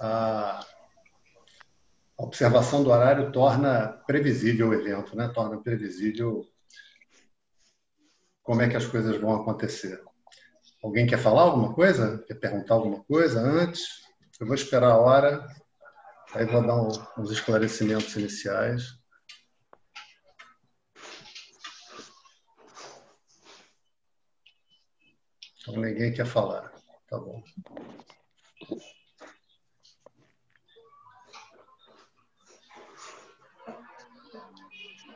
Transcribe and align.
a 0.00 0.64
observação 2.16 2.82
do 2.82 2.90
horário 2.90 3.30
torna 3.30 3.88
previsível 4.06 4.70
o 4.70 4.74
evento, 4.74 5.14
né? 5.14 5.28
torna 5.28 5.60
previsível 5.60 6.44
como 8.42 8.62
é 8.62 8.68
que 8.68 8.76
as 8.76 8.86
coisas 8.86 9.20
vão 9.20 9.34
acontecer. 9.34 10.02
Alguém 10.82 11.06
quer 11.06 11.18
falar 11.18 11.42
alguma 11.42 11.74
coisa? 11.74 12.24
Quer 12.26 12.34
perguntar 12.34 12.74
alguma 12.74 13.04
coisa 13.04 13.38
antes? 13.40 13.82
Eu 14.40 14.46
vou 14.46 14.54
esperar 14.54 14.92
a 14.92 14.96
hora, 14.96 15.46
aí 16.34 16.46
vou 16.46 16.66
dar 16.66 16.80
uns 17.18 17.30
esclarecimentos 17.30 18.16
iniciais. 18.16 18.98
Então, 25.60 25.76
ninguém 25.76 26.12
quer 26.12 26.26
falar. 26.26 26.72
Tá 27.08 27.18
bom. 27.18 27.42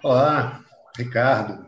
Olá, 0.05 0.63
Ricardo. 0.99 1.67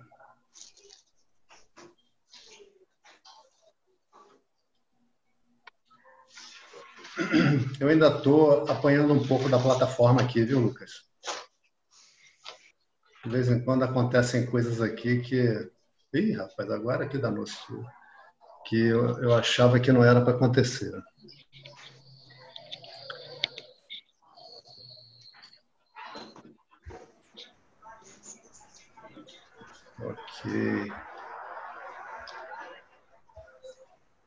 Eu 7.81 7.89
ainda 7.89 8.09
estou 8.09 8.71
apanhando 8.71 9.15
um 9.15 9.27
pouco 9.27 9.49
da 9.49 9.59
plataforma 9.59 10.21
aqui, 10.21 10.45
viu, 10.45 10.61
Lucas? 10.61 11.07
De 13.25 13.31
vez 13.31 13.49
em 13.49 13.65
quando 13.65 13.85
acontecem 13.85 14.45
coisas 14.45 14.83
aqui 14.83 15.23
que. 15.23 15.71
Ih, 16.13 16.33
rapaz, 16.33 16.71
agora 16.71 17.09
que 17.09 17.17
danou 17.17 17.47
que 18.67 18.77
eu, 18.77 19.19
eu 19.23 19.35
achava 19.35 19.81
que 19.81 19.91
não 19.91 20.05
era 20.05 20.21
para 20.21 20.35
acontecer. 20.35 20.93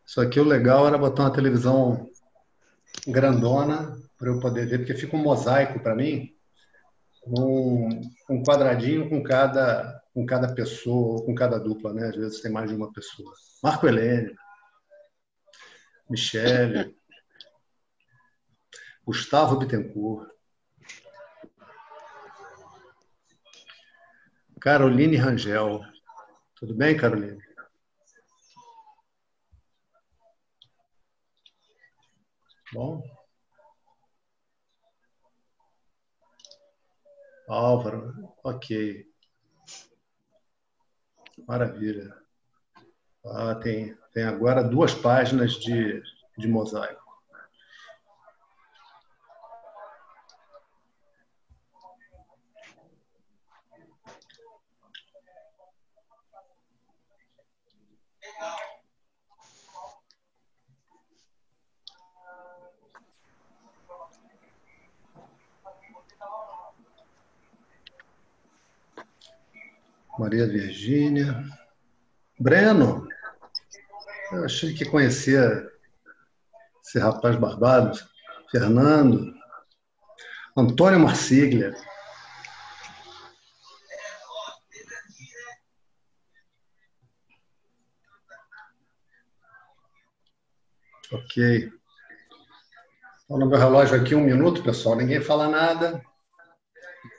Isso 0.05 0.19
aqui 0.19 0.39
o 0.39 0.43
legal 0.43 0.87
era 0.87 0.97
botar 0.97 1.23
uma 1.23 1.33
televisão 1.33 2.09
grandona 3.07 3.95
para 4.17 4.29
eu 4.29 4.39
poder 4.39 4.65
ver, 4.65 4.79
porque 4.79 4.95
fica 4.95 5.15
um 5.15 5.21
mosaico 5.21 5.79
para 5.79 5.95
mim, 5.95 6.35
um, 7.25 8.01
um 8.29 8.43
quadradinho 8.43 9.09
com 9.09 9.21
cada, 9.23 10.01
com 10.13 10.25
cada 10.25 10.53
pessoa, 10.53 11.23
com 11.25 11.35
cada 11.35 11.59
dupla, 11.59 11.93
né? 11.93 12.09
Às 12.09 12.15
vezes 12.15 12.41
tem 12.41 12.51
mais 12.51 12.69
de 12.69 12.75
uma 12.75 12.91
pessoa. 12.91 13.31
Marco 13.63 13.87
Helene, 13.87 14.35
Michele, 16.09 16.95
Gustavo 19.05 19.57
Bittencourt, 19.57 20.27
Caroline 24.59 25.15
Rangel. 25.15 25.81
Tudo 26.59 26.75
bem, 26.75 26.97
Caroline? 26.97 27.41
Bom. 32.73 33.01
Álvaro, 37.47 38.13
ok. 38.43 39.07
Maravilha. 41.47 42.13
Ah, 43.25 43.55
tem, 43.55 43.97
tem 44.13 44.23
agora 44.23 44.61
duas 44.61 44.93
páginas 44.93 45.53
de, 45.53 46.03
de 46.37 46.47
mosaico. 46.49 46.98
Maria 70.19 70.45
Virgínia. 70.45 71.45
Breno, 72.37 73.07
eu 74.33 74.43
achei 74.43 74.73
que 74.73 74.83
conhecia 74.83 75.65
esse 76.83 76.99
rapaz 76.99 77.37
barbado. 77.37 77.97
Fernando. 78.51 79.33
Antônio 80.57 80.99
Marsiglia. 80.99 81.73
Ok. 91.13 91.71
Olha 93.29 93.45
no 93.45 93.49
meu 93.49 93.57
relógio 93.57 93.95
aqui 93.95 94.13
um 94.15 94.21
minuto, 94.21 94.63
pessoal. 94.63 94.97
Ninguém 94.97 95.21
fala 95.21 95.47
nada. 95.47 96.03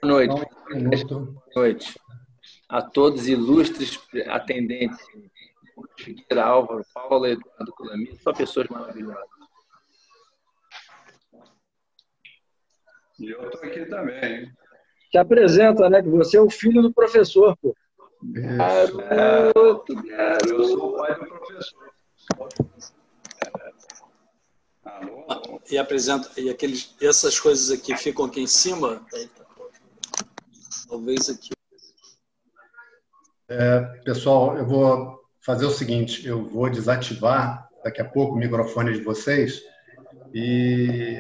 Boa 0.03 0.12
noite. 0.12 0.47
Então, 0.75 1.21
um 1.21 1.25
Boa 1.25 1.41
noite 1.56 1.94
a 2.70 2.81
todos 2.81 3.26
ilustres 3.26 3.98
atendentes, 4.28 4.98
Figueira 5.98 6.44
Álvaro, 6.44 6.84
Paula, 6.94 7.31
Eduardo 7.31 7.72
Colami, 7.72 8.16
só 8.22 8.32
pessoas 8.32 8.69
maravilhosas. 8.69 9.28
E 13.19 13.28
eu 13.28 13.44
estou 13.44 13.62
aqui 13.62 13.84
também. 13.86 14.50
Te 15.10 15.19
apresenta, 15.19 15.91
né? 15.91 16.03
Que 16.03 16.09
você 16.09 16.36
é 16.36 16.41
o 16.41 16.48
filho 16.48 16.80
do 16.80 16.92
professor, 16.92 17.56
pô. 17.56 17.76
Garoto, 18.22 19.94
garoto. 20.03 20.48
Eu 20.48 20.64
sou 20.64 20.94
o 20.94 20.97
pai 20.97 21.14
do 21.14 21.26
professor. 21.26 21.91
Alô? 24.84 25.60
E 25.70 25.76
apresenta, 25.76 26.41
e 26.41 26.48
aqueles, 26.48 26.94
essas 27.00 27.38
coisas 27.38 27.70
aqui 27.70 27.97
ficam 27.97 28.25
aqui 28.25 28.41
em 28.41 28.47
cima? 28.47 29.04
Talvez 30.88 31.28
aqui. 31.28 31.50
É, 33.53 33.81
pessoal, 34.05 34.56
eu 34.56 34.65
vou 34.65 35.21
fazer 35.41 35.66
o 35.66 35.71
seguinte: 35.71 36.25
eu 36.25 36.47
vou 36.47 36.71
desativar 36.71 37.69
daqui 37.83 38.00
a 38.00 38.09
pouco 38.09 38.37
o 38.37 38.38
microfone 38.38 38.93
de 38.93 39.03
vocês 39.03 39.61
e 40.33 41.19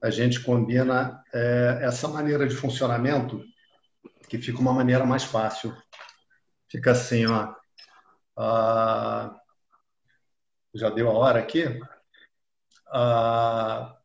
a 0.00 0.10
gente 0.10 0.38
combina 0.44 1.20
é, 1.34 1.80
essa 1.82 2.06
maneira 2.06 2.46
de 2.46 2.54
funcionamento 2.54 3.44
que 4.28 4.38
fica 4.38 4.60
uma 4.60 4.72
maneira 4.72 5.04
mais 5.04 5.24
fácil. 5.24 5.76
Fica 6.70 6.92
assim, 6.92 7.26
ó. 7.26 7.52
Ah, 8.38 9.34
já 10.72 10.88
deu 10.88 11.10
a 11.10 11.14
hora 11.14 11.40
aqui. 11.40 11.64
Ah, 12.92 13.98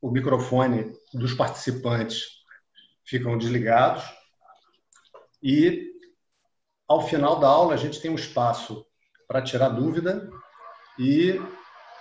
o 0.00 0.12
microfone 0.12 0.92
dos 1.12 1.34
participantes 1.34 2.24
ficam 3.04 3.36
desligados 3.36 4.04
e 5.42 5.87
ao 6.88 7.06
final 7.06 7.38
da 7.38 7.46
aula, 7.46 7.74
a 7.74 7.76
gente 7.76 8.00
tem 8.00 8.10
um 8.10 8.16
espaço 8.16 8.84
para 9.28 9.42
tirar 9.42 9.68
dúvida 9.68 10.30
e 10.98 11.38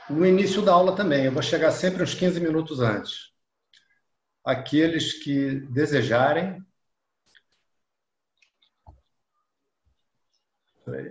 no 0.10 0.26
início 0.26 0.62
da 0.62 0.72
aula 0.72 0.96
também. 0.96 1.26
Eu 1.26 1.34
vou 1.34 1.42
chegar 1.42 1.72
sempre 1.72 2.02
uns 2.02 2.14
15 2.14 2.40
minutos 2.40 2.80
antes. 2.80 3.34
Aqueles 4.46 5.22
que 5.22 5.60
desejarem. 5.72 6.66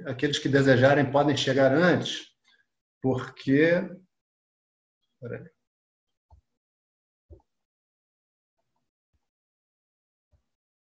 Aqueles 0.07 0.39
que 0.39 0.49
desejarem 0.49 1.13
podem 1.13 1.37
chegar 1.37 1.71
antes, 1.71 2.29
porque. 3.03 3.87
Peraí. 5.21 5.56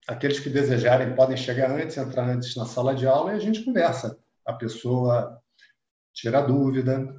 Aqueles 0.10 0.40
que 0.40 0.50
desejarem 0.50 1.14
podem 1.14 1.38
chegar 1.38 1.70
antes, 1.70 1.96
entrar 1.96 2.28
antes 2.28 2.56
na 2.56 2.66
sala 2.66 2.96
de 2.96 3.06
aula 3.06 3.32
e 3.32 3.36
a 3.36 3.40
gente 3.40 3.64
conversa. 3.64 4.18
A 4.44 4.54
pessoa 4.54 5.40
tira 6.12 6.42
dúvida. 6.42 7.16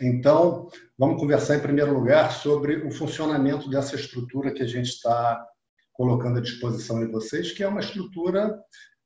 Então, 0.00 0.68
vamos 0.96 1.20
conversar 1.20 1.56
em 1.56 1.60
primeiro 1.60 1.92
lugar 1.92 2.30
sobre 2.30 2.76
o 2.86 2.90
funcionamento 2.92 3.68
dessa 3.68 3.96
estrutura 3.96 4.52
que 4.52 4.62
a 4.62 4.66
gente 4.66 4.90
está 4.90 5.44
colocando 5.92 6.38
à 6.38 6.40
disposição 6.40 7.04
de 7.04 7.10
vocês, 7.10 7.50
que 7.50 7.64
é 7.64 7.68
uma 7.68 7.80
estrutura 7.80 8.60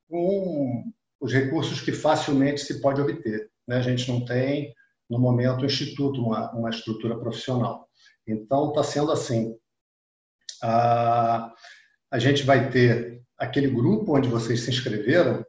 com 0.07 0.85
os 1.19 1.33
recursos 1.33 1.81
que 1.81 1.93
facilmente 1.93 2.61
se 2.61 2.79
pode 2.79 3.01
obter. 3.01 3.51
Né? 3.67 3.77
A 3.79 3.83
gente 3.83 4.11
não 4.11 4.23
tem, 4.23 4.75
no 5.09 5.19
momento, 5.19 5.63
o 5.63 5.67
Instituto, 5.67 6.21
uma, 6.21 6.53
uma 6.53 6.69
estrutura 6.69 7.19
profissional. 7.19 7.89
Então, 8.27 8.69
está 8.69 8.85
sendo 8.85 9.11
assim. 9.11 9.57
Ah, 10.63 11.55
a 12.11 12.19
gente 12.19 12.43
vai 12.45 12.71
ter 12.71 13.23
aquele 13.37 13.69
grupo 13.69 14.17
onde 14.17 14.29
vocês 14.29 14.61
se 14.61 14.71
inscreveram, 14.71 15.45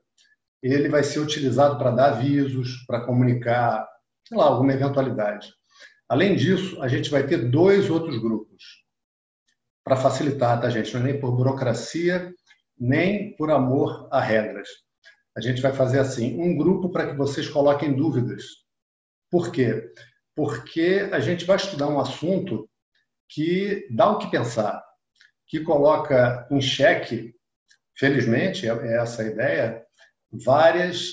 ele 0.62 0.90
vai 0.90 1.04
ser 1.04 1.20
utilizado 1.20 1.78
para 1.78 1.92
dar 1.92 2.14
avisos, 2.14 2.84
para 2.86 3.06
comunicar, 3.06 3.88
sei 4.28 4.38
lá, 4.38 4.46
alguma 4.46 4.74
eventualidade. 4.74 5.54
Além 6.08 6.36
disso, 6.36 6.82
a 6.82 6.88
gente 6.88 7.10
vai 7.10 7.26
ter 7.26 7.50
dois 7.50 7.90
outros 7.90 8.18
grupos 8.18 8.64
para 9.84 9.96
facilitar, 9.96 10.60
tá, 10.60 10.70
gente? 10.70 10.94
Não 10.94 11.02
é 11.02 11.12
nem 11.12 11.20
por 11.20 11.32
burocracia, 11.36 12.34
nem 12.78 13.36
por 13.36 13.50
amor 13.52 14.08
a 14.12 14.20
regras. 14.20 14.68
A 15.36 15.42
gente 15.42 15.62
vai 15.62 15.72
fazer 15.72 16.00
assim, 16.00 16.40
um 16.40 16.58
grupo 16.58 16.90
para 16.90 17.08
que 17.08 17.16
vocês 17.16 17.48
coloquem 17.48 17.96
dúvidas. 17.96 18.44
Por 19.32 19.52
quê? 19.52 19.92
Porque 20.36 21.10
a 21.12 21.20
gente 21.20 21.46
vai 21.46 21.56
estudar 21.56 21.88
um 21.88 22.00
assunto 22.00 22.70
que 23.30 23.88
dá 23.92 24.10
o 24.10 24.18
que 24.18 24.30
pensar, 24.30 24.84
que 25.50 25.62
coloca 25.62 26.48
em 26.51 26.62
xeque, 26.62 27.34
felizmente, 27.98 28.69
é 28.69 28.98
essa 28.98 29.24
a 29.24 29.25
ideia, 29.25 29.84
várias 30.31 31.10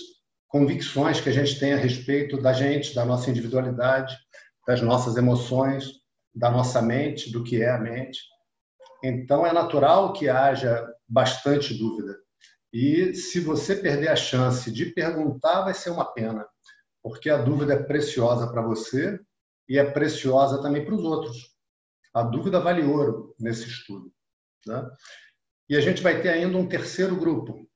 convicções 0.47 1.21
que 1.21 1.31
a 1.31 1.33
gente 1.33 1.59
tem 1.59 1.73
a 1.73 1.79
respeito 1.79 2.41
da 2.41 2.53
gente, 2.53 2.95
da 2.95 3.05
nossa 3.05 3.31
individualidade, 3.31 4.15
das 4.67 4.83
nossas 4.83 5.17
emoções, 5.17 5.91
da 6.35 6.51
nossa 6.51 6.83
mente, 6.83 7.33
do 7.33 7.43
que 7.43 7.63
é 7.63 7.71
a 7.71 7.79
mente. 7.79 8.21
Então, 9.03 9.47
é 9.47 9.53
natural 9.53 10.13
que 10.13 10.29
haja 10.29 10.87
bastante 11.09 11.73
dúvida. 11.73 12.15
E 12.71 13.15
se 13.15 13.41
você 13.41 13.75
perder 13.75 14.09
a 14.09 14.17
chance 14.17 14.71
de 14.71 14.87
perguntar, 14.87 15.63
vai 15.63 15.73
ser 15.73 15.89
uma 15.89 16.05
pena, 16.05 16.47
porque 17.03 17.31
a 17.31 17.39
dúvida 17.39 17.73
é 17.73 17.83
preciosa 17.83 18.49
para 18.49 18.61
você 18.61 19.19
e 19.67 19.79
é 19.79 19.85
preciosa 19.91 20.61
também 20.61 20.85
para 20.85 20.95
os 20.95 21.03
outros. 21.03 21.57
A 22.13 22.23
dúvida 22.23 22.61
vale 22.61 22.85
ouro 22.85 23.35
nesse 23.39 23.67
estudo. 23.67 24.13
Né? 24.67 24.89
E 25.69 25.77
a 25.77 25.81
gente 25.81 26.03
vai 26.03 26.21
ter 26.21 26.31
ainda 26.31 26.57
um 26.57 26.69
terceiro 26.69 27.17
grupo. 27.17 27.69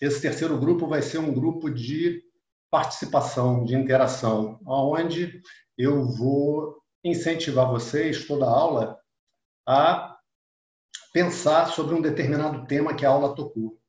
Esse 0.00 0.20
terceiro 0.20 0.58
grupo 0.58 0.86
vai 0.86 1.02
ser 1.02 1.18
um 1.18 1.32
grupo 1.32 1.70
de 1.70 2.22
participação, 2.70 3.64
de 3.64 3.74
interação, 3.74 4.60
onde 4.66 5.40
eu 5.78 6.04
vou 6.04 6.82
incentivar 7.04 7.70
vocês, 7.70 8.26
toda 8.26 8.44
a 8.44 8.50
aula, 8.50 8.98
a 9.66 10.16
pensar 11.12 11.66
sobre 11.66 11.94
um 11.94 12.02
determinado 12.02 12.66
tema 12.66 12.94
que 12.94 13.06
a 13.06 13.10
aula 13.10 13.34
tocou. 13.34 13.80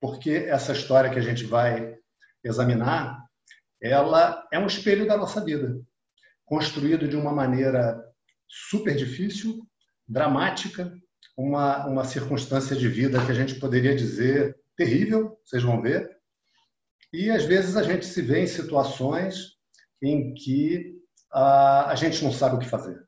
Porque 0.00 0.30
essa 0.30 0.72
história 0.72 1.10
que 1.10 1.18
a 1.18 1.22
gente 1.22 1.44
vai 1.44 1.96
examinar, 2.44 3.24
ela 3.80 4.46
é 4.52 4.58
um 4.58 4.66
espelho 4.66 5.06
da 5.06 5.16
nossa 5.16 5.44
vida, 5.44 5.80
construído 6.44 7.08
de 7.08 7.16
uma 7.16 7.32
maneira 7.32 8.00
super 8.48 8.94
difícil, 8.94 9.66
dramática, 10.06 10.92
uma, 11.42 11.86
uma 11.86 12.04
circunstância 12.04 12.76
de 12.76 12.88
vida 12.88 13.24
que 13.24 13.32
a 13.32 13.34
gente 13.34 13.56
poderia 13.56 13.96
dizer 13.96 14.56
terrível, 14.76 15.36
vocês 15.44 15.62
vão 15.62 15.82
ver. 15.82 16.08
E 17.12 17.30
às 17.30 17.44
vezes 17.44 17.76
a 17.76 17.82
gente 17.82 18.06
se 18.06 18.22
vê 18.22 18.40
em 18.40 18.46
situações 18.46 19.56
em 20.00 20.32
que 20.34 20.96
a 21.32 21.94
gente 21.96 22.22
não 22.22 22.32
sabe 22.32 22.56
o 22.56 22.58
que 22.58 22.68
fazer, 22.68 23.04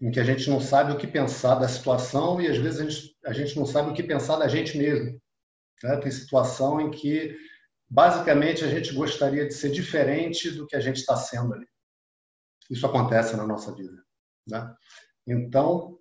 em 0.00 0.10
que 0.10 0.18
a 0.18 0.24
gente 0.24 0.48
não 0.48 0.60
sabe 0.60 0.92
o 0.92 0.96
que 0.96 1.06
pensar 1.06 1.56
da 1.56 1.68
situação 1.68 2.40
e 2.40 2.48
às 2.48 2.56
vezes 2.56 2.80
a 2.80 2.88
gente, 2.88 3.16
a 3.26 3.32
gente 3.32 3.56
não 3.56 3.66
sabe 3.66 3.90
o 3.90 3.94
que 3.94 4.02
pensar 4.02 4.36
da 4.36 4.48
gente 4.48 4.78
mesmo. 4.78 5.20
Né? 5.82 5.96
Tem 5.98 6.10
situação 6.10 6.80
em 6.80 6.90
que 6.90 7.36
basicamente 7.88 8.64
a 8.64 8.68
gente 8.68 8.94
gostaria 8.94 9.46
de 9.46 9.52
ser 9.52 9.70
diferente 9.70 10.50
do 10.50 10.66
que 10.66 10.76
a 10.76 10.80
gente 10.80 10.96
está 10.96 11.14
sendo 11.14 11.52
ali. 11.52 11.66
Isso 12.70 12.86
acontece 12.86 13.36
na 13.36 13.46
nossa 13.46 13.74
vida. 13.74 14.02
Né? 14.48 14.74
Então, 15.26 15.99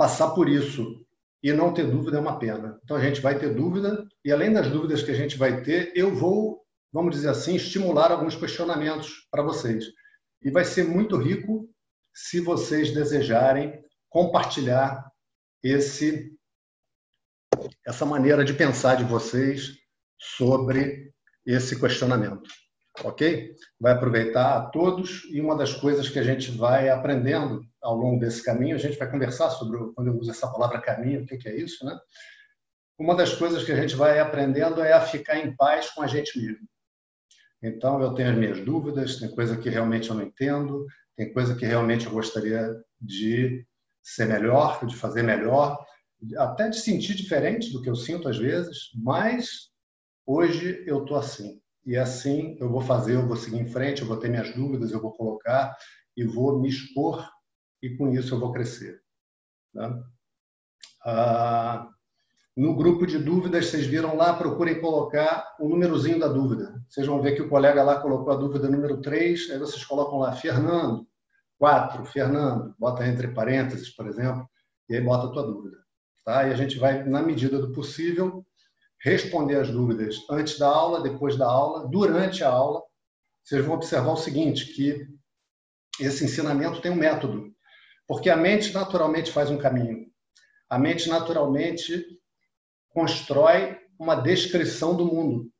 passar 0.00 0.30
por 0.30 0.48
isso 0.48 1.04
e 1.42 1.52
não 1.52 1.74
ter 1.74 1.86
dúvida 1.86 2.16
é 2.16 2.20
uma 2.20 2.38
pena. 2.38 2.80
Então 2.82 2.96
a 2.96 3.00
gente 3.00 3.20
vai 3.20 3.38
ter 3.38 3.54
dúvida 3.54 4.08
e 4.24 4.32
além 4.32 4.50
das 4.50 4.70
dúvidas 4.70 5.02
que 5.02 5.10
a 5.10 5.14
gente 5.14 5.36
vai 5.36 5.62
ter, 5.62 5.92
eu 5.94 6.14
vou, 6.14 6.64
vamos 6.90 7.14
dizer 7.14 7.28
assim, 7.28 7.56
estimular 7.56 8.10
alguns 8.10 8.34
questionamentos 8.34 9.28
para 9.30 9.42
vocês. 9.42 9.84
E 10.42 10.50
vai 10.50 10.64
ser 10.64 10.84
muito 10.84 11.18
rico 11.18 11.68
se 12.14 12.40
vocês 12.40 12.94
desejarem 12.94 13.78
compartilhar 14.08 15.06
esse 15.62 16.34
essa 17.86 18.06
maneira 18.06 18.42
de 18.42 18.54
pensar 18.54 18.94
de 18.94 19.04
vocês 19.04 19.76
sobre 20.18 21.12
esse 21.44 21.78
questionamento. 21.78 22.48
Ok? 23.04 23.54
Vai 23.80 23.92
aproveitar 23.92 24.56
a 24.56 24.66
todos 24.66 25.24
e 25.30 25.40
uma 25.40 25.56
das 25.56 25.72
coisas 25.72 26.08
que 26.08 26.18
a 26.18 26.22
gente 26.22 26.50
vai 26.50 26.88
aprendendo 26.88 27.64
ao 27.82 27.96
longo 27.96 28.20
desse 28.20 28.44
caminho, 28.44 28.76
a 28.76 28.78
gente 28.78 28.98
vai 28.98 29.10
conversar 29.10 29.50
sobre, 29.50 29.78
quando 29.94 30.08
eu 30.08 30.18
uso 30.18 30.30
essa 30.30 30.48
palavra 30.48 30.80
caminho, 30.80 31.22
o 31.22 31.26
que 31.26 31.48
é 31.48 31.56
isso, 31.56 31.84
né? 31.84 31.98
Uma 32.98 33.14
das 33.14 33.32
coisas 33.32 33.64
que 33.64 33.72
a 33.72 33.80
gente 33.80 33.96
vai 33.96 34.18
aprendendo 34.18 34.82
é 34.82 34.92
a 34.92 35.00
ficar 35.00 35.38
em 35.38 35.56
paz 35.56 35.88
com 35.90 36.02
a 36.02 36.06
gente 36.06 36.38
mesmo. 36.38 36.68
Então, 37.62 38.00
eu 38.02 38.12
tenho 38.14 38.30
as 38.30 38.36
minhas 38.36 38.60
dúvidas, 38.60 39.16
tem 39.16 39.30
coisa 39.30 39.56
que 39.56 39.70
realmente 39.70 40.10
eu 40.10 40.16
não 40.16 40.22
entendo, 40.22 40.86
tem 41.16 41.32
coisa 41.32 41.54
que 41.54 41.64
realmente 41.64 42.06
eu 42.06 42.12
gostaria 42.12 42.74
de 43.00 43.66
ser 44.02 44.26
melhor, 44.26 44.84
de 44.86 44.96
fazer 44.96 45.22
melhor, 45.22 45.78
até 46.36 46.68
de 46.68 46.78
sentir 46.78 47.14
diferente 47.14 47.72
do 47.72 47.80
que 47.80 47.88
eu 47.88 47.96
sinto 47.96 48.28
às 48.28 48.38
vezes, 48.38 48.90
mas 48.94 49.70
hoje 50.26 50.84
eu 50.86 51.02
estou 51.02 51.16
assim. 51.16 51.60
E 51.84 51.96
assim 51.96 52.56
eu 52.60 52.68
vou 52.68 52.80
fazer, 52.80 53.14
eu 53.14 53.26
vou 53.26 53.36
seguir 53.36 53.58
em 53.58 53.68
frente, 53.68 54.02
eu 54.02 54.08
vou 54.08 54.16
ter 54.16 54.28
minhas 54.28 54.54
dúvidas, 54.54 54.92
eu 54.92 55.00
vou 55.00 55.12
colocar 55.12 55.76
e 56.16 56.24
vou 56.24 56.60
me 56.60 56.68
expor 56.68 57.28
e 57.82 57.96
com 57.96 58.10
isso 58.10 58.34
eu 58.34 58.40
vou 58.40 58.52
crescer. 58.52 59.00
Né? 59.72 60.02
Ah, 61.04 61.88
no 62.56 62.74
grupo 62.74 63.06
de 63.06 63.18
dúvidas, 63.18 63.66
vocês 63.66 63.86
viram 63.86 64.16
lá, 64.16 64.34
procurem 64.34 64.80
colocar 64.80 65.56
o 65.58 65.68
númerozinho 65.68 66.18
da 66.18 66.28
dúvida. 66.28 66.82
Vocês 66.88 67.06
vão 67.06 67.22
ver 67.22 67.34
que 67.34 67.42
o 67.42 67.48
colega 67.48 67.82
lá 67.82 68.00
colocou 68.00 68.32
a 68.32 68.36
dúvida 68.36 68.68
número 68.68 69.00
3, 69.00 69.50
aí 69.50 69.58
vocês 69.58 69.84
colocam 69.84 70.18
lá 70.18 70.32
Fernando, 70.32 71.06
4, 71.58 72.04
Fernando, 72.04 72.74
bota 72.78 73.06
entre 73.06 73.28
parênteses, 73.28 73.88
por 73.90 74.06
exemplo, 74.06 74.48
e 74.88 74.96
aí 74.96 75.00
bota 75.00 75.28
a 75.28 75.30
tua 75.30 75.42
dúvida. 75.42 75.78
Tá? 76.24 76.48
E 76.48 76.52
a 76.52 76.56
gente 76.56 76.78
vai, 76.78 77.04
na 77.04 77.22
medida 77.22 77.58
do 77.58 77.72
possível, 77.72 78.44
responder 79.00 79.56
as 79.56 79.70
dúvidas 79.70 80.16
antes 80.30 80.58
da 80.58 80.68
aula, 80.68 81.02
depois 81.02 81.36
da 81.36 81.46
aula, 81.46 81.88
durante 81.88 82.44
a 82.44 82.50
aula. 82.50 82.82
Vocês 83.42 83.64
vão 83.64 83.74
observar 83.74 84.12
o 84.12 84.16
seguinte, 84.16 84.74
que 84.74 85.06
esse 85.98 86.24
ensinamento 86.24 86.80
tem 86.80 86.90
um 86.90 86.96
método, 86.96 87.50
porque 88.06 88.28
a 88.28 88.36
mente 88.36 88.72
naturalmente 88.72 89.32
faz 89.32 89.50
um 89.50 89.58
caminho. 89.58 90.06
A 90.68 90.78
mente 90.78 91.08
naturalmente 91.08 92.04
constrói 92.90 93.78
uma 93.98 94.14
descrição 94.14 94.96
do 94.96 95.06
mundo. 95.06 95.50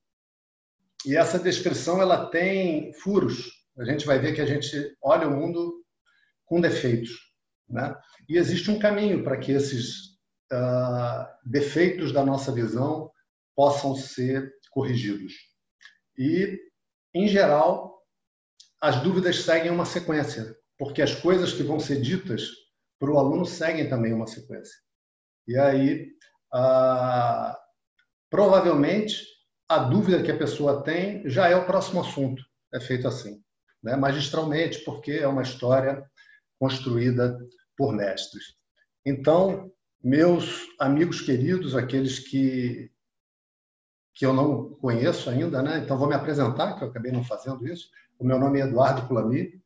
E 1.06 1.16
essa 1.16 1.38
descrição 1.38 2.00
ela 2.00 2.26
tem 2.26 2.92
furos. 2.94 3.50
A 3.78 3.84
gente 3.84 4.04
vai 4.04 4.18
ver 4.18 4.34
que 4.34 4.40
a 4.40 4.46
gente 4.46 4.96
olha 5.02 5.26
o 5.26 5.34
mundo 5.34 5.82
com 6.44 6.60
defeitos, 6.60 7.10
né? 7.68 7.96
E 8.28 8.36
existe 8.36 8.70
um 8.70 8.78
caminho 8.78 9.24
para 9.24 9.38
que 9.38 9.52
esses 9.52 10.10
uh, 10.52 11.26
defeitos 11.44 12.12
da 12.12 12.24
nossa 12.24 12.52
visão 12.52 13.10
possam 13.60 13.94
ser 13.94 14.54
corrigidos. 14.70 15.34
E, 16.16 16.58
em 17.14 17.28
geral, 17.28 18.02
as 18.80 19.02
dúvidas 19.02 19.42
seguem 19.42 19.70
uma 19.70 19.84
sequência, 19.84 20.56
porque 20.78 21.02
as 21.02 21.14
coisas 21.14 21.52
que 21.52 21.62
vão 21.62 21.78
ser 21.78 22.00
ditas 22.00 22.48
para 22.98 23.10
o 23.10 23.18
aluno 23.18 23.44
seguem 23.44 23.86
também 23.86 24.14
uma 24.14 24.26
sequência. 24.26 24.74
E 25.46 25.58
aí 25.58 26.08
ah, 26.50 27.54
provavelmente 28.30 29.26
a 29.68 29.80
dúvida 29.80 30.22
que 30.22 30.32
a 30.32 30.38
pessoa 30.38 30.82
tem 30.82 31.28
já 31.28 31.46
é 31.46 31.54
o 31.54 31.66
próximo 31.66 32.00
assunto. 32.00 32.42
É 32.72 32.80
feito 32.80 33.06
assim, 33.06 33.42
né? 33.82 33.94
magistralmente, 33.94 34.78
porque 34.86 35.12
é 35.12 35.28
uma 35.28 35.42
história 35.42 36.02
construída 36.58 37.38
por 37.76 37.92
mestres. 37.92 38.54
Então, 39.04 39.70
meus 40.02 40.66
amigos 40.78 41.20
queridos, 41.20 41.76
aqueles 41.76 42.20
que 42.20 42.90
que 44.20 44.26
eu 44.26 44.34
não 44.34 44.74
conheço 44.74 45.30
ainda, 45.30 45.62
né? 45.62 45.78
Então 45.78 45.96
vou 45.96 46.06
me 46.06 46.14
apresentar, 46.14 46.76
que 46.76 46.84
eu 46.84 46.88
acabei 46.88 47.10
não 47.10 47.24
fazendo 47.24 47.66
isso. 47.66 47.88
O 48.18 48.24
meu 48.26 48.38
nome 48.38 48.60
é 48.60 48.64
Eduardo 48.64 49.08
Culami, 49.08 49.58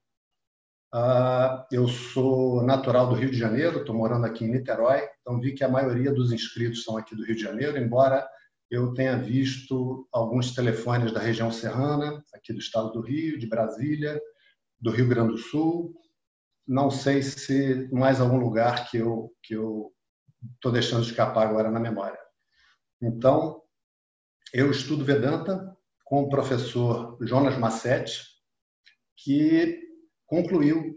Uh, 0.94 1.66
eu 1.72 1.88
sou 1.88 2.62
natural 2.62 3.08
do 3.08 3.16
Rio 3.16 3.28
de 3.28 3.36
Janeiro, 3.36 3.80
estou 3.80 3.96
morando 3.96 4.26
aqui 4.26 4.44
em 4.44 4.52
Niterói, 4.52 5.02
então 5.20 5.40
vi 5.40 5.52
que 5.52 5.64
a 5.64 5.68
maioria 5.68 6.12
dos 6.12 6.30
inscritos 6.30 6.84
são 6.84 6.96
aqui 6.96 7.16
do 7.16 7.24
Rio 7.24 7.34
de 7.34 7.42
Janeiro, 7.42 7.76
embora 7.76 8.24
eu 8.70 8.94
tenha 8.94 9.18
visto 9.18 10.08
alguns 10.12 10.54
telefones 10.54 11.10
da 11.10 11.18
região 11.18 11.50
serrana, 11.50 12.22
aqui 12.32 12.52
do 12.52 12.60
estado 12.60 12.92
do 12.92 13.00
Rio, 13.00 13.36
de 13.36 13.48
Brasília, 13.48 14.22
do 14.80 14.92
Rio 14.92 15.08
Grande 15.08 15.32
do 15.32 15.38
Sul. 15.38 15.92
Não 16.64 16.92
sei 16.92 17.22
se 17.22 17.88
mais 17.92 18.20
algum 18.20 18.38
lugar 18.38 18.88
que 18.88 18.98
eu 18.98 19.32
que 19.42 19.54
eu 19.56 19.92
estou 20.54 20.70
deixando 20.70 21.02
escapar 21.02 21.48
agora 21.48 21.72
na 21.72 21.80
memória. 21.80 22.20
Então, 23.02 23.63
eu 24.54 24.70
estudo 24.70 25.04
Vedanta 25.04 25.76
com 26.04 26.22
o 26.22 26.28
professor 26.28 27.18
Jonas 27.20 27.58
Massetti, 27.58 28.22
que 29.16 29.82
concluiu 30.26 30.96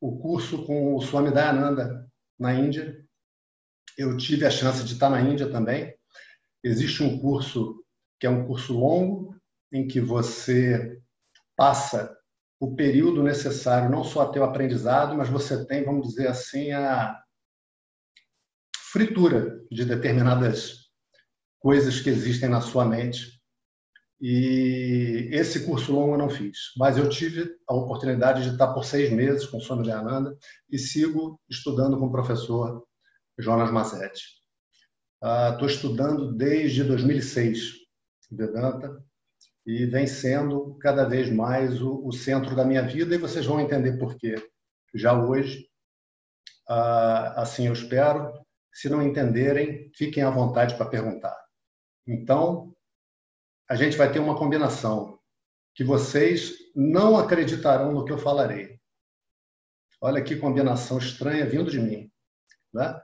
o 0.00 0.20
curso 0.20 0.64
com 0.64 0.94
o 0.94 1.00
Swami 1.00 1.32
Dayananda 1.32 2.08
na 2.38 2.54
Índia. 2.54 3.04
Eu 3.98 4.16
tive 4.16 4.46
a 4.46 4.50
chance 4.52 4.84
de 4.84 4.92
estar 4.92 5.10
na 5.10 5.20
Índia 5.20 5.50
também. 5.50 5.92
Existe 6.62 7.02
um 7.02 7.18
curso 7.18 7.84
que 8.20 8.26
é 8.28 8.30
um 8.30 8.46
curso 8.46 8.78
longo 8.78 9.34
em 9.72 9.88
que 9.88 10.00
você 10.00 11.02
passa 11.56 12.16
o 12.60 12.76
período 12.76 13.20
necessário 13.20 13.90
não 13.90 14.04
só 14.04 14.22
até 14.22 14.38
o 14.38 14.44
aprendizado, 14.44 15.16
mas 15.16 15.28
você 15.28 15.66
tem, 15.66 15.84
vamos 15.84 16.06
dizer 16.06 16.28
assim, 16.28 16.70
a 16.70 17.20
fritura 18.92 19.60
de 19.72 19.84
determinadas 19.84 20.83
coisas 21.64 21.98
que 21.98 22.10
existem 22.10 22.46
na 22.46 22.60
sua 22.60 22.84
mente. 22.84 23.40
E 24.20 25.30
esse 25.32 25.64
curso 25.64 25.94
longo 25.94 26.12
eu 26.12 26.18
não 26.18 26.28
fiz, 26.28 26.58
mas 26.76 26.98
eu 26.98 27.08
tive 27.08 27.56
a 27.66 27.74
oportunidade 27.74 28.42
de 28.42 28.50
estar 28.50 28.74
por 28.74 28.84
seis 28.84 29.10
meses 29.10 29.46
com 29.46 29.56
o 29.56 29.60
Swami 29.62 29.90
Ananda 29.90 30.36
e 30.70 30.78
sigo 30.78 31.40
estudando 31.48 31.98
com 31.98 32.06
o 32.06 32.12
professor 32.12 32.86
Jonas 33.38 33.70
Massetti. 33.70 34.22
Estou 35.22 35.66
uh, 35.66 35.70
estudando 35.70 36.32
desde 36.34 36.84
2006 36.84 37.72
Vedanta 38.30 39.02
e 39.66 39.86
vem 39.86 40.06
sendo 40.06 40.76
cada 40.80 41.08
vez 41.08 41.30
mais 41.30 41.80
o, 41.80 42.06
o, 42.06 42.12
centro 42.12 42.54
da 42.54 42.64
minha 42.64 42.82
vida 42.82 43.14
e 43.14 43.18
vocês 43.18 43.46
vão 43.46 43.58
entender 43.58 43.98
por 43.98 44.16
quê. 44.16 44.34
Já 44.94 45.18
hoje, 45.18 45.66
uh, 46.68 47.32
assim 47.36 47.68
eu 47.68 47.72
espero. 47.72 48.34
Se 48.70 48.90
não 48.90 49.02
entenderem, 49.02 49.90
fiquem 49.94 50.22
à 50.22 50.30
vontade 50.30 50.74
para 50.74 50.86
perguntar. 50.86 51.43
Então, 52.06 52.74
a 53.68 53.74
gente 53.74 53.96
vai 53.96 54.12
ter 54.12 54.18
uma 54.18 54.36
combinação 54.36 55.18
que 55.74 55.82
vocês 55.82 56.52
não 56.74 57.18
acreditarão 57.18 57.92
no 57.92 58.04
que 58.04 58.12
eu 58.12 58.18
falarei. 58.18 58.78
Olha 60.00 60.22
que 60.22 60.36
combinação 60.36 60.98
estranha 60.98 61.46
vindo 61.46 61.70
de 61.70 61.80
mim. 61.80 62.12
Né? 62.72 63.00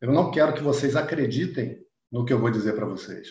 Eu 0.00 0.12
não 0.12 0.30
quero 0.30 0.54
que 0.54 0.62
vocês 0.62 0.96
acreditem 0.96 1.84
no 2.10 2.24
que 2.24 2.32
eu 2.32 2.38
vou 2.38 2.50
dizer 2.50 2.74
para 2.74 2.86
vocês. 2.86 3.28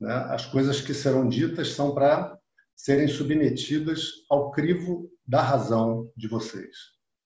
Né? 0.00 0.14
As 0.28 0.46
coisas 0.46 0.80
que 0.80 0.94
serão 0.94 1.28
ditas 1.28 1.72
são 1.72 1.94
para 1.94 2.38
serem 2.76 3.08
submetidas 3.08 4.10
ao 4.30 4.50
crivo 4.52 5.10
da 5.26 5.42
razão 5.42 6.12
de 6.16 6.28
vocês. 6.28 6.76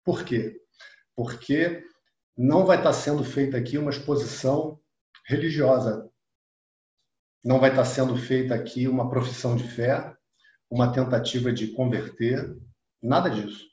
Por 0.05 0.25
quê? 0.25 0.61
Porque 1.15 1.85
não 2.37 2.65
vai 2.65 2.79
estar 2.79 2.93
sendo 2.93 3.23
feita 3.23 3.57
aqui 3.57 3.77
uma 3.77 3.91
exposição 3.91 4.81
religiosa. 5.27 6.10
Não 7.43 7.59
vai 7.59 7.71
estar 7.71 7.85
sendo 7.85 8.17
feita 8.17 8.55
aqui 8.55 8.87
uma 8.87 9.09
profissão 9.09 9.57
de 9.57 9.65
fé, 9.65 10.15
uma 10.71 10.93
tentativa 10.93 11.53
de 11.53 11.69
converter, 11.69 12.57
nada 13.03 13.31
disso. 13.31 13.65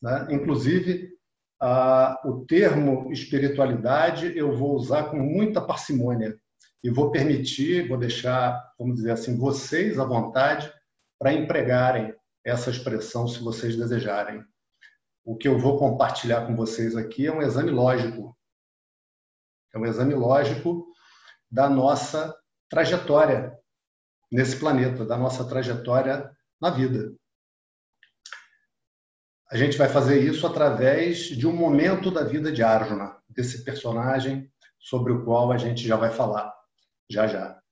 Né? 0.00 0.28
Inclusive, 0.30 1.10
o 2.24 2.44
termo 2.46 3.10
espiritualidade 3.12 4.36
eu 4.36 4.56
vou 4.56 4.74
usar 4.74 5.10
com 5.10 5.16
muita 5.16 5.60
parcimônia 5.60 6.38
e 6.84 6.90
vou 6.90 7.10
permitir, 7.10 7.88
vou 7.88 7.98
deixar, 7.98 8.72
vamos 8.78 8.96
dizer 8.96 9.10
assim, 9.10 9.36
vocês 9.36 9.98
à 9.98 10.04
vontade 10.04 10.72
para 11.18 11.32
empregarem 11.32 12.14
essa 12.44 12.70
expressão 12.70 13.26
se 13.26 13.40
vocês 13.40 13.76
desejarem. 13.76 14.44
O 15.24 15.34
que 15.34 15.48
eu 15.48 15.58
vou 15.58 15.78
compartilhar 15.78 16.46
com 16.46 16.54
vocês 16.54 16.94
aqui 16.94 17.26
é 17.26 17.32
um 17.32 17.42
exame 17.42 17.70
lógico. 17.70 18.38
É 19.74 19.78
um 19.78 19.84
exame 19.84 20.14
lógico 20.14 20.86
da 21.50 21.68
nossa 21.68 22.32
trajetória 22.68 23.58
nesse 24.30 24.58
planeta, 24.58 25.04
da 25.04 25.16
nossa 25.16 25.48
trajetória 25.48 26.30
na 26.60 26.70
vida. 26.70 27.14
A 29.50 29.56
gente 29.56 29.78
vai 29.78 29.88
fazer 29.88 30.20
isso 30.20 30.46
através 30.46 31.18
de 31.18 31.46
um 31.46 31.54
momento 31.54 32.10
da 32.10 32.24
vida 32.24 32.50
de 32.50 32.62
Arjuna, 32.62 33.16
desse 33.28 33.64
personagem 33.64 34.52
sobre 34.78 35.12
o 35.12 35.24
qual 35.24 35.52
a 35.52 35.58
gente 35.58 35.86
já 35.86 35.96
vai 35.96 36.10
falar, 36.10 36.52
já 37.08 37.26
já. 37.28 37.62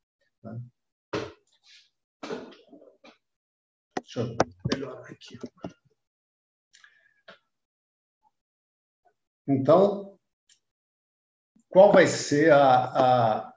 Tá? 0.40 0.56
Deixa 4.00 4.20
eu 4.20 4.36
melhorar 4.72 5.00
aqui. 5.10 5.38
Então, 9.46 10.16
qual 11.68 11.92
vai 11.92 12.06
ser 12.06 12.52
a, 12.52 12.84
a 13.48 13.54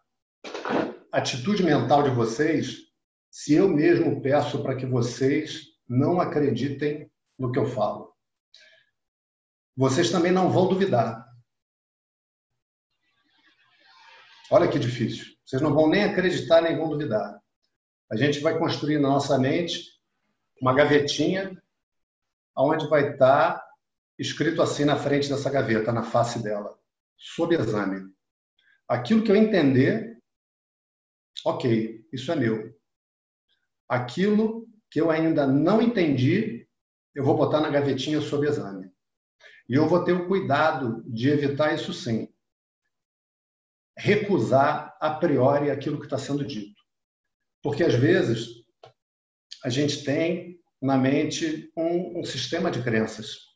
atitude 1.17 1.63
mental 1.63 2.03
de 2.03 2.11
vocês 2.11 2.77
se 3.31 3.55
eu 3.55 3.67
mesmo 3.67 4.21
peço 4.21 4.61
para 4.61 4.75
que 4.75 4.85
vocês 4.85 5.63
não 5.89 6.21
acreditem 6.21 7.11
no 7.39 7.51
que 7.51 7.57
eu 7.57 7.65
falo. 7.65 8.13
Vocês 9.75 10.11
também 10.11 10.31
não 10.31 10.51
vão 10.51 10.67
duvidar. 10.67 11.25
Olha 14.51 14.67
que 14.67 14.77
difícil. 14.77 15.25
Vocês 15.43 15.59
não 15.59 15.73
vão 15.73 15.89
nem 15.89 16.03
acreditar 16.03 16.61
nem 16.61 16.77
vão 16.77 16.89
duvidar. 16.89 17.41
A 18.11 18.15
gente 18.15 18.39
vai 18.39 18.57
construir 18.57 18.99
na 18.99 19.09
nossa 19.09 19.39
mente 19.39 19.83
uma 20.61 20.73
gavetinha 20.73 21.51
onde 22.55 22.87
vai 22.87 23.13
estar 23.13 23.63
escrito 24.19 24.61
assim 24.61 24.85
na 24.85 24.95
frente 24.95 25.29
dessa 25.29 25.49
gaveta, 25.49 25.91
na 25.91 26.03
face 26.03 26.41
dela, 26.43 26.77
sob 27.17 27.55
exame. 27.55 28.07
Aquilo 28.87 29.23
que 29.23 29.31
eu 29.31 29.35
entender, 29.35 30.16
ok, 31.45 32.05
isso 32.11 32.31
é 32.31 32.35
meu. 32.35 32.75
Aquilo 33.87 34.67
que 34.89 34.99
eu 34.99 35.09
ainda 35.09 35.45
não 35.45 35.81
entendi, 35.81 36.67
eu 37.13 37.23
vou 37.23 37.35
botar 37.35 37.59
na 37.61 37.69
gavetinha 37.69 38.21
sob 38.21 38.47
exame. 38.47 38.91
E 39.69 39.73
eu 39.73 39.87
vou 39.87 40.03
ter 40.03 40.13
o 40.13 40.27
cuidado 40.27 41.03
de 41.05 41.29
evitar 41.29 41.73
isso 41.73 41.93
sim. 41.93 42.29
Recusar 43.97 44.95
a 45.01 45.11
priori 45.11 45.69
aquilo 45.69 45.99
que 45.99 46.05
está 46.05 46.17
sendo 46.17 46.45
dito. 46.45 46.81
Porque 47.61 47.83
às 47.83 47.95
vezes 47.95 48.63
a 49.63 49.69
gente 49.69 50.03
tem 50.03 50.59
na 50.81 50.97
mente 50.97 51.71
um, 51.75 52.19
um 52.19 52.23
sistema 52.23 52.71
de 52.71 52.81
crenças. 52.81 53.47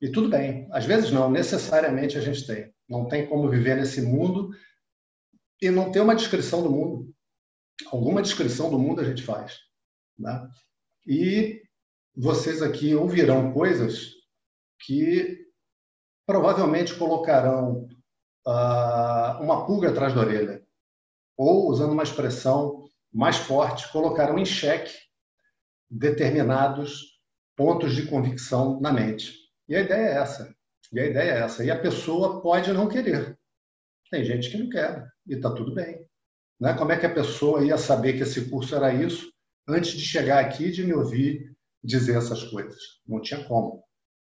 E 0.00 0.08
tudo 0.08 0.30
bem, 0.30 0.66
às 0.72 0.86
vezes 0.86 1.10
não, 1.10 1.30
necessariamente 1.30 2.16
a 2.16 2.20
gente 2.20 2.46
tem. 2.46 2.72
Não 2.88 3.06
tem 3.06 3.26
como 3.26 3.50
viver 3.50 3.76
nesse 3.76 4.00
mundo 4.00 4.50
e 5.60 5.70
não 5.70 5.92
ter 5.92 6.00
uma 6.00 6.16
descrição 6.16 6.62
do 6.62 6.70
mundo. 6.70 7.09
Alguma 7.86 8.22
descrição 8.22 8.70
do 8.70 8.78
mundo 8.78 9.00
a 9.00 9.04
gente 9.04 9.22
faz. 9.22 9.58
Né? 10.18 10.48
E 11.06 11.62
vocês 12.14 12.62
aqui 12.62 12.94
ouvirão 12.94 13.52
coisas 13.52 14.12
que 14.80 15.38
provavelmente 16.26 16.94
colocarão 16.94 17.88
uh, 18.46 19.42
uma 19.42 19.66
pulga 19.66 19.90
atrás 19.90 20.14
da 20.14 20.20
orelha, 20.20 20.64
ou, 21.36 21.68
usando 21.68 21.92
uma 21.92 22.02
expressão 22.02 22.84
mais 23.12 23.36
forte, 23.36 23.90
colocarão 23.90 24.38
em 24.38 24.44
xeque 24.44 24.94
determinados 25.90 27.18
pontos 27.56 27.94
de 27.94 28.06
convicção 28.06 28.80
na 28.80 28.92
mente. 28.92 29.34
E 29.68 29.74
a 29.74 29.80
ideia 29.80 30.08
é 30.08 30.14
essa. 30.14 30.54
E 30.92 31.00
a 31.00 31.06
ideia 31.06 31.30
é 31.32 31.38
essa. 31.40 31.64
E 31.64 31.70
a 31.70 31.80
pessoa 31.80 32.40
pode 32.40 32.72
não 32.72 32.88
querer. 32.88 33.38
Tem 34.10 34.24
gente 34.24 34.50
que 34.50 34.58
não 34.58 34.68
quer, 34.68 35.08
e 35.26 35.34
está 35.34 35.52
tudo 35.54 35.74
bem. 35.74 36.06
Né? 36.60 36.74
Como 36.74 36.92
é 36.92 36.98
que 36.98 37.06
a 37.06 37.14
pessoa 37.14 37.64
ia 37.64 37.78
saber 37.78 38.14
que 38.14 38.22
esse 38.22 38.50
curso 38.50 38.74
era 38.74 38.92
isso 38.92 39.32
antes 39.66 39.92
de 39.92 40.04
chegar 40.04 40.44
aqui 40.44 40.66
e 40.66 40.72
de 40.72 40.84
me 40.84 40.92
ouvir 40.92 41.56
dizer 41.82 42.16
essas 42.16 42.42
coisas. 42.44 42.78
Não 43.06 43.20
tinha 43.20 43.44
como. 43.46 43.82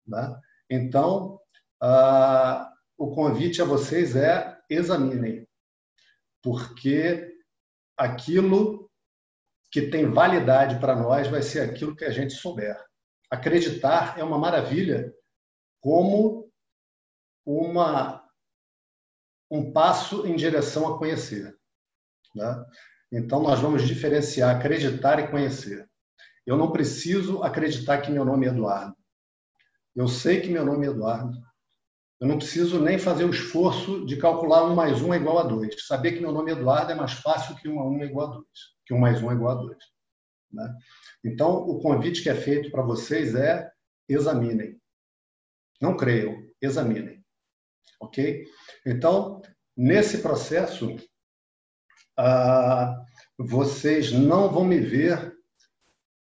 Né? 0.06 0.40
Então, 0.70 1.38
uh, 1.82 2.66
o 2.96 3.14
convite 3.14 3.60
a 3.60 3.64
vocês 3.64 4.16
é 4.16 4.58
examinem, 4.70 5.46
porque 6.42 7.36
aquilo 7.96 8.90
que 9.70 9.82
tem 9.82 10.10
validade 10.10 10.78
para 10.80 10.96
nós 10.96 11.28
vai 11.28 11.42
ser 11.42 11.60
aquilo 11.60 11.96
que 11.96 12.04
a 12.04 12.10
gente 12.10 12.34
souber. 12.34 12.78
Acreditar 13.30 14.18
é 14.18 14.24
uma 14.24 14.38
maravilha, 14.38 15.12
como 15.80 16.50
uma 17.44 18.22
um 19.50 19.70
passo 19.70 20.26
em 20.26 20.34
direção 20.34 20.88
a 20.88 20.98
conhecer. 20.98 21.54
Né? 22.34 22.64
Então, 23.12 23.42
nós 23.42 23.60
vamos 23.60 23.86
diferenciar 23.86 24.56
acreditar 24.56 25.18
e 25.20 25.28
conhecer. 25.28 25.88
Eu 26.46 26.56
não 26.56 26.72
preciso 26.72 27.42
acreditar 27.42 28.00
que 28.00 28.10
meu 28.10 28.24
nome 28.24 28.46
é 28.46 28.50
Eduardo. 28.50 28.96
Eu 29.94 30.08
sei 30.08 30.40
que 30.40 30.48
meu 30.48 30.64
nome 30.64 30.86
é 30.86 30.90
Eduardo. 30.90 31.36
Eu 32.18 32.28
não 32.28 32.38
preciso 32.38 32.80
nem 32.80 32.98
fazer 32.98 33.24
o 33.24 33.30
esforço 33.30 34.06
de 34.06 34.16
calcular 34.16 34.64
um 34.64 34.74
mais 34.74 35.02
um 35.02 35.12
é 35.12 35.16
igual 35.16 35.38
a 35.38 35.42
dois. 35.42 35.74
Saber 35.86 36.12
que 36.12 36.20
meu 36.20 36.32
nome 36.32 36.50
é 36.50 36.54
Eduardo 36.54 36.92
é 36.92 36.94
mais 36.94 37.12
fácil 37.12 37.56
que 37.56 37.68
um 37.68 37.80
a 37.80 37.88
um 37.88 38.00
é 38.00 38.06
igual 38.06 38.28
a 38.28 38.34
dois, 38.34 38.46
que 38.86 38.94
um 38.94 38.98
mais 38.98 39.20
um 39.22 39.30
é 39.30 39.34
igual 39.34 39.58
a 39.58 39.60
dois. 39.62 39.84
Né? 40.52 40.74
Então, 41.24 41.50
o 41.52 41.80
convite 41.80 42.22
que 42.22 42.28
é 42.28 42.34
feito 42.34 42.70
para 42.70 42.82
vocês 42.82 43.34
é 43.34 43.70
examinem. 44.08 44.80
Não 45.80 45.96
creiam, 45.96 46.42
examinem. 46.60 47.24
Ok? 48.00 48.44
Então, 48.86 49.42
nesse 49.76 50.18
processo, 50.18 50.96
ah, 52.18 53.04
vocês 53.38 54.12
não 54.12 54.50
vão 54.50 54.64
me 54.64 54.78
ver 54.78 55.32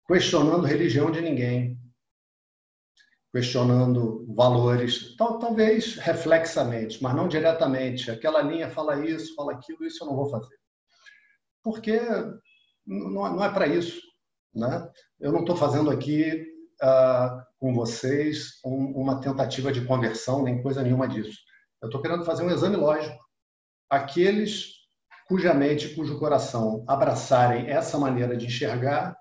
questionando 0.07 0.67
religião 0.67 1.11
de 1.11 1.21
ninguém, 1.21 1.79
questionando 3.33 4.27
valores, 4.35 5.15
tal, 5.17 5.39
talvez 5.39 5.97
reflexamente, 5.97 7.03
mas 7.03 7.15
não 7.15 7.29
diretamente. 7.29 8.11
Aquela 8.11 8.41
linha 8.41 8.71
fala 8.71 9.05
isso, 9.05 9.35
fala 9.35 9.53
aquilo, 9.53 9.85
isso 9.85 10.03
eu 10.03 10.09
não 10.09 10.17
vou 10.17 10.31
fazer. 10.31 10.57
Porque 11.63 12.01
não, 12.87 13.45
é 13.45 13.53
para 13.53 13.67
isso. 13.67 14.01
Né? 14.55 14.91
Eu 15.21 15.31
não 15.31 15.41
estou 15.41 15.55
fazendo 15.55 15.91
aqui 15.91 16.43
uh, 16.83 17.43
com 17.59 17.75
vocês 17.75 18.59
um, 18.65 18.93
uma 18.93 19.21
tentativa 19.21 19.71
de 19.71 19.85
conversão, 19.85 20.43
nem 20.43 20.63
coisa 20.63 20.83
nenhuma 20.83 21.07
disso. 21.07 21.39
Eu 21.83 21.89
estou 21.89 22.01
querendo 22.01 22.25
fazer 22.25 22.45
um 22.45 22.51
exame 22.51 22.77
lógico. 22.77 23.19
Aqueles 23.91 24.78
cuja 25.29 25.53
mente, 25.53 25.95
cujo 25.95 26.19
coração 26.19 26.85
abraçarem 26.89 27.69
essa 27.69 27.99
maneira 27.99 28.35
de 28.35 28.47
enxergar, 28.47 29.15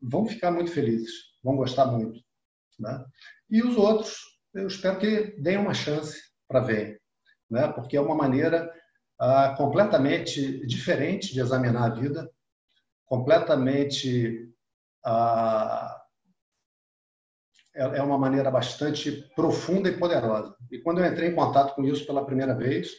vão 0.00 0.24
ficar 0.24 0.52
muito 0.52 0.70
felizes, 0.70 1.10
vão 1.42 1.56
gostar 1.56 1.86
muito. 1.86 2.20
Né? 2.78 3.04
E 3.50 3.60
os 3.62 3.76
outros, 3.76 4.16
eu 4.54 4.68
espero 4.68 5.00
que 5.00 5.40
deem 5.40 5.58
uma 5.58 5.74
chance 5.74 6.16
para 6.46 6.60
ver, 6.60 7.02
né? 7.50 7.66
porque 7.72 7.96
é 7.96 8.00
uma 8.00 8.14
maneira 8.14 8.72
ah, 9.18 9.54
completamente 9.56 10.64
diferente 10.64 11.34
de 11.34 11.40
examinar 11.40 11.90
a 11.90 11.94
vida, 11.94 12.30
completamente. 13.04 14.48
Ah, 15.04 15.96
é, 17.74 17.98
é 17.98 18.02
uma 18.02 18.18
maneira 18.18 18.50
bastante 18.50 19.10
profunda 19.34 19.88
e 19.88 19.98
poderosa. 19.98 20.54
E 20.70 20.78
quando 20.78 20.98
eu 20.98 21.06
entrei 21.06 21.30
em 21.30 21.34
contato 21.34 21.74
com 21.74 21.84
isso 21.84 22.06
pela 22.06 22.24
primeira 22.24 22.54
vez, 22.54 22.90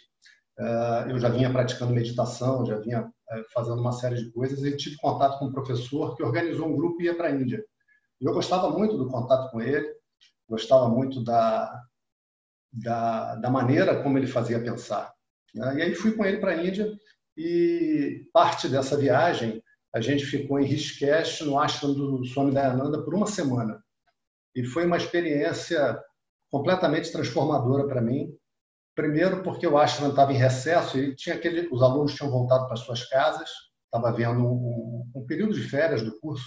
eu 1.09 1.19
já 1.19 1.29
vinha 1.29 1.51
praticando 1.51 1.93
meditação, 1.93 2.65
já 2.65 2.77
vinha 2.77 3.09
eh, 3.31 3.43
fazendo 3.53 3.79
uma 3.79 3.91
série 3.91 4.15
de 4.15 4.31
coisas 4.31 4.63
e 4.63 4.75
tive 4.75 4.97
contato 4.97 5.39
com 5.39 5.45
um 5.45 5.51
professor 5.51 6.15
que 6.15 6.23
organizou 6.23 6.67
um 6.67 6.75
grupo 6.75 7.01
e 7.01 7.05
ia 7.05 7.15
para 7.15 7.27
a 7.27 7.31
Índia. 7.31 7.63
Eu 8.19 8.33
gostava 8.33 8.69
muito 8.69 8.97
do 8.97 9.07
contato 9.07 9.51
com 9.51 9.61
ele, 9.61 9.87
gostava 10.47 10.89
muito 10.89 11.23
da, 11.23 11.81
da, 12.73 13.35
da 13.35 13.49
maneira 13.49 14.03
como 14.03 14.17
ele 14.17 14.27
fazia 14.27 14.61
pensar. 14.61 15.13
Né? 15.53 15.77
E 15.77 15.81
aí 15.81 15.95
fui 15.95 16.11
com 16.11 16.25
ele 16.25 16.39
para 16.39 16.51
a 16.51 16.63
Índia 16.63 16.91
e 17.37 18.27
parte 18.33 18.67
dessa 18.67 18.97
viagem 18.97 19.63
a 19.93 20.01
gente 20.01 20.25
ficou 20.25 20.59
em 20.59 20.65
Rishikesh, 20.65 21.41
no 21.41 21.57
ashram 21.57 21.93
do 21.93 22.23
Swami 22.25 22.53
Dayananda, 22.53 23.01
por 23.01 23.15
uma 23.15 23.25
semana. 23.25 23.83
E 24.55 24.63
foi 24.63 24.85
uma 24.85 24.97
experiência 24.97 25.99
completamente 26.51 27.11
transformadora 27.11 27.87
para 27.87 28.01
mim. 28.01 28.35
Primeiro, 28.99 29.41
porque 29.43 29.65
o 29.65 29.77
ashram 29.77 30.09
estava 30.09 30.33
em 30.33 30.37
recesso 30.37 30.99
e 30.99 31.15
tinha 31.15 31.35
aquele, 31.35 31.69
os 31.71 31.81
alunos 31.81 32.15
tinham 32.15 32.29
voltado 32.29 32.67
para 32.67 32.75
suas 32.75 33.05
casas, 33.05 33.49
estava 33.85 34.11
vendo 34.11 34.45
um, 34.45 35.09
um, 35.15 35.25
período 35.25 35.53
de 35.53 35.61
férias 35.61 36.01
do 36.01 36.19
curso. 36.19 36.43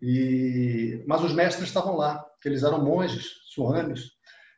E, 0.00 1.04
mas 1.06 1.22
os 1.22 1.34
mestres 1.34 1.68
estavam 1.68 1.94
lá, 1.94 2.24
eles 2.42 2.62
eram 2.62 2.82
monges, 2.82 3.26
suames, 3.52 4.12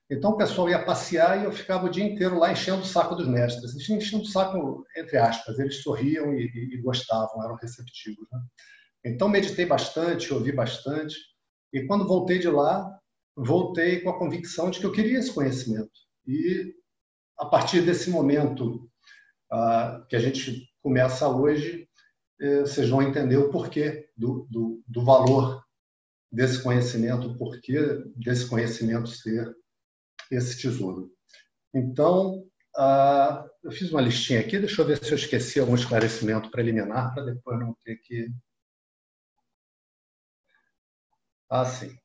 então 0.08 0.30
o 0.30 0.36
pessoal 0.36 0.68
ia 0.68 0.84
passear 0.84 1.40
e 1.40 1.46
eu 1.46 1.50
ficava 1.50 1.86
o 1.86 1.90
dia 1.90 2.04
inteiro 2.04 2.38
lá 2.38 2.52
enchendo 2.52 2.82
o 2.82 2.86
saco 2.86 3.16
dos 3.16 3.26
mestres. 3.26 3.74
Enchendo 3.90 4.22
o 4.22 4.26
saco, 4.26 4.84
entre 4.96 5.18
aspas, 5.18 5.58
eles 5.58 5.82
sorriam 5.82 6.32
e, 6.32 6.44
e, 6.44 6.74
e 6.76 6.80
gostavam, 6.80 7.42
eram 7.42 7.56
receptivos. 7.56 8.24
Né? 8.30 8.38
Então 9.06 9.28
meditei 9.28 9.66
bastante, 9.66 10.32
ouvi 10.32 10.52
bastante. 10.52 11.16
E 11.72 11.88
quando 11.88 12.06
voltei 12.06 12.38
de 12.38 12.48
lá, 12.48 12.88
voltei 13.36 14.00
com 14.00 14.10
a 14.10 14.18
convicção 14.18 14.70
de 14.70 14.78
que 14.78 14.86
eu 14.86 14.92
queria 14.92 15.18
esse 15.18 15.34
conhecimento. 15.34 15.90
E 16.24 16.83
a 17.38 17.46
partir 17.46 17.82
desse 17.82 18.10
momento 18.10 18.90
uh, 19.52 20.04
que 20.08 20.16
a 20.16 20.20
gente 20.20 20.68
começa 20.80 21.28
hoje, 21.28 21.88
eh, 22.40 22.60
vocês 22.60 22.90
vão 22.90 23.00
entender 23.00 23.38
o 23.38 23.48
porquê 23.48 24.10
do, 24.16 24.46
do, 24.50 24.82
do 24.86 25.04
valor 25.04 25.64
desse 26.30 26.62
conhecimento, 26.62 27.28
o 27.28 27.38
porquê 27.38 28.04
desse 28.16 28.46
conhecimento 28.48 29.08
ser 29.08 29.54
esse 30.30 30.60
tesouro. 30.60 31.10
Então, 31.72 32.44
uh, 32.76 33.48
eu 33.62 33.70
fiz 33.72 33.90
uma 33.90 34.00
listinha 34.00 34.40
aqui, 34.40 34.58
deixa 34.58 34.82
eu 34.82 34.86
ver 34.86 35.02
se 35.02 35.10
eu 35.10 35.16
esqueci 35.16 35.58
algum 35.58 35.74
esclarecimento 35.74 36.50
preliminar 36.50 37.14
para 37.14 37.24
depois 37.24 37.58
não 37.58 37.74
ter 37.84 37.96
que. 37.96 38.30
Ah, 41.48 41.64
sim. 41.64 41.96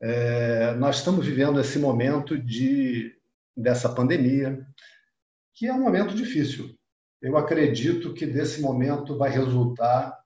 É, 0.00 0.74
nós 0.74 0.96
estamos 0.96 1.24
vivendo 1.24 1.60
esse 1.60 1.78
momento 1.78 2.36
de, 2.36 3.16
dessa 3.56 3.94
pandemia, 3.94 4.66
que 5.54 5.66
é 5.66 5.72
um 5.72 5.80
momento 5.80 6.14
difícil. 6.14 6.76
Eu 7.20 7.36
acredito 7.36 8.14
que 8.14 8.26
desse 8.26 8.60
momento 8.60 9.16
vai 9.16 9.30
resultar 9.30 10.18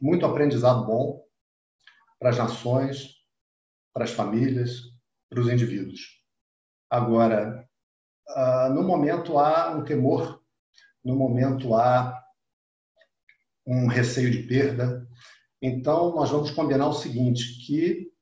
muito 0.00 0.24
aprendizado 0.24 0.86
bom 0.86 1.24
para 2.18 2.30
as 2.30 2.38
nações, 2.38 3.16
para 3.92 4.04
as 4.04 4.10
famílias, 4.10 4.82
para 5.28 5.40
os 5.40 5.48
indivíduos. 5.48 6.22
Agora, 6.88 7.68
uh, 8.28 8.72
no 8.72 8.82
momento 8.82 9.38
há 9.38 9.70
um 9.70 9.84
temor, 9.84 10.42
no 11.04 11.16
momento 11.16 11.74
há 11.74 12.22
um 13.66 13.88
receio 13.88 14.30
de 14.30 14.44
perda. 14.44 15.06
Então, 15.60 16.14
nós 16.14 16.30
vamos 16.30 16.50
combinar 16.50 16.86
o 16.88 16.92
seguinte, 16.92 17.66
que 17.66 18.12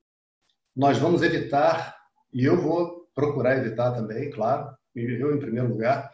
nós 0.75 0.97
vamos 0.97 1.23
evitar, 1.23 1.97
e 2.33 2.45
eu 2.45 2.61
vou 2.61 3.04
procurar 3.14 3.57
evitar 3.57 3.92
também, 3.92 4.31
claro, 4.31 4.77
eu 4.94 5.35
em 5.35 5.40
primeiro 5.40 5.68
lugar, 5.68 6.11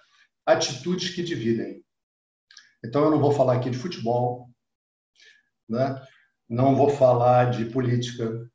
atitudes 0.47 1.15
que 1.15 1.23
dividem. 1.23 1.85
Então, 2.85 3.05
eu 3.05 3.11
não 3.11 3.21
vou 3.21 3.33
falar 3.33 3.57
aqui 3.57 3.71
de 3.71 3.79
futebol, 3.79 4.49
né? 5.69 6.03
não 6.49 6.75
vou 6.75 6.91
falar 6.91 7.51
de 7.51 7.67
política, 7.67 8.51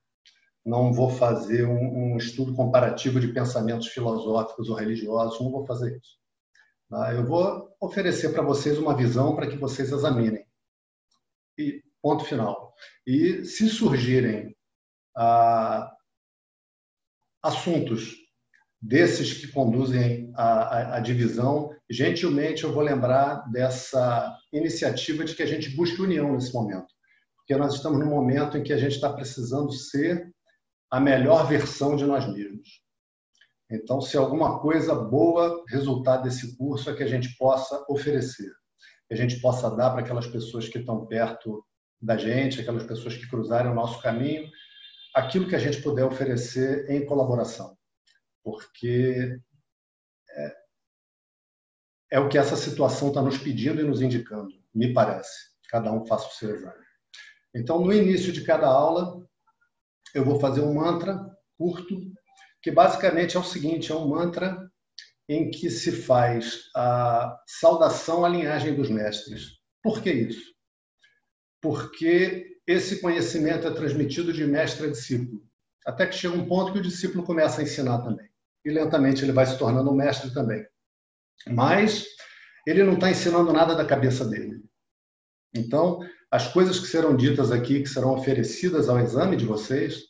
não 0.66 0.92
vou 0.92 1.10
fazer 1.10 1.66
um, 1.66 2.14
um, 2.14 2.18
estudo 2.18 2.54
comparativo 2.56 3.20
de 3.20 3.32
pensamentos 3.32 3.88
filosóficos 3.88 4.70
ou 4.70 4.76
religiosos, 4.76 5.40
não 5.40 5.52
vou 5.52 5.66
fazer 5.66 5.98
isso. 5.98 6.18
Tá? 6.90 7.14
Eu 7.14 7.26
vou 7.26 7.74
oferecer 7.80 8.30
para 8.30 8.44
vocês 8.44 8.78
uma 8.78 8.96
visão 8.96 9.36
para 9.36 9.48
que 9.48 9.58
vocês 9.58 9.92
examinem. 9.92 10.46
E 11.58 11.84
ponto 12.02 12.26
final. 12.26 12.74
E 13.08 13.46
se 13.46 13.70
surgirem 13.70 14.56
ah, 15.16 15.90
assuntos 17.42 18.25
desses 18.86 19.34
que 19.34 19.48
conduzem 19.48 20.32
à, 20.36 21.00
divisão, 21.00 21.72
gentilmente 21.90 22.64
eu 22.64 22.72
vou 22.72 22.84
lembrar 22.84 23.50
dessa 23.52 24.38
iniciativa 24.54 25.26
de 25.26 25.34
que 25.34 25.42
a 25.42 25.46
gente 25.48 25.76
busque 25.76 26.00
união 26.00 26.32
nesse 26.32 26.54
momento. 26.54 26.86
Porque 27.38 27.56
nós 27.56 27.74
estamos 27.74 28.00
num 28.00 28.12
momento 28.12 28.58
em 28.58 28.64
que 28.64 28.72
a 28.72 28.78
gente 28.78 28.94
está 28.94 29.12
precisando 29.12 29.72
ser 29.72 30.32
a 30.92 31.00
melhor 31.00 31.48
versão 31.48 31.96
de 31.96 32.06
nós 32.06 32.32
mesmos. 32.32 32.84
Então, 33.72 34.00
se 34.00 34.16
alguma 34.18 34.60
coisa 34.60 34.94
boa 34.94 35.64
resultar 35.68 36.18
desse 36.18 36.56
curso 36.56 36.88
é 36.88 36.94
que 36.94 37.02
a 37.02 37.08
gente 37.08 37.36
possa 37.38 37.84
oferecer, 37.90 38.52
que 39.08 39.16
a 39.16 39.18
gente 39.18 39.42
possa 39.42 39.76
dar 39.76 39.90
para 39.90 40.02
aquelas 40.02 40.28
pessoas 40.28 40.70
que 40.70 40.78
estão 40.78 41.08
perto 41.08 41.66
da 42.00 42.18
gente, 42.18 42.62
aquelas 42.62 42.84
pessoas 42.84 43.18
que 43.18 43.28
cruzarem 43.28 43.72
o 43.72 43.76
nosso 43.76 44.00
caminho, 44.00 44.48
aquilo 45.16 45.48
que 45.48 45.56
a 45.56 45.60
gente 45.60 45.82
puder 45.82 46.06
oferecer 46.06 46.88
em 46.88 47.04
colaboração. 47.04 47.75
Porque 48.46 49.40
é, 50.30 50.56
é 52.12 52.20
o 52.20 52.30
que 52.30 52.38
essa 52.38 52.56
situação 52.56 53.08
está 53.08 53.24
nos 53.24 53.40
pedindo 53.40 53.82
e 53.82 53.84
nos 53.84 54.02
indicando, 54.02 54.54
me 54.74 54.94
parece. 54.94 55.50
Cada 55.68 55.92
um 55.92 56.06
faça 56.06 56.28
o 56.28 56.32
seu 56.32 56.56
exame. 56.56 56.86
Então, 57.56 57.80
no 57.80 57.92
início 57.92 58.32
de 58.32 58.44
cada 58.44 58.68
aula, 58.68 59.28
eu 60.14 60.24
vou 60.24 60.40
fazer 60.40 60.62
um 60.62 60.76
mantra 60.76 61.20
curto, 61.58 62.00
que 62.62 62.70
basicamente 62.70 63.36
é 63.36 63.40
o 63.40 63.44
seguinte: 63.44 63.92
é 63.92 63.96
um 63.96 64.08
mantra 64.08 64.70
em 65.28 65.50
que 65.50 65.72
se 65.72 65.92
faz 65.92 66.70
a 66.76 67.42
saudação 67.48 68.24
à 68.24 68.30
linhagem 68.30 68.76
dos 68.76 68.92
mestres. 68.92 69.60
Por 69.82 70.04
que 70.04 70.12
isso? 70.12 70.54
Porque 71.60 72.60
esse 72.68 73.02
conhecimento 73.02 73.68
é 73.68 73.74
transmitido 73.74 74.32
de 74.32 74.46
mestre 74.46 74.86
a 74.86 74.92
discípulo, 74.92 75.44
até 75.84 76.06
que 76.06 76.16
chega 76.16 76.36
um 76.36 76.48
ponto 76.48 76.74
que 76.74 76.80
o 76.80 76.84
discípulo 76.84 77.24
começa 77.24 77.62
a 77.62 77.64
ensinar 77.64 78.04
também. 78.04 78.30
E 78.66 78.72
lentamente 78.72 79.24
ele 79.24 79.32
vai 79.32 79.46
se 79.46 79.58
tornando 79.58 79.92
um 79.92 79.96
mestre 79.96 80.34
também. 80.34 80.66
Mas 81.48 82.06
ele 82.66 82.84
não 82.84 82.94
está 82.94 83.12
ensinando 83.12 83.54
nada 83.54 83.76
da 83.76 83.86
cabeça 83.86 84.26
dele. 84.26 84.64
Então, 85.54 86.00
as 86.32 86.52
coisas 86.52 86.80
que 86.80 86.88
serão 86.88 87.16
ditas 87.16 87.52
aqui, 87.52 87.82
que 87.82 87.90
serão 87.90 88.14
oferecidas 88.14 88.90
ao 88.90 89.00
exame 89.00 89.38
de 89.38 89.46
vocês, 89.46 90.02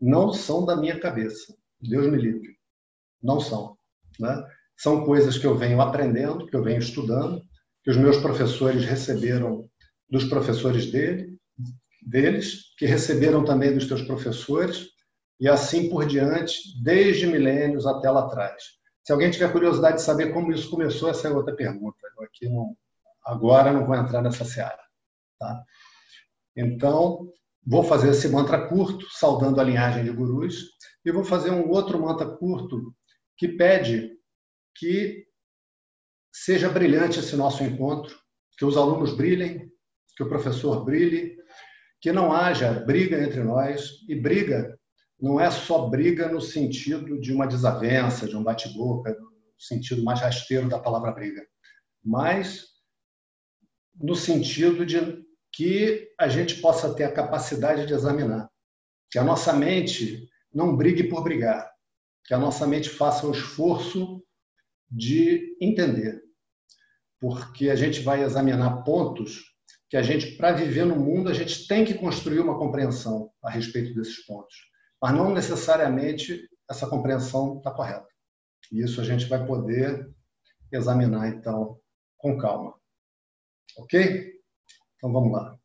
não 0.00 0.32
são 0.32 0.64
da 0.64 0.74
minha 0.74 0.98
cabeça. 0.98 1.54
Deus 1.80 2.10
me 2.10 2.16
livre. 2.16 2.56
Não 3.22 3.38
são. 3.38 3.76
Né? 4.18 4.42
São 4.76 5.04
coisas 5.04 5.38
que 5.38 5.46
eu 5.46 5.56
venho 5.56 5.80
aprendendo, 5.80 6.46
que 6.46 6.56
eu 6.56 6.62
venho 6.62 6.78
estudando, 6.78 7.42
que 7.84 7.90
os 7.90 7.96
meus 7.96 8.16
professores 8.16 8.84
receberam 8.84 9.68
dos 10.10 10.24
professores 10.24 10.90
dele, 10.90 11.36
deles, 12.02 12.74
que 12.76 12.86
receberam 12.86 13.44
também 13.44 13.74
dos 13.74 13.86
teus 13.86 14.02
professores, 14.02 14.88
e 15.42 15.48
assim 15.48 15.90
por 15.90 16.06
diante, 16.06 16.80
desde 16.84 17.26
milênios 17.26 17.84
até 17.84 18.08
lá 18.08 18.26
atrás. 18.26 18.62
Se 19.02 19.10
alguém 19.10 19.28
tiver 19.28 19.50
curiosidade 19.50 19.96
de 19.96 20.02
saber 20.02 20.32
como 20.32 20.52
isso 20.52 20.70
começou, 20.70 21.10
essa 21.10 21.26
é 21.26 21.32
outra 21.32 21.52
pergunta. 21.52 21.98
Eu 22.16 22.22
aqui 22.22 22.48
não, 22.48 22.76
agora 23.26 23.72
não 23.72 23.84
vou 23.84 23.96
entrar 23.96 24.22
nessa 24.22 24.44
seara. 24.44 24.78
Tá? 25.40 25.64
Então, 26.56 27.28
vou 27.66 27.82
fazer 27.82 28.10
esse 28.10 28.28
mantra 28.28 28.68
curto, 28.68 29.04
saudando 29.10 29.60
a 29.60 29.64
linhagem 29.64 30.04
de 30.04 30.12
gurus, 30.12 30.64
e 31.04 31.10
vou 31.10 31.24
fazer 31.24 31.50
um 31.50 31.68
outro 31.70 32.00
mantra 32.00 32.36
curto 32.36 32.94
que 33.36 33.48
pede 33.48 34.12
que 34.76 35.26
seja 36.32 36.68
brilhante 36.68 37.18
esse 37.18 37.34
nosso 37.34 37.64
encontro, 37.64 38.16
que 38.56 38.64
os 38.64 38.76
alunos 38.76 39.16
brilhem, 39.16 39.68
que 40.16 40.22
o 40.22 40.28
professor 40.28 40.84
brilhe, 40.84 41.36
que 42.00 42.12
não 42.12 42.32
haja 42.32 42.72
briga 42.72 43.20
entre 43.20 43.42
nós, 43.42 44.04
e 44.08 44.14
briga 44.14 44.78
não 45.22 45.40
é 45.40 45.48
só 45.52 45.86
briga 45.88 46.28
no 46.28 46.40
sentido 46.40 47.20
de 47.20 47.32
uma 47.32 47.46
desavença, 47.46 48.26
de 48.26 48.36
um 48.36 48.42
bate-boca, 48.42 49.16
no 49.16 49.30
sentido 49.56 50.02
mais 50.02 50.20
rasteiro 50.20 50.68
da 50.68 50.80
palavra 50.80 51.12
briga, 51.12 51.46
mas 52.04 52.66
no 53.94 54.16
sentido 54.16 54.84
de 54.84 55.24
que 55.52 56.12
a 56.18 56.26
gente 56.26 56.56
possa 56.60 56.92
ter 56.92 57.04
a 57.04 57.12
capacidade 57.12 57.86
de 57.86 57.94
examinar, 57.94 58.50
que 59.12 59.18
a 59.18 59.22
nossa 59.22 59.52
mente 59.52 60.28
não 60.52 60.76
brigue 60.76 61.04
por 61.04 61.22
brigar, 61.22 61.70
que 62.24 62.34
a 62.34 62.38
nossa 62.38 62.66
mente 62.66 62.90
faça 62.90 63.24
o 63.24 63.30
esforço 63.30 64.24
de 64.90 65.56
entender, 65.60 66.20
porque 67.20 67.70
a 67.70 67.76
gente 67.76 68.00
vai 68.00 68.24
examinar 68.24 68.82
pontos 68.82 69.40
que 69.88 69.96
a 69.96 70.02
gente, 70.02 70.36
para 70.36 70.52
viver 70.52 70.84
no 70.84 70.96
mundo, 70.96 71.28
a 71.28 71.34
gente 71.34 71.68
tem 71.68 71.84
que 71.84 71.94
construir 71.94 72.40
uma 72.40 72.58
compreensão 72.58 73.30
a 73.44 73.50
respeito 73.50 73.94
desses 73.94 74.24
pontos, 74.26 74.71
mas 75.02 75.12
não 75.12 75.34
necessariamente 75.34 76.48
essa 76.70 76.86
compreensão 76.86 77.58
está 77.58 77.72
correta. 77.72 78.06
E 78.70 78.80
isso 78.80 79.00
a 79.00 79.04
gente 79.04 79.26
vai 79.26 79.44
poder 79.44 80.08
examinar, 80.70 81.26
então, 81.28 81.80
com 82.16 82.38
calma. 82.38 82.80
Ok? 83.76 84.40
Então 84.96 85.12
vamos 85.12 85.32
lá. 85.32 85.58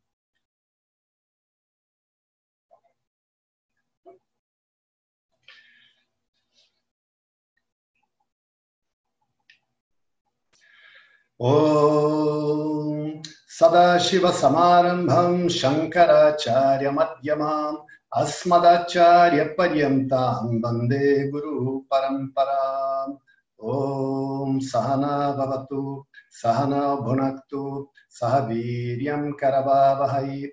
Om 11.40 13.22
Sadashiva 13.48 14.34
Samarambham 14.34 15.48
Shankaracharyamadyamam 15.48 17.86
अस्मदाचार्यपर्यन्तां 18.16 20.46
वंदे 20.46 21.30
गुरुपरम्पराम्। 21.30 23.16
ॐ 23.60 24.60
सहना 24.60 25.32
भवतु 25.32 26.06
सहना 26.32 26.96
भुनक्तु 26.96 27.90
सह 28.10 28.38
वीर्यं 28.38 29.32
करवावहै। 29.32 30.50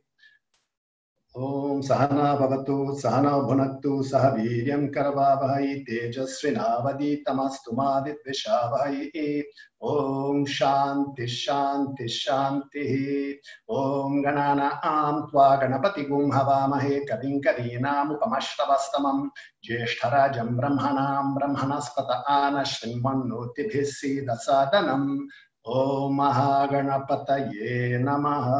ॐ 1.38 1.80
सहना 1.80 2.34
भवतु 2.34 2.94
सहना 2.94 3.38
भुनक्तु 3.38 4.02
सह 4.02 4.28
वीर्यं 4.28 4.88
करवावहै 4.88 5.74
तेजस्विनावदीतमस्तु 5.74 7.76
मा 7.76 7.98
विद्विषावहै 7.98 9.42
ॐ 9.84 10.44
शान्ति 10.44 11.26
शान्ति, 11.26 12.08
शान्तिः। 12.08 13.74
ॐ 13.74 14.22
गणानां 14.22 15.30
त्वा 15.30 15.56
गणपतिगुं 15.56 16.34
हवामहे, 16.34 17.00
कविं 17.00 17.40
कवीनामुपमश्रवस्तमं। 17.40 19.28
ज्येष्ठराजं 19.64 20.56
ब्रह्मणां 20.56 21.34
ब्रह्मणस्पत 21.34 22.24
आन 22.28 22.64
शृण्वन्नोतिभिः 22.64 23.84
सीदसादनम् 23.84 25.28
ॐ 25.68 26.14
महागणपतये 26.14 27.98
नमः। 27.98 28.50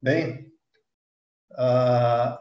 Bem, 0.00 0.46
a, 1.56 2.40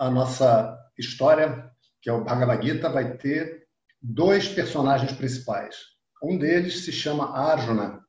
a 0.00 0.10
nossa 0.10 0.76
história, 0.98 1.70
que 2.02 2.10
é 2.10 2.12
o 2.12 2.24
Bhagavad 2.24 2.66
Gita, 2.66 2.88
vai 2.88 3.16
ter 3.16 3.68
dois 4.02 4.48
personagens 4.48 5.12
principais. 5.12 5.76
Um 6.20 6.36
deles 6.36 6.84
se 6.84 6.90
chama 6.90 7.30
Arjuna, 7.36 8.04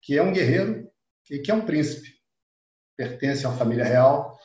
que 0.00 0.16
é 0.16 0.22
um 0.22 0.32
guerreiro 0.32 0.88
e 1.28 1.40
que 1.40 1.50
é 1.50 1.54
um 1.54 1.66
príncipe, 1.66 2.08
pertence 2.96 3.44
uma 3.44 3.56
família 3.56 3.84
real 3.84 4.38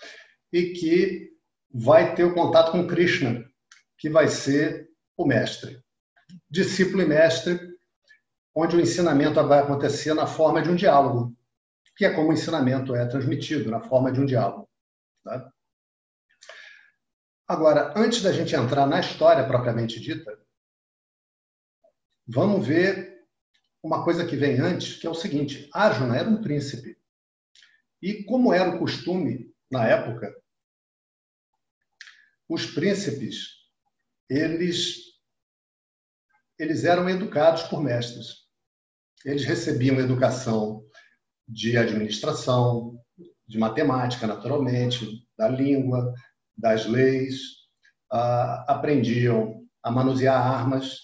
e 0.52 0.74
que 0.74 1.30
vai 1.72 2.15
ter 2.15 2.24
o 2.24 2.34
contato 2.34 2.72
com 2.72 2.88
Krishna, 2.88 3.46
que 4.00 4.10
vai 4.10 4.28
ser 4.28 4.89
o 5.15 5.28
mestre. 5.28 5.80
Discípulo 6.50 7.04
e 7.04 7.06
mestre, 7.06 7.60
onde 8.56 8.76
o 8.76 8.82
ensinamento 8.82 9.46
vai 9.48 9.60
acontecer 9.60 10.15
na 10.15 10.26
forma 10.26 10.60
de 10.60 10.72
um 10.72 10.76
diálogo 10.76 11.36
que 11.96 12.06
é 12.06 12.14
como 12.14 12.30
o 12.30 12.34
ensinamento 12.34 12.94
é 12.94 13.06
transmitido, 13.06 13.72
na 13.72 13.80
forma 13.80 14.12
de 14.12 14.20
um 14.20 14.26
diálogo. 14.26 14.70
Tá? 15.24 15.52
Agora, 17.48 17.94
antes 17.96 18.22
da 18.22 18.32
gente 18.32 18.56
entrar 18.56 18.86
na 18.86 19.00
história 19.00 19.46
propriamente 19.46 20.00
dita, 20.00 20.38
vamos 22.28 22.66
ver 22.66 23.24
uma 23.84 24.04
coisa 24.04 24.26
que 24.26 24.36
vem 24.36 24.60
antes, 24.60 24.98
que 24.98 25.06
é 25.06 25.10
o 25.10 25.16
seguinte: 25.16 25.70
Arjuna 25.72 26.18
era 26.18 26.30
um 26.30 26.42
príncipe. 26.42 27.00
E 28.02 28.24
como 28.24 28.54
era 28.54 28.76
o 28.76 28.80
costume 28.80 29.54
na 29.72 29.88
época, 29.88 30.36
os 32.48 32.66
príncipes 32.66 33.56
eles 34.30 35.06
eles 36.58 36.84
eram 36.84 37.10
educados 37.10 37.64
por 37.64 37.84
mestres. 37.84 38.46
Eles 39.26 39.44
recebiam 39.44 40.00
educação 40.00 40.85
de 41.48 41.78
administração, 41.78 43.00
de 43.48 43.58
matemática, 43.58 44.26
naturalmente, 44.26 45.28
da 45.38 45.48
língua, 45.48 46.14
das 46.58 46.86
leis, 46.86 47.36
uh, 48.12 48.66
aprendiam 48.68 49.64
a 49.84 49.92
manusear 49.92 50.36
armas. 50.36 51.00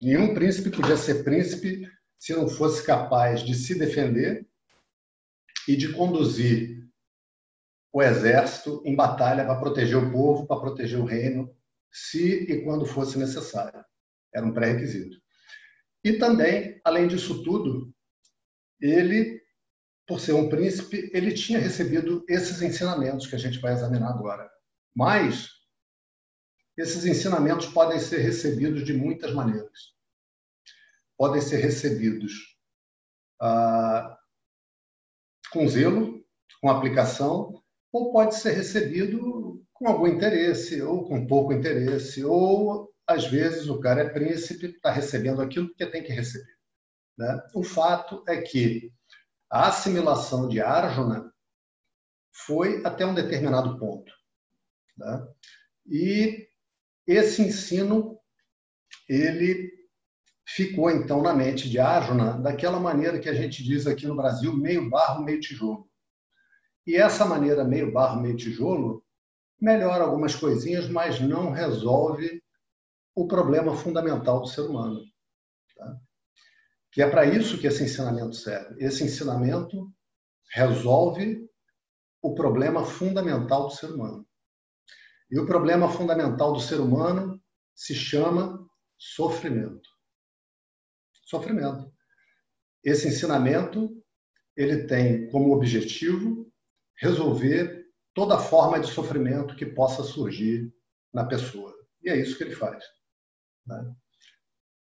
Nenhum 0.00 0.34
príncipe 0.34 0.70
podia 0.70 0.96
ser 0.96 1.24
príncipe 1.24 1.86
se 2.18 2.34
não 2.34 2.48
fosse 2.48 2.84
capaz 2.84 3.40
de 3.42 3.54
se 3.54 3.78
defender 3.78 4.46
e 5.66 5.76
de 5.76 5.92
conduzir 5.92 6.80
o 7.92 8.02
exército 8.02 8.82
em 8.84 8.94
batalha 8.94 9.44
para 9.44 9.58
proteger 9.58 9.96
o 9.96 10.12
povo, 10.12 10.46
para 10.46 10.60
proteger 10.60 10.98
o 10.98 11.04
reino, 11.04 11.54
se 11.90 12.44
e 12.44 12.62
quando 12.62 12.86
fosse 12.86 13.18
necessário. 13.18 13.84
Era 14.32 14.46
um 14.46 14.52
pré-requisito. 14.52 15.16
E 16.04 16.14
também, 16.14 16.80
além 16.84 17.08
disso 17.08 17.42
tudo, 17.42 17.92
ele, 18.80 19.42
por 20.06 20.20
ser 20.20 20.32
um 20.32 20.48
príncipe, 20.48 21.10
ele 21.12 21.32
tinha 21.32 21.58
recebido 21.58 22.24
esses 22.28 22.62
ensinamentos 22.62 23.26
que 23.26 23.36
a 23.36 23.38
gente 23.38 23.58
vai 23.58 23.72
examinar 23.72 24.10
agora. 24.10 24.50
Mas 24.94 25.48
esses 26.76 27.04
ensinamentos 27.04 27.66
podem 27.66 27.98
ser 27.98 28.18
recebidos 28.18 28.84
de 28.84 28.92
muitas 28.92 29.32
maneiras. 29.34 29.94
Podem 31.16 31.40
ser 31.40 31.58
recebidos 31.58 32.32
ah, 33.40 34.18
com 35.52 35.68
zelo, 35.68 36.24
com 36.60 36.70
aplicação, 36.70 37.62
ou 37.92 38.12
pode 38.12 38.36
ser 38.36 38.52
recebido 38.52 39.62
com 39.72 39.88
algum 39.88 40.06
interesse, 40.06 40.80
ou 40.82 41.06
com 41.06 41.26
pouco 41.26 41.52
interesse, 41.52 42.24
ou 42.24 42.90
às 43.06 43.26
vezes 43.26 43.68
o 43.68 43.80
cara 43.80 44.02
é 44.02 44.08
príncipe, 44.08 44.66
está 44.66 44.90
recebendo 44.90 45.42
aquilo 45.42 45.74
que 45.74 45.86
tem 45.86 46.02
que 46.02 46.12
receber. 46.12 46.59
Né? 47.20 47.38
O 47.52 47.62
fato 47.62 48.24
é 48.26 48.40
que 48.40 48.90
a 49.50 49.68
assimilação 49.68 50.48
de 50.48 50.58
Arjuna 50.58 51.30
foi 52.32 52.82
até 52.82 53.04
um 53.04 53.14
determinado 53.14 53.78
ponto. 53.78 54.10
Né? 54.96 55.28
E 55.86 56.48
esse 57.06 57.42
ensino 57.42 58.18
ele 59.06 59.70
ficou 60.46 60.90
então 60.90 61.20
na 61.20 61.34
mente 61.34 61.68
de 61.68 61.78
Arjuna 61.78 62.38
daquela 62.40 62.80
maneira 62.80 63.20
que 63.20 63.28
a 63.28 63.34
gente 63.34 63.62
diz 63.62 63.86
aqui 63.86 64.06
no 64.06 64.16
Brasil, 64.16 64.56
meio 64.56 64.88
barro, 64.88 65.22
meio 65.22 65.40
tijolo. 65.40 65.90
E 66.86 66.96
essa 66.96 67.26
maneira 67.26 67.64
meio 67.64 67.92
barro, 67.92 68.22
meio 68.22 68.34
tijolo 68.34 69.04
melhora 69.60 70.04
algumas 70.04 70.34
coisinhas, 70.34 70.88
mas 70.88 71.20
não 71.20 71.50
resolve 71.50 72.42
o 73.14 73.26
problema 73.28 73.76
fundamental 73.76 74.40
do 74.40 74.46
ser 74.46 74.62
humano. 74.62 75.04
Tá? 75.76 76.00
Que 76.92 77.02
é 77.02 77.08
para 77.08 77.24
isso 77.24 77.58
que 77.58 77.66
esse 77.66 77.84
ensinamento 77.84 78.34
serve. 78.34 78.84
Esse 78.84 79.04
ensinamento 79.04 79.92
resolve 80.52 81.48
o 82.22 82.34
problema 82.34 82.84
fundamental 82.84 83.68
do 83.68 83.74
ser 83.74 83.90
humano. 83.90 84.26
E 85.30 85.38
o 85.38 85.46
problema 85.46 85.88
fundamental 85.88 86.52
do 86.52 86.60
ser 86.60 86.80
humano 86.80 87.40
se 87.74 87.94
chama 87.94 88.68
sofrimento. 88.98 89.88
Sofrimento. 91.24 91.92
Esse 92.82 93.08
ensinamento 93.08 94.02
ele 94.56 94.86
tem 94.86 95.30
como 95.30 95.54
objetivo 95.54 96.52
resolver 96.96 97.86
toda 98.12 98.38
forma 98.38 98.80
de 98.80 98.90
sofrimento 98.90 99.54
que 99.54 99.64
possa 99.64 100.02
surgir 100.02 100.74
na 101.14 101.24
pessoa. 101.24 101.72
E 102.02 102.10
é 102.10 102.16
isso 102.16 102.36
que 102.36 102.42
ele 102.42 102.54
faz. 102.54 102.84
Né? 103.66 103.94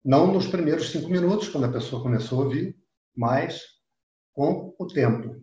Não 0.03 0.31
nos 0.31 0.47
primeiros 0.47 0.89
cinco 0.89 1.09
minutos, 1.09 1.47
quando 1.47 1.65
a 1.65 1.71
pessoa 1.71 2.01
começou 2.01 2.41
a 2.41 2.45
ouvir, 2.45 2.75
mas 3.15 3.63
com 4.33 4.75
o 4.77 4.87
tempo. 4.87 5.41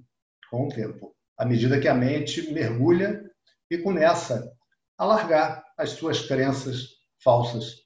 Com 0.50 0.66
o 0.66 0.68
tempo. 0.68 1.16
À 1.38 1.46
medida 1.46 1.80
que 1.80 1.88
a 1.88 1.94
mente 1.94 2.52
mergulha 2.52 3.24
e 3.70 3.78
começa 3.78 4.52
a 4.98 5.04
largar 5.04 5.64
as 5.78 5.90
suas 5.90 6.26
crenças 6.26 6.88
falsas. 7.22 7.76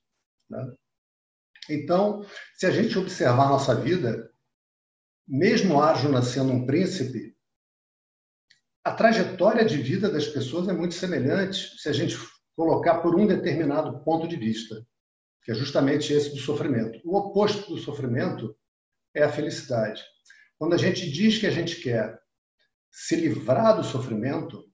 Né? 0.50 0.74
Então, 1.70 2.26
se 2.54 2.66
a 2.66 2.70
gente 2.70 2.98
observar 2.98 3.48
nossa 3.48 3.74
vida, 3.74 4.30
mesmo 5.26 5.80
Arjuna 5.80 6.22
sendo 6.22 6.52
um 6.52 6.66
príncipe, 6.66 7.36
a 8.82 8.92
trajetória 8.92 9.64
de 9.64 9.78
vida 9.78 10.10
das 10.10 10.26
pessoas 10.26 10.68
é 10.68 10.72
muito 10.72 10.94
semelhante 10.94 11.78
se 11.78 11.88
a 11.88 11.92
gente 11.92 12.16
colocar 12.56 13.00
por 13.00 13.14
um 13.14 13.26
determinado 13.26 14.04
ponto 14.04 14.28
de 14.28 14.36
vista, 14.36 14.86
que 15.44 15.52
é 15.52 15.54
justamente 15.54 16.12
esse 16.12 16.30
do 16.30 16.38
sofrimento. 16.38 16.98
O 17.04 17.16
oposto 17.16 17.74
do 17.74 17.78
sofrimento 17.78 18.56
é 19.14 19.22
a 19.22 19.30
felicidade. 19.30 20.02
Quando 20.58 20.72
a 20.72 20.78
gente 20.78 21.10
diz 21.10 21.38
que 21.38 21.46
a 21.46 21.50
gente 21.50 21.76
quer 21.82 22.18
se 22.90 23.14
livrar 23.14 23.76
do 23.76 23.84
sofrimento, 23.84 24.64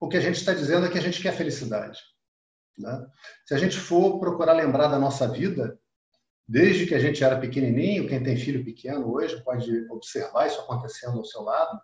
o 0.00 0.08
que 0.08 0.16
a 0.16 0.20
gente 0.20 0.36
está 0.36 0.52
dizendo 0.52 0.86
é 0.86 0.90
que 0.90 0.98
a 0.98 1.02
gente 1.02 1.22
quer 1.22 1.32
felicidade. 1.32 2.00
Né? 2.76 3.06
Se 3.46 3.54
a 3.54 3.58
gente 3.58 3.78
for 3.78 4.18
procurar 4.18 4.54
lembrar 4.54 4.88
da 4.88 4.98
nossa 4.98 5.28
vida, 5.28 5.78
desde 6.48 6.86
que 6.86 6.94
a 6.94 6.98
gente 6.98 7.22
era 7.22 7.38
pequenininho, 7.38 8.08
quem 8.08 8.22
tem 8.22 8.36
filho 8.36 8.64
pequeno 8.64 9.12
hoje 9.12 9.40
pode 9.44 9.86
observar 9.90 10.48
isso 10.48 10.60
acontecendo 10.60 11.18
ao 11.18 11.24
seu 11.24 11.42
lado. 11.42 11.80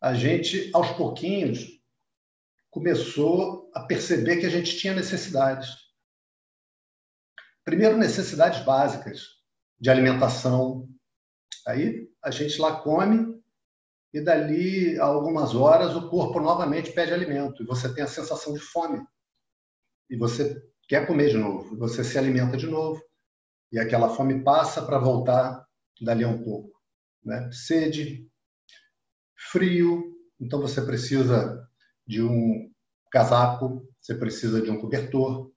A 0.00 0.14
gente, 0.14 0.70
aos 0.74 0.90
pouquinhos, 0.92 1.76
começou 2.76 3.70
a 3.72 3.80
perceber 3.80 4.36
que 4.36 4.44
a 4.44 4.50
gente 4.50 4.76
tinha 4.76 4.92
necessidades. 4.92 5.66
Primeiro, 7.64 7.96
necessidades 7.96 8.62
básicas 8.66 9.22
de 9.80 9.88
alimentação. 9.88 10.86
Aí 11.66 12.06
a 12.22 12.30
gente 12.30 12.60
lá 12.60 12.78
come 12.82 13.42
e 14.12 14.20
dali 14.20 15.00
a 15.00 15.06
algumas 15.06 15.54
horas 15.54 15.96
o 15.96 16.10
corpo 16.10 16.38
novamente 16.38 16.92
pede 16.92 17.14
alimento 17.14 17.62
e 17.62 17.66
você 17.66 17.94
tem 17.94 18.04
a 18.04 18.06
sensação 18.06 18.52
de 18.52 18.60
fome. 18.60 19.02
E 20.10 20.16
você 20.18 20.62
quer 20.86 21.06
comer 21.06 21.30
de 21.30 21.38
novo, 21.38 21.78
você 21.78 22.04
se 22.04 22.18
alimenta 22.18 22.58
de 22.58 22.66
novo 22.66 23.02
e 23.72 23.78
aquela 23.78 24.10
fome 24.10 24.44
passa 24.44 24.84
para 24.84 24.98
voltar 24.98 25.66
dali 26.02 26.24
a 26.24 26.28
um 26.28 26.44
pouco, 26.44 26.78
né? 27.24 27.50
Sede, 27.52 28.30
frio, 29.34 30.14
então 30.38 30.60
você 30.60 30.82
precisa 30.82 31.66
de 32.06 32.22
um 32.22 32.70
casaco, 33.10 33.86
você 34.00 34.14
precisa 34.14 34.60
de 34.60 34.70
um 34.70 34.80
cobertor. 34.80 35.50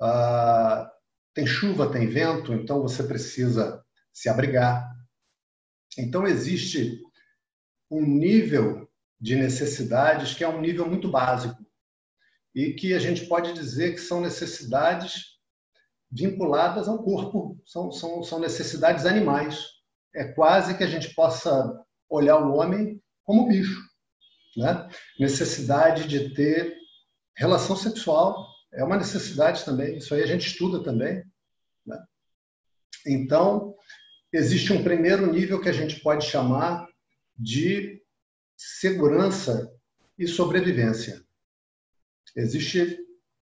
Ah, 0.00 0.90
tem 1.34 1.46
chuva, 1.46 1.90
tem 1.90 2.08
vento, 2.08 2.52
então 2.52 2.82
você 2.82 3.02
precisa 3.02 3.82
se 4.12 4.28
abrigar. 4.28 4.90
Então 5.98 6.26
existe 6.26 7.00
um 7.90 8.02
nível 8.02 8.88
de 9.20 9.36
necessidades 9.36 10.34
que 10.34 10.42
é 10.42 10.48
um 10.48 10.60
nível 10.60 10.86
muito 10.86 11.10
básico 11.10 11.64
e 12.54 12.72
que 12.72 12.92
a 12.94 12.98
gente 12.98 13.26
pode 13.26 13.52
dizer 13.52 13.92
que 13.92 14.00
são 14.00 14.20
necessidades 14.20 15.38
vinculadas 16.10 16.88
ao 16.88 17.02
corpo, 17.02 17.58
são, 17.64 17.90
são, 17.90 18.22
são 18.22 18.38
necessidades 18.38 19.06
animais. 19.06 19.64
É 20.14 20.24
quase 20.24 20.76
que 20.76 20.84
a 20.84 20.86
gente 20.86 21.14
possa 21.14 21.72
olhar 22.10 22.36
o 22.38 22.54
homem 22.54 23.00
como 23.24 23.48
bicho. 23.48 23.80
Né? 24.56 24.88
Necessidade 25.18 26.06
de 26.06 26.34
ter 26.34 26.76
relação 27.36 27.74
sexual, 27.74 28.46
é 28.72 28.84
uma 28.84 28.96
necessidade 28.96 29.64
também, 29.64 29.96
isso 29.96 30.14
aí 30.14 30.22
a 30.22 30.26
gente 30.26 30.46
estuda 30.46 30.82
também. 30.82 31.22
Né? 31.86 32.02
Então, 33.06 33.74
existe 34.32 34.72
um 34.72 34.82
primeiro 34.82 35.30
nível 35.30 35.60
que 35.60 35.68
a 35.68 35.72
gente 35.72 36.00
pode 36.00 36.26
chamar 36.26 36.86
de 37.36 38.02
segurança 38.56 39.70
e 40.18 40.26
sobrevivência. 40.26 41.22
Existe 42.36 42.98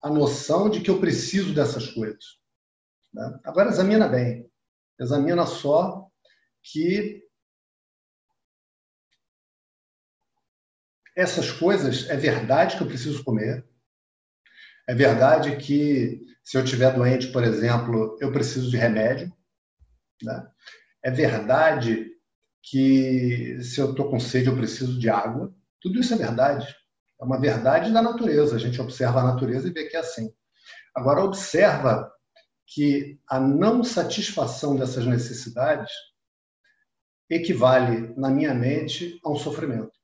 a 0.03 0.11
noção 0.11 0.69
de 0.69 0.81
que 0.81 0.91
eu 0.91 1.01
preciso 1.01 1.55
dessas 1.55 1.89
coisas. 1.89 2.39
Né? 3.13 3.41
Agora, 3.45 3.71
examina 3.71 4.07
bem. 4.09 4.49
Examina 5.01 5.47
só 5.47 6.09
que 6.63 7.26
essas 11.17 11.51
coisas 11.51 12.09
é 12.11 12.17
verdade 12.17 12.77
que 12.77 12.83
eu 12.83 12.87
preciso 12.87 13.25
comer, 13.25 13.67
é 14.87 14.95
verdade 14.95 15.57
que 15.57 16.21
se 16.45 16.57
eu 16.57 16.63
estiver 16.63 16.95
doente, 16.95 17.29
por 17.29 17.43
exemplo, 17.43 18.17
eu 18.21 18.31
preciso 18.31 18.71
de 18.71 18.77
remédio. 18.77 19.33
Né? 20.23 20.47
É 21.03 21.11
verdade 21.11 22.09
que 22.63 23.61
se 23.63 23.81
eu 23.81 23.91
estou 23.91 24.09
com 24.09 24.21
sede, 24.21 24.49
eu 24.49 24.57
preciso 24.57 24.99
de 24.99 25.09
água. 25.09 25.53
Tudo 25.81 25.99
isso 25.99 26.15
é 26.15 26.17
verdade. 26.17 26.73
É 27.21 27.25
uma 27.25 27.41
verdade 27.41 27.93
da 27.93 28.01
natureza. 28.01 28.55
A 28.55 28.59
gente 28.59 28.81
observa 28.81 29.21
a 29.21 29.25
natureza 29.25 29.67
e 29.67 29.73
vê 29.73 29.89
que 29.89 29.97
é 29.97 30.01
assim. 30.01 30.33
Agora, 30.95 31.25
observa 31.25 32.13
que 32.67 33.19
a 33.29 33.41
não 33.41 33.83
satisfação 33.83 34.77
dessas 34.77 35.05
necessidades 35.05 35.91
equivale, 37.29 38.15
na 38.17 38.31
minha 38.31 38.55
mente, 38.55 39.21
a 39.25 39.31
um 39.31 39.37
sofrimento. 39.37 39.96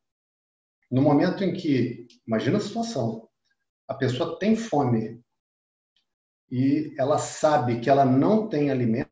No 0.92 1.00
momento 1.00 1.42
em 1.42 1.54
que, 1.54 2.06
imagina 2.26 2.58
a 2.58 2.60
situação, 2.60 3.26
a 3.88 3.94
pessoa 3.94 4.38
tem 4.38 4.54
fome 4.54 5.24
e 6.50 6.94
ela 6.98 7.16
sabe 7.16 7.80
que 7.80 7.88
ela 7.88 8.04
não 8.04 8.46
tem 8.46 8.70
alimento, 8.70 9.08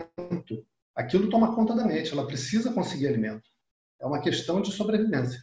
aquilo 0.94 1.30
toma 1.30 1.54
conta 1.54 1.74
da 1.74 1.86
mente, 1.86 2.12
ela 2.12 2.26
precisa 2.26 2.70
conseguir 2.70 3.06
alimento. 3.08 3.48
É 3.98 4.04
uma 4.04 4.20
questão 4.20 4.60
de 4.60 4.70
sobrevivência. 4.70 5.42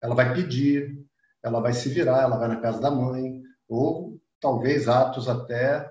Ela 0.00 0.14
vai 0.14 0.32
pedir, 0.32 1.04
ela 1.42 1.58
vai 1.58 1.72
se 1.72 1.88
virar, 1.88 2.22
ela 2.22 2.38
vai 2.38 2.46
na 2.46 2.60
casa 2.60 2.80
da 2.80 2.92
mãe, 2.92 3.42
ou 3.68 4.16
talvez 4.40 4.88
atos 4.88 5.28
até 5.28 5.90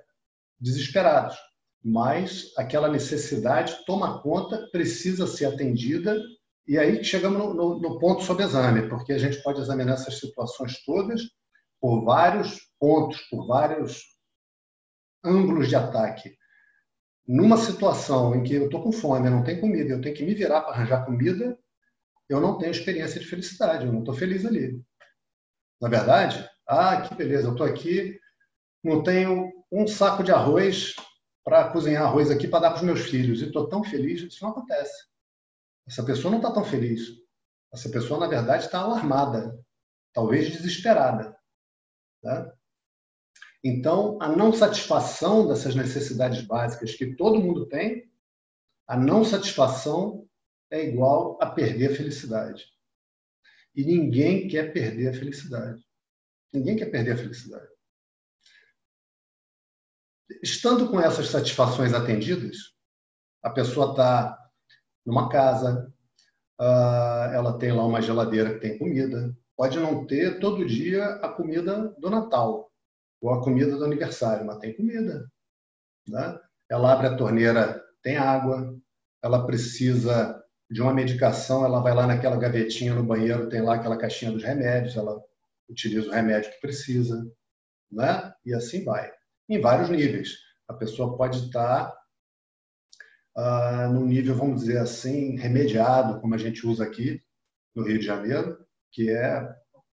desesperados. 0.57 1.37
Mas 1.83 2.53
aquela 2.57 2.87
necessidade 2.87 3.83
toma 3.85 4.21
conta, 4.21 4.65
precisa 4.71 5.27
ser 5.27 5.47
atendida, 5.47 6.17
e 6.67 6.77
aí 6.77 7.03
chegamos 7.03 7.39
no, 7.39 7.53
no, 7.53 7.79
no 7.79 7.99
ponto 7.99 8.23
sobre 8.23 8.43
exame, 8.43 8.89
porque 8.89 9.13
a 9.13 9.17
gente 9.17 9.41
pode 9.41 9.61
examinar 9.61 9.93
essas 9.93 10.19
situações 10.19 10.83
todas 10.83 11.21
por 11.79 12.03
vários 12.03 12.59
pontos, 12.79 13.21
por 13.29 13.47
vários 13.47 14.03
ângulos 15.23 15.69
de 15.69 15.75
ataque. 15.75 16.35
Numa 17.25 17.57
situação 17.57 18.35
em 18.35 18.43
que 18.43 18.53
eu 18.53 18.65
estou 18.65 18.83
com 18.83 18.91
fome, 18.91 19.29
não 19.29 19.43
tenho 19.43 19.61
comida, 19.61 19.91
eu 19.91 20.01
tenho 20.01 20.15
que 20.15 20.25
me 20.25 20.33
virar 20.33 20.61
para 20.61 20.73
arranjar 20.73 21.05
comida, 21.05 21.57
eu 22.29 22.41
não 22.41 22.57
tenho 22.57 22.71
experiência 22.71 23.19
de 23.19 23.27
felicidade, 23.27 23.85
eu 23.85 23.93
não 23.93 23.99
estou 23.99 24.13
feliz 24.13 24.45
ali. 24.45 24.81
Na 25.79 25.87
verdade, 25.87 26.49
ah, 26.67 27.01
que 27.01 27.15
beleza, 27.15 27.47
eu 27.47 27.51
estou 27.51 27.65
aqui, 27.65 28.19
não 28.83 29.03
tenho 29.03 29.51
um 29.71 29.87
saco 29.87 30.23
de 30.23 30.31
arroz 30.31 30.95
para 31.43 31.69
cozinhar 31.69 32.03
arroz 32.03 32.29
aqui 32.29 32.47
para 32.47 32.59
dar 32.59 32.69
para 32.71 32.79
os 32.79 32.83
meus 32.83 33.01
filhos, 33.01 33.41
e 33.41 33.45
estou 33.45 33.69
tão 33.69 33.83
feliz, 33.83 34.21
isso 34.21 34.43
não 34.43 34.51
acontece. 34.51 35.07
Essa 35.87 36.03
pessoa 36.03 36.31
não 36.31 36.39
está 36.39 36.51
tão 36.51 36.65
feliz. 36.65 37.01
Essa 37.73 37.89
pessoa, 37.89 38.19
na 38.19 38.27
verdade, 38.27 38.65
está 38.65 38.79
alarmada, 38.79 39.57
talvez 40.13 40.51
desesperada. 40.51 41.37
Tá? 42.21 42.53
Então, 43.63 44.17
a 44.21 44.29
não 44.29 44.53
satisfação 44.53 45.47
dessas 45.47 45.75
necessidades 45.75 46.41
básicas 46.41 46.95
que 46.95 47.15
todo 47.15 47.39
mundo 47.39 47.67
tem, 47.67 48.09
a 48.87 48.97
não 48.97 49.23
satisfação 49.23 50.27
é 50.69 50.83
igual 50.83 51.37
a 51.41 51.45
perder 51.47 51.91
a 51.91 51.95
felicidade. 51.95 52.65
E 53.75 53.83
ninguém 53.83 54.47
quer 54.47 54.73
perder 54.73 55.09
a 55.09 55.13
felicidade. 55.13 55.85
Ninguém 56.53 56.75
quer 56.75 56.87
perder 56.87 57.11
a 57.11 57.17
felicidade. 57.17 57.67
Estando 60.41 60.89
com 60.89 60.99
essas 60.99 61.27
satisfações 61.27 61.93
atendidas, 61.93 62.57
a 63.43 63.49
pessoa 63.49 63.91
está 63.91 64.46
numa 65.07 65.29
casa, 65.29 65.89
ah, 66.59 67.31
ela 67.33 67.57
tem 67.57 67.71
lá 67.71 67.85
uma 67.85 68.01
geladeira 68.01 68.53
que 68.53 68.59
tem 68.59 68.77
comida, 68.77 69.33
pode 69.55 69.79
não 69.79 70.05
ter 70.05 70.37
todo 70.37 70.67
dia 70.67 71.05
a 71.05 71.29
comida 71.29 71.95
do 71.97 72.09
Natal 72.09 72.69
ou 73.21 73.31
a 73.31 73.41
comida 73.41 73.77
do 73.77 73.85
aniversário, 73.85 74.45
mas 74.45 74.59
tem 74.59 74.75
comida. 74.75 75.25
Né? 76.09 76.39
Ela 76.69 76.91
abre 76.91 77.07
a 77.07 77.15
torneira, 77.15 77.81
tem 78.03 78.17
água, 78.17 78.77
ela 79.23 79.45
precisa 79.45 80.43
de 80.69 80.81
uma 80.81 80.93
medicação, 80.93 81.63
ela 81.63 81.79
vai 81.79 81.95
lá 81.95 82.05
naquela 82.05 82.35
gavetinha 82.35 82.93
no 82.93 83.03
banheiro, 83.03 83.47
tem 83.47 83.61
lá 83.61 83.75
aquela 83.75 83.97
caixinha 83.97 84.31
dos 84.31 84.43
remédios, 84.43 84.97
ela 84.97 85.17
utiliza 85.69 86.09
o 86.09 86.13
remédio 86.13 86.51
que 86.51 86.59
precisa, 86.59 87.25
né? 87.89 88.33
E 88.45 88.53
assim 88.53 88.83
vai. 88.83 89.09
Em 89.47 89.61
vários 89.61 89.89
níveis. 89.89 90.31
A 90.67 90.73
pessoa 90.73 91.15
pode 91.15 91.45
estar 91.45 91.97
ah, 93.37 93.87
no 93.87 94.03
nível, 94.03 94.35
vamos 94.35 94.61
dizer 94.61 94.79
assim, 94.79 95.37
remediado, 95.37 96.19
como 96.19 96.33
a 96.33 96.39
gente 96.39 96.65
usa 96.65 96.83
aqui 96.83 97.21
no 97.75 97.83
Rio 97.83 97.99
de 97.99 98.05
Janeiro, 98.05 98.57
que 98.91 99.11
é 99.11 99.47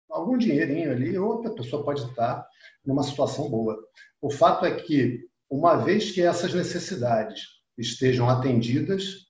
algum 0.09 0.39
dinheirinho 0.39 0.91
ali, 0.91 1.19
ou 1.19 1.47
a 1.47 1.55
pessoa 1.55 1.85
pode 1.85 2.03
estar 2.03 2.49
numa 2.83 3.03
situação 3.03 3.51
boa. 3.51 3.79
O 4.19 4.31
fato 4.31 4.65
é 4.65 4.75
que, 4.75 5.29
uma 5.51 5.77
vez 5.77 6.11
que 6.11 6.23
essas 6.23 6.55
necessidades 6.55 7.43
estejam 7.77 8.31
atendidas, 8.31 9.27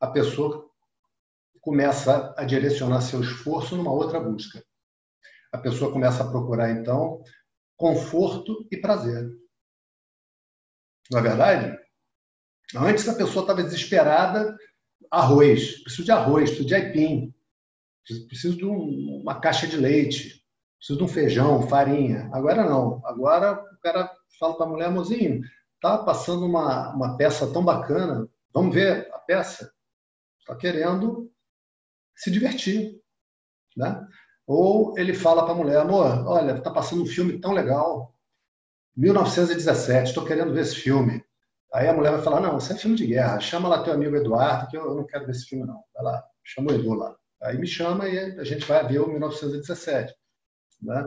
a 0.00 0.08
pessoa 0.08 0.68
começa 1.60 2.34
a 2.36 2.44
direcionar 2.44 3.02
seu 3.02 3.20
esforço 3.20 3.76
numa 3.76 3.92
outra 3.92 4.18
busca. 4.18 4.64
A 5.52 5.58
pessoa 5.58 5.92
começa 5.92 6.24
a 6.24 6.28
procurar, 6.28 6.72
então, 6.72 7.22
conforto 7.76 8.66
e 8.68 8.76
prazer. 8.76 9.30
Não 11.08 11.20
é 11.20 11.22
verdade? 11.22 11.83
Antes 12.76 13.08
a 13.08 13.14
pessoa 13.14 13.42
estava 13.42 13.62
desesperada, 13.62 14.56
arroz, 15.10 15.82
preciso 15.82 16.04
de 16.04 16.12
arroz, 16.12 16.50
preciso 16.50 16.68
de 16.68 16.74
aipim, 16.74 17.34
preciso 18.28 18.56
de 18.56 18.66
um, 18.66 19.20
uma 19.22 19.40
caixa 19.40 19.66
de 19.66 19.76
leite, 19.76 20.44
preciso 20.78 20.98
de 20.98 21.04
um 21.04 21.08
feijão, 21.08 21.68
farinha. 21.68 22.28
Agora 22.32 22.64
não. 22.64 23.00
Agora 23.04 23.52
o 23.52 23.80
cara 23.80 24.10
fala 24.38 24.56
para 24.56 24.66
a 24.66 24.68
mulher, 24.68 24.90
mozinho, 24.90 25.42
tá 25.80 25.98
passando 25.98 26.44
uma, 26.46 26.94
uma 26.94 27.16
peça 27.16 27.50
tão 27.52 27.64
bacana, 27.64 28.28
vamos 28.52 28.74
ver 28.74 29.08
a 29.12 29.18
peça. 29.18 29.72
Está 30.40 30.56
querendo 30.56 31.30
se 32.16 32.30
divertir, 32.30 33.00
né? 33.76 34.06
Ou 34.46 34.98
ele 34.98 35.14
fala 35.14 35.44
para 35.44 35.52
a 35.52 35.56
mulher, 35.56 35.78
amor, 35.78 36.26
olha, 36.26 36.52
está 36.58 36.70
passando 36.70 37.02
um 37.02 37.06
filme 37.06 37.38
tão 37.40 37.52
legal, 37.52 38.14
1917, 38.96 40.08
estou 40.08 40.24
querendo 40.24 40.52
ver 40.52 40.60
esse 40.60 40.76
filme. 40.76 41.24
Aí 41.74 41.88
a 41.88 41.92
mulher 41.92 42.12
vai 42.12 42.22
falar, 42.22 42.40
não, 42.40 42.56
isso 42.56 42.72
é 42.72 42.76
filme 42.76 42.96
de 42.96 43.04
guerra, 43.04 43.40
chama 43.40 43.68
lá 43.68 43.82
teu 43.82 43.92
amigo 43.92 44.14
Eduardo, 44.14 44.68
que 44.68 44.76
eu 44.76 44.94
não 44.94 45.04
quero 45.04 45.26
ver 45.26 45.32
esse 45.32 45.46
filme 45.46 45.66
não. 45.66 45.82
Vai 45.92 46.04
lá, 46.04 46.24
chama 46.44 46.70
o 46.70 46.74
Edu 46.74 46.94
lá. 46.94 47.16
Aí 47.42 47.58
me 47.58 47.66
chama 47.66 48.08
e 48.08 48.16
a 48.38 48.44
gente 48.44 48.64
vai 48.64 48.86
ver 48.86 49.00
o 49.00 49.08
1917. 49.08 50.14
Né? 50.80 51.04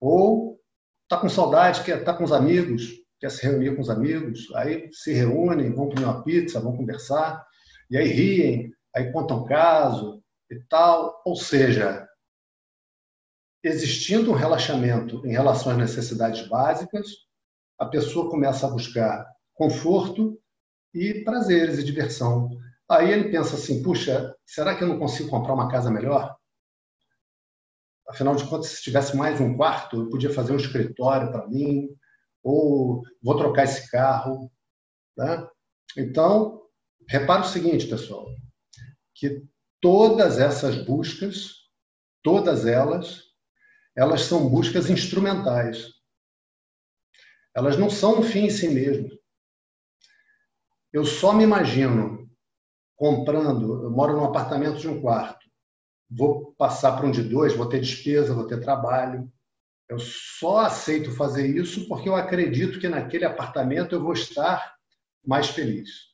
Ou 0.00 0.60
está 1.04 1.16
com 1.16 1.28
saudade, 1.28 1.84
quer 1.84 2.02
tá 2.02 2.12
com 2.12 2.24
os 2.24 2.32
amigos, 2.32 2.90
quer 3.20 3.30
se 3.30 3.40
reunir 3.44 3.76
com 3.76 3.80
os 3.80 3.88
amigos, 3.88 4.52
aí 4.56 4.92
se 4.92 5.12
reúnem, 5.12 5.72
vão 5.72 5.88
comer 5.88 6.06
uma 6.06 6.24
pizza, 6.24 6.58
vão 6.58 6.76
conversar, 6.76 7.46
e 7.88 7.96
aí 7.96 8.08
riem, 8.08 8.72
aí 8.92 9.12
contam 9.12 9.44
caso 9.44 10.20
e 10.50 10.58
tal. 10.68 11.22
Ou 11.24 11.36
seja, 11.36 12.04
existindo 13.62 14.32
um 14.32 14.34
relaxamento 14.34 15.24
em 15.24 15.30
relação 15.30 15.70
às 15.70 15.78
necessidades 15.78 16.48
básicas, 16.48 17.06
a 17.78 17.86
pessoa 17.86 18.28
começa 18.28 18.66
a 18.66 18.70
buscar 18.70 19.37
conforto 19.58 20.40
e 20.94 21.24
prazeres 21.24 21.78
e 21.78 21.84
diversão. 21.84 22.48
Aí 22.88 23.10
ele 23.10 23.30
pensa 23.30 23.56
assim: 23.56 23.82
puxa, 23.82 24.34
será 24.46 24.74
que 24.74 24.84
eu 24.84 24.88
não 24.88 24.98
consigo 24.98 25.28
comprar 25.28 25.52
uma 25.52 25.68
casa 25.68 25.90
melhor? 25.90 26.34
Afinal 28.08 28.36
de 28.36 28.48
contas, 28.48 28.68
se 28.70 28.82
tivesse 28.82 29.14
mais 29.14 29.38
um 29.38 29.54
quarto, 29.56 30.00
eu 30.00 30.08
podia 30.08 30.32
fazer 30.32 30.52
um 30.52 30.56
escritório 30.56 31.30
para 31.30 31.46
mim, 31.46 31.88
ou 32.42 33.02
vou 33.22 33.36
trocar 33.36 33.64
esse 33.64 33.90
carro. 33.90 34.50
Né? 35.14 35.46
Então, 35.96 36.62
repara 37.06 37.42
o 37.42 37.48
seguinte, 37.48 37.86
pessoal, 37.86 38.26
que 39.14 39.44
todas 39.80 40.38
essas 40.38 40.82
buscas, 40.86 41.50
todas 42.22 42.64
elas, 42.64 43.24
elas 43.94 44.22
são 44.22 44.48
buscas 44.48 44.88
instrumentais. 44.88 45.88
Elas 47.54 47.76
não 47.76 47.90
são 47.90 48.20
um 48.20 48.22
fim 48.22 48.44
em 48.44 48.50
si 48.50 48.68
mesmo. 48.68 49.17
Eu 50.92 51.04
só 51.04 51.32
me 51.32 51.44
imagino 51.44 52.30
comprando, 52.96 53.84
eu 53.84 53.90
moro 53.90 54.14
num 54.14 54.24
apartamento 54.24 54.78
de 54.78 54.88
um 54.88 55.00
quarto, 55.00 55.46
vou 56.10 56.52
passar 56.54 56.96
para 56.96 57.06
um 57.06 57.10
de 57.10 57.22
dois, 57.22 57.54
vou 57.54 57.68
ter 57.68 57.80
despesa, 57.80 58.34
vou 58.34 58.46
ter 58.46 58.60
trabalho. 58.60 59.30
Eu 59.88 59.98
só 59.98 60.60
aceito 60.60 61.14
fazer 61.14 61.46
isso 61.46 61.86
porque 61.88 62.08
eu 62.08 62.16
acredito 62.16 62.80
que 62.80 62.88
naquele 62.88 63.24
apartamento 63.24 63.94
eu 63.94 64.02
vou 64.02 64.12
estar 64.12 64.76
mais 65.24 65.48
feliz. 65.48 66.08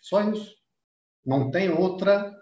Só 0.00 0.22
isso. 0.22 0.56
Não 1.24 1.50
tem 1.50 1.70
outra 1.70 2.34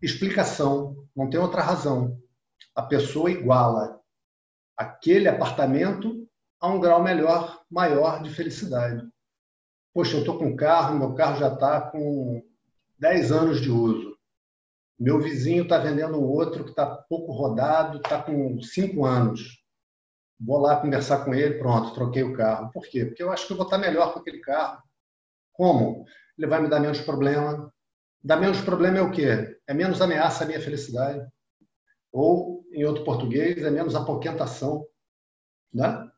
explicação, 0.00 1.08
não 1.16 1.30
tem 1.30 1.40
outra 1.40 1.62
razão. 1.62 2.20
A 2.74 2.82
pessoa 2.82 3.30
iguala 3.30 4.00
aquele 4.76 5.28
apartamento 5.28 6.28
a 6.60 6.68
um 6.68 6.80
grau 6.80 7.02
melhor, 7.02 7.62
maior 7.70 8.22
de 8.22 8.30
felicidade. 8.30 9.11
Poxa, 9.94 10.16
eu 10.16 10.20
estou 10.20 10.38
com 10.38 10.46
um 10.46 10.56
carro, 10.56 10.98
meu 10.98 11.14
carro 11.14 11.38
já 11.38 11.52
está 11.52 11.80
com 11.80 12.42
10 12.98 13.32
anos 13.32 13.60
de 13.60 13.70
uso. 13.70 14.16
Meu 14.98 15.20
vizinho 15.20 15.64
está 15.64 15.78
vendendo 15.78 16.22
outro 16.22 16.64
que 16.64 16.70
está 16.70 16.86
pouco 16.86 17.32
rodado, 17.32 17.98
está 17.98 18.22
com 18.22 18.60
5 18.62 19.04
anos. 19.04 19.62
Vou 20.40 20.58
lá 20.58 20.76
conversar 20.80 21.24
com 21.24 21.34
ele, 21.34 21.58
pronto, 21.58 21.92
troquei 21.94 22.22
o 22.22 22.34
carro. 22.34 22.70
Por 22.72 22.86
quê? 22.86 23.04
Porque 23.04 23.22
eu 23.22 23.30
acho 23.30 23.46
que 23.46 23.52
eu 23.52 23.56
vou 23.56 23.66
estar 23.66 23.78
melhor 23.78 24.12
com 24.12 24.20
aquele 24.20 24.40
carro. 24.40 24.82
Como? 25.52 26.06
Ele 26.38 26.46
vai 26.46 26.62
me 26.62 26.68
dar 26.68 26.80
menos 26.80 27.00
problema. 27.00 27.72
Dar 28.24 28.36
menos 28.36 28.60
problema 28.60 28.98
é 28.98 29.02
o 29.02 29.10
quê? 29.10 29.58
É 29.66 29.74
menos 29.74 30.00
ameaça 30.00 30.44
à 30.44 30.46
minha 30.46 30.60
felicidade. 30.60 31.26
Ou, 32.10 32.64
em 32.72 32.84
outro 32.84 33.04
português, 33.04 33.62
é 33.62 33.70
menos 33.70 33.94
apoquentação. 33.94 34.86
Né? 35.72 36.08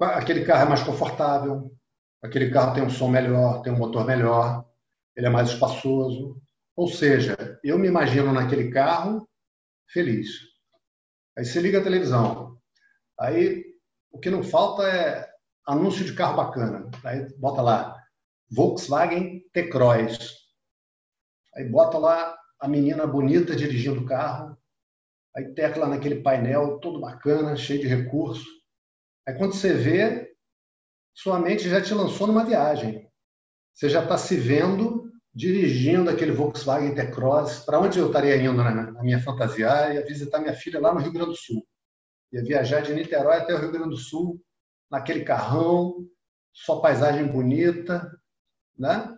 Aquele 0.00 0.44
carro 0.44 0.66
é 0.66 0.68
mais 0.68 0.82
confortável, 0.82 1.72
aquele 2.22 2.50
carro 2.50 2.74
tem 2.74 2.82
um 2.82 2.90
som 2.90 3.08
melhor, 3.08 3.62
tem 3.62 3.72
um 3.72 3.78
motor 3.78 4.04
melhor, 4.04 4.64
ele 5.16 5.26
é 5.26 5.30
mais 5.30 5.50
espaçoso. 5.50 6.40
Ou 6.76 6.88
seja, 6.88 7.58
eu 7.62 7.78
me 7.78 7.88
imagino 7.88 8.32
naquele 8.32 8.70
carro 8.70 9.28
feliz. 9.88 10.28
Aí 11.36 11.44
você 11.44 11.60
liga 11.60 11.80
a 11.80 11.84
televisão. 11.84 12.56
Aí 13.18 13.64
o 14.10 14.18
que 14.18 14.30
não 14.30 14.42
falta 14.42 14.82
é 14.84 15.28
anúncio 15.66 16.04
de 16.04 16.14
carro 16.14 16.36
bacana. 16.36 16.90
Aí 17.04 17.28
bota 17.36 17.62
lá 17.62 18.02
Volkswagen 18.50 19.42
T-Cross. 19.52 20.34
Aí 21.54 21.64
bota 21.68 21.98
lá 21.98 22.36
a 22.60 22.68
menina 22.68 23.06
bonita 23.06 23.54
dirigindo 23.54 24.00
o 24.00 24.06
carro. 24.06 24.56
Aí 25.36 25.52
tecla 25.54 25.86
naquele 25.86 26.22
painel 26.22 26.78
todo 26.78 27.00
bacana, 27.00 27.56
cheio 27.56 27.80
de 27.80 27.86
recursos. 27.86 28.46
Aí 29.26 29.34
quando 29.34 29.54
você 29.54 29.72
vê, 29.74 30.27
sua 31.18 31.40
mente 31.40 31.68
já 31.68 31.82
te 31.82 31.92
lançou 31.92 32.28
numa 32.28 32.44
viagem. 32.44 33.10
Você 33.74 33.88
já 33.88 34.04
está 34.04 34.16
se 34.16 34.36
vendo 34.36 35.10
dirigindo 35.34 36.08
aquele 36.08 36.30
Volkswagen 36.30 36.94
T-Cross. 36.94 37.64
Para 37.64 37.80
onde 37.80 37.98
eu 37.98 38.06
estaria 38.06 38.36
indo 38.36 38.62
na 38.62 39.02
minha 39.02 39.20
fantasia? 39.20 39.68
Ah, 39.68 39.94
ia 39.94 40.06
visitar 40.06 40.38
minha 40.38 40.54
filha 40.54 40.78
lá 40.78 40.94
no 40.94 41.00
Rio 41.00 41.12
Grande 41.12 41.30
do 41.30 41.36
Sul. 41.36 41.66
Ia 42.32 42.44
viajar 42.44 42.82
de 42.82 42.94
Niterói 42.94 43.38
até 43.38 43.52
o 43.52 43.58
Rio 43.58 43.72
Grande 43.72 43.90
do 43.90 43.96
Sul, 43.96 44.40
naquele 44.88 45.24
carrão, 45.24 46.08
só 46.52 46.80
paisagem 46.80 47.26
bonita, 47.26 48.08
né? 48.78 49.12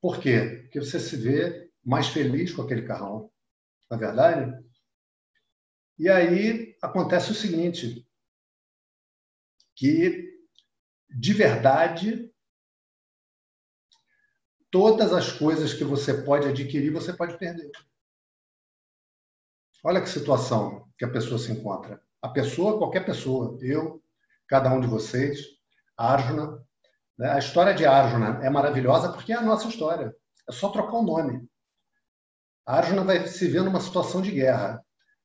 Por 0.00 0.20
quê? 0.20 0.60
Porque 0.62 0.78
você 0.78 1.00
se 1.00 1.16
vê 1.16 1.68
mais 1.84 2.06
feliz 2.06 2.52
com 2.52 2.62
aquele 2.62 2.82
carrão, 2.82 3.28
na 3.90 3.96
é 3.96 4.00
verdade? 4.00 4.64
E 5.98 6.08
aí 6.08 6.76
acontece 6.80 7.32
o 7.32 7.34
seguinte, 7.34 8.06
que 9.74 10.29
de 11.10 11.32
verdade, 11.32 12.30
todas 14.70 15.12
as 15.12 15.32
coisas 15.32 15.74
que 15.74 15.84
você 15.84 16.22
pode 16.22 16.48
adquirir, 16.48 16.90
você 16.92 17.12
pode 17.12 17.36
perder. 17.36 17.70
Olha 19.82 20.00
que 20.00 20.08
situação 20.08 20.88
que 20.98 21.04
a 21.04 21.10
pessoa 21.10 21.38
se 21.38 21.50
encontra. 21.50 22.00
A 22.22 22.28
pessoa, 22.28 22.78
qualquer 22.78 23.04
pessoa, 23.04 23.58
eu, 23.62 24.02
cada 24.46 24.72
um 24.72 24.80
de 24.80 24.86
vocês, 24.86 25.40
Arjuna. 25.96 26.62
Né? 27.18 27.30
A 27.30 27.38
história 27.38 27.74
de 27.74 27.86
Arjuna 27.86 28.44
é 28.44 28.50
maravilhosa 28.50 29.12
porque 29.12 29.32
é 29.32 29.36
a 29.36 29.42
nossa 29.42 29.68
história. 29.68 30.14
É 30.48 30.52
só 30.52 30.68
trocar 30.68 30.96
o 30.96 31.02
nome. 31.02 31.48
Arjuna 32.66 33.04
vai 33.04 33.26
se 33.26 33.48
ver 33.48 33.62
numa 33.62 33.80
situação 33.80 34.20
de 34.20 34.30
guerra. 34.30 34.84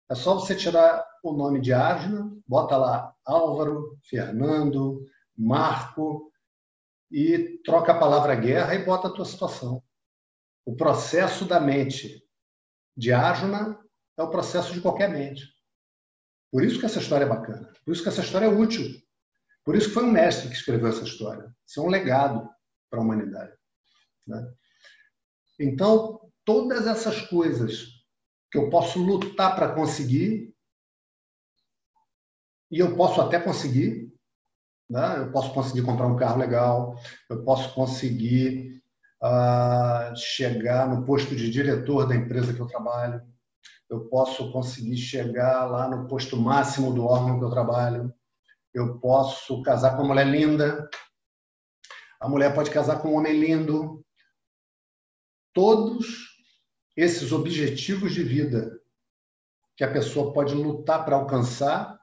É 0.09 0.15
só 0.15 0.35
você 0.35 0.55
tirar 0.55 1.05
o 1.23 1.33
nome 1.33 1.59
de 1.59 1.73
Arjuna, 1.73 2.31
bota 2.47 2.77
lá 2.77 3.13
Álvaro, 3.25 3.97
Fernando, 4.03 5.05
marco 5.37 6.31
e 7.11 7.59
troca 7.63 7.91
a 7.91 7.99
palavra 7.99 8.35
guerra 8.35 8.75
e 8.75 8.83
bota 8.83 9.07
a 9.07 9.11
tua 9.11 9.25
situação. 9.25 9.83
O 10.65 10.75
processo 10.75 11.45
da 11.45 11.59
mente 11.59 12.23
de 12.97 13.11
Arjuna 13.11 13.79
é 14.17 14.23
o 14.23 14.29
processo 14.29 14.73
de 14.73 14.81
qualquer 14.81 15.09
mente. 15.09 15.53
Por 16.51 16.63
isso 16.63 16.79
que 16.79 16.85
essa 16.85 16.99
história 16.99 17.25
é 17.25 17.29
bacana. 17.29 17.71
Por 17.83 17.91
isso 17.91 18.01
que 18.01 18.09
essa 18.09 18.21
história 18.21 18.45
é 18.45 18.49
útil. 18.49 18.85
Por 19.63 19.75
isso 19.75 19.87
que 19.87 19.93
foi 19.93 20.03
um 20.03 20.11
mestre 20.11 20.47
que 20.47 20.55
escreveu 20.55 20.87
essa 20.87 21.03
história. 21.03 21.53
Isso 21.65 21.79
é 21.79 21.83
um 21.83 21.89
legado 21.89 22.49
para 22.89 22.99
a 22.99 23.03
humanidade. 23.03 23.53
Né? 24.25 24.53
Então, 25.59 26.31
todas 26.45 26.87
essas 26.87 27.21
coisas 27.21 27.87
que 28.51 28.57
eu 28.57 28.69
posso 28.69 28.99
lutar 28.99 29.55
para 29.55 29.73
conseguir, 29.73 30.55
e 32.71 32.79
eu 32.79 32.95
posso 32.95 33.19
até 33.21 33.39
conseguir, 33.39 34.14
né? 34.89 35.19
Eu 35.19 35.31
posso 35.31 35.53
conseguir 35.53 35.81
comprar 35.81 36.07
um 36.07 36.15
carro 36.15 36.37
legal, 36.37 36.99
eu 37.29 37.43
posso 37.43 37.73
conseguir 37.73 38.81
uh, 39.21 40.15
chegar 40.15 40.87
no 40.87 41.05
posto 41.05 41.35
de 41.35 41.49
diretor 41.49 42.07
da 42.07 42.15
empresa 42.15 42.53
que 42.53 42.59
eu 42.59 42.67
trabalho, 42.67 43.21
eu 43.89 44.05
posso 44.05 44.51
conseguir 44.51 44.97
chegar 44.97 45.65
lá 45.65 45.87
no 45.87 46.07
posto 46.07 46.37
máximo 46.37 46.93
do 46.93 47.05
órgão 47.05 47.39
que 47.39 47.45
eu 47.45 47.49
trabalho, 47.49 48.13
eu 48.73 48.99
posso 48.99 49.61
casar 49.63 49.91
com 49.91 50.03
uma 50.03 50.09
mulher 50.09 50.27
linda, 50.27 50.89
a 52.19 52.27
mulher 52.27 52.53
pode 52.53 52.71
casar 52.71 53.01
com 53.01 53.09
um 53.09 53.17
homem 53.17 53.39
lindo. 53.39 54.03
Todos 55.53 56.35
esses 56.97 57.31
objetivos 57.31 58.13
de 58.13 58.23
vida 58.23 58.79
que 59.77 59.83
a 59.83 59.91
pessoa 59.91 60.33
pode 60.33 60.53
lutar 60.53 61.05
para 61.05 61.15
alcançar, 61.15 61.99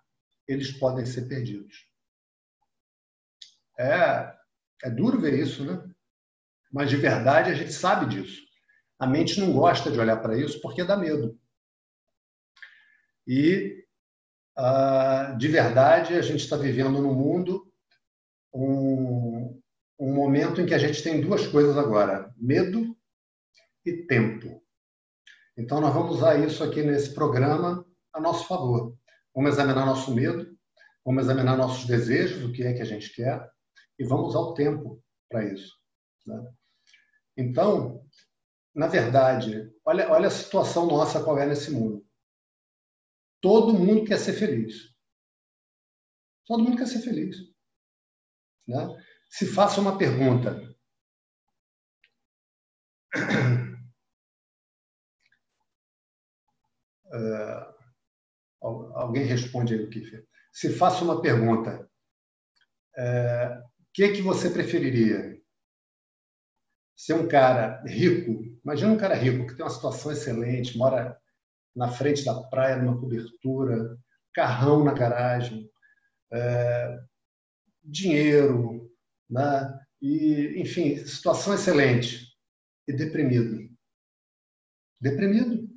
eles 0.47 0.71
podem 0.71 1.05
ser 1.05 1.23
perdidos. 1.23 1.92
É, 3.79 4.33
é 4.85 4.91
duro 4.91 5.21
ver 5.21 5.39
isso, 5.39 5.65
né? 5.65 5.83
Mas 6.73 6.91
de 6.91 6.97
verdade 6.97 7.51
a 7.51 7.55
gente 7.55 7.73
sabe 7.73 8.07
disso. 8.07 8.43
A 8.99 9.07
mente 9.07 9.41
não 9.41 9.53
gosta 9.53 9.91
de 9.91 9.99
olhar 9.99 10.17
para 10.19 10.39
isso 10.39 10.61
porque 10.61 10.85
dá 10.85 10.97
medo. 10.97 11.39
E, 13.27 13.85
uh, 14.59 15.37
de 15.37 15.49
verdade, 15.49 16.15
a 16.15 16.23
gente 16.23 16.41
está 16.41 16.57
vivendo 16.57 17.01
no 17.01 17.15
mundo 17.15 17.73
um, 18.53 19.61
um 19.99 20.15
momento 20.15 20.61
em 20.61 20.67
que 20.67 20.75
a 20.75 20.79
gente 20.79 21.03
tem 21.03 21.21
duas 21.21 21.47
coisas 21.47 21.77
agora: 21.77 22.33
medo 22.37 22.97
e 23.85 24.05
tempo. 24.07 24.63
Então, 25.57 25.81
nós 25.81 25.93
vamos 25.93 26.17
usar 26.17 26.39
isso 26.39 26.65
aqui 26.65 26.83
nesse 26.83 27.15
programa 27.15 27.85
a 28.13 28.21
nosso 28.21 28.47
favor. 28.47 28.97
Vamos 29.35 29.53
examinar 29.53 29.87
nosso 29.87 30.15
medo, 30.15 30.57
vamos 31.05 31.25
examinar 31.25 31.57
nossos 31.57 31.87
desejos, 31.87 32.45
o 32.45 32.53
que 32.53 32.63
é 32.63 32.73
que 32.73 32.83
a 32.83 32.87
gente 32.87 33.13
quer, 33.13 33.51
e 33.99 34.05
vamos 34.05 34.29
usar 34.29 34.41
o 34.41 34.55
tempo 34.55 35.03
para 35.29 35.45
isso. 35.45 35.77
Né? 36.27 36.55
Então, 37.37 38.07
na 38.75 38.87
verdade, 38.87 39.71
olha, 39.85 40.11
olha 40.11 40.29
a 40.29 40.31
situação 40.31 40.87
nossa 40.87 41.23
qual 41.23 41.39
é 41.39 41.47
nesse 41.47 41.71
mundo. 41.71 42.07
Todo 43.41 43.75
mundo 43.75 44.05
quer 44.05 44.19
ser 44.19 44.35
feliz. 44.35 44.93
Todo 46.47 46.63
mundo 46.63 46.77
quer 46.77 46.87
ser 46.87 47.01
feliz. 47.01 47.37
Né? 48.67 48.77
Se 49.29 49.47
faça 49.47 49.81
uma 49.81 49.99
pergunta. 49.99 50.71
Uh, 57.15 57.73
alguém 58.95 59.27
responde 59.27 59.75
aí 59.75 59.85
o 59.85 59.91
que 59.91 60.03
Se 60.51 60.73
faça 60.73 61.05
uma 61.05 61.21
pergunta. 61.21 61.87
Uh, 62.97 63.72
que, 63.93 64.09
que 64.13 64.23
você 64.23 64.51
preferiria? 64.51 65.41
Ser 66.97 67.15
um 67.15 67.29
cara 67.29 67.83
rico? 67.85 68.43
Imagina 68.65 68.93
um 68.93 68.99
cara 68.99 69.15
rico 69.15 69.47
que 69.47 69.55
tem 69.55 69.65
uma 69.65 69.71
situação 69.71 70.13
excelente, 70.13 70.77
mora 70.79 71.19
na 71.75 71.89
frente 71.91 72.25
da 72.25 72.43
praia, 72.45 72.77
numa 72.77 72.99
cobertura, 72.99 73.99
carrão 74.35 74.85
na 74.85 74.93
garagem, 74.93 75.71
é, 76.33 76.99
dinheiro, 77.83 78.91
né? 79.29 79.79
e, 80.01 80.61
enfim, 80.61 80.97
situação 81.07 81.55
excelente. 81.55 82.37
E 82.89 82.93
deprimido. 82.93 83.71
Deprimido. 85.01 85.69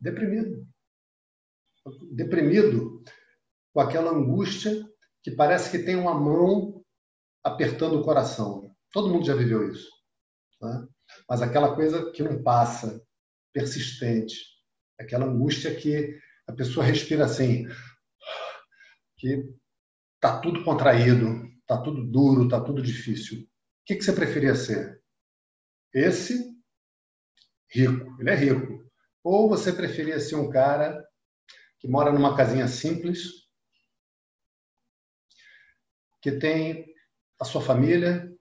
Deprimido. 0.00 0.66
Deprimido 2.12 3.02
com 3.72 3.80
aquela 3.80 4.12
angústia 4.12 4.72
que 5.22 5.30
parece 5.30 5.70
que 5.70 5.84
tem 5.84 5.96
uma 5.96 6.14
mão 6.14 6.71
apertando 7.44 7.98
o 7.98 8.04
coração. 8.04 8.74
Todo 8.92 9.08
mundo 9.08 9.26
já 9.26 9.34
viveu 9.34 9.70
isso. 9.70 9.88
Né? 10.60 10.86
Mas 11.28 11.42
aquela 11.42 11.74
coisa 11.74 12.10
que 12.12 12.22
não 12.22 12.42
passa, 12.42 13.02
persistente, 13.52 14.36
aquela 14.98 15.26
angústia 15.26 15.74
que 15.74 16.18
a 16.46 16.52
pessoa 16.52 16.84
respira 16.84 17.24
assim, 17.24 17.66
que 19.18 19.44
tá 20.20 20.40
tudo 20.40 20.64
contraído, 20.64 21.50
tá 21.66 21.80
tudo 21.80 22.04
duro, 22.04 22.48
tá 22.48 22.60
tudo 22.60 22.82
difícil. 22.82 23.40
O 23.40 23.46
que, 23.84 23.96
que 23.96 24.04
você 24.04 24.12
preferia 24.12 24.54
ser? 24.54 25.02
Esse 25.92 26.52
rico, 27.70 28.20
ele 28.20 28.30
é 28.30 28.34
rico. 28.34 28.90
Ou 29.24 29.48
você 29.48 29.72
preferia 29.72 30.18
ser 30.20 30.36
um 30.36 30.50
cara 30.50 31.04
que 31.78 31.88
mora 31.88 32.12
numa 32.12 32.36
casinha 32.36 32.68
simples, 32.68 33.42
que 36.20 36.32
tem 36.32 36.91
a 37.42 37.44
sua 37.44 37.60
família 37.60 38.32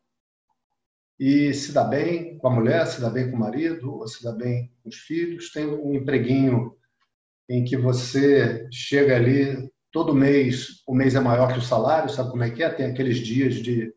e 1.19 1.53
se 1.53 1.71
dá 1.71 1.83
bem 1.83 2.37
com 2.37 2.47
a 2.47 2.51
mulher, 2.51 2.85
se 2.85 3.01
dá 3.01 3.09
bem 3.09 3.29
com 3.29 3.35
o 3.35 3.39
marido, 3.39 3.93
ou 3.93 4.07
se 4.07 4.23
dá 4.23 4.31
bem 4.31 4.71
com 4.81 4.89
os 4.89 4.97
filhos, 4.97 5.51
tem 5.51 5.65
um 5.67 5.95
empreguinho 5.95 6.75
em 7.49 7.63
que 7.65 7.75
você 7.75 8.67
chega 8.71 9.15
ali 9.15 9.71
todo 9.91 10.15
mês, 10.15 10.83
o 10.87 10.93
mês 10.93 11.15
é 11.15 11.19
maior 11.19 11.51
que 11.51 11.59
o 11.59 11.63
salário, 11.63 12.09
sabe 12.09 12.29
como 12.29 12.43
é 12.43 12.49
que 12.51 12.63
é? 12.63 12.69
Tem 12.69 12.85
aqueles 12.85 13.17
dias 13.17 13.55
de, 13.55 13.93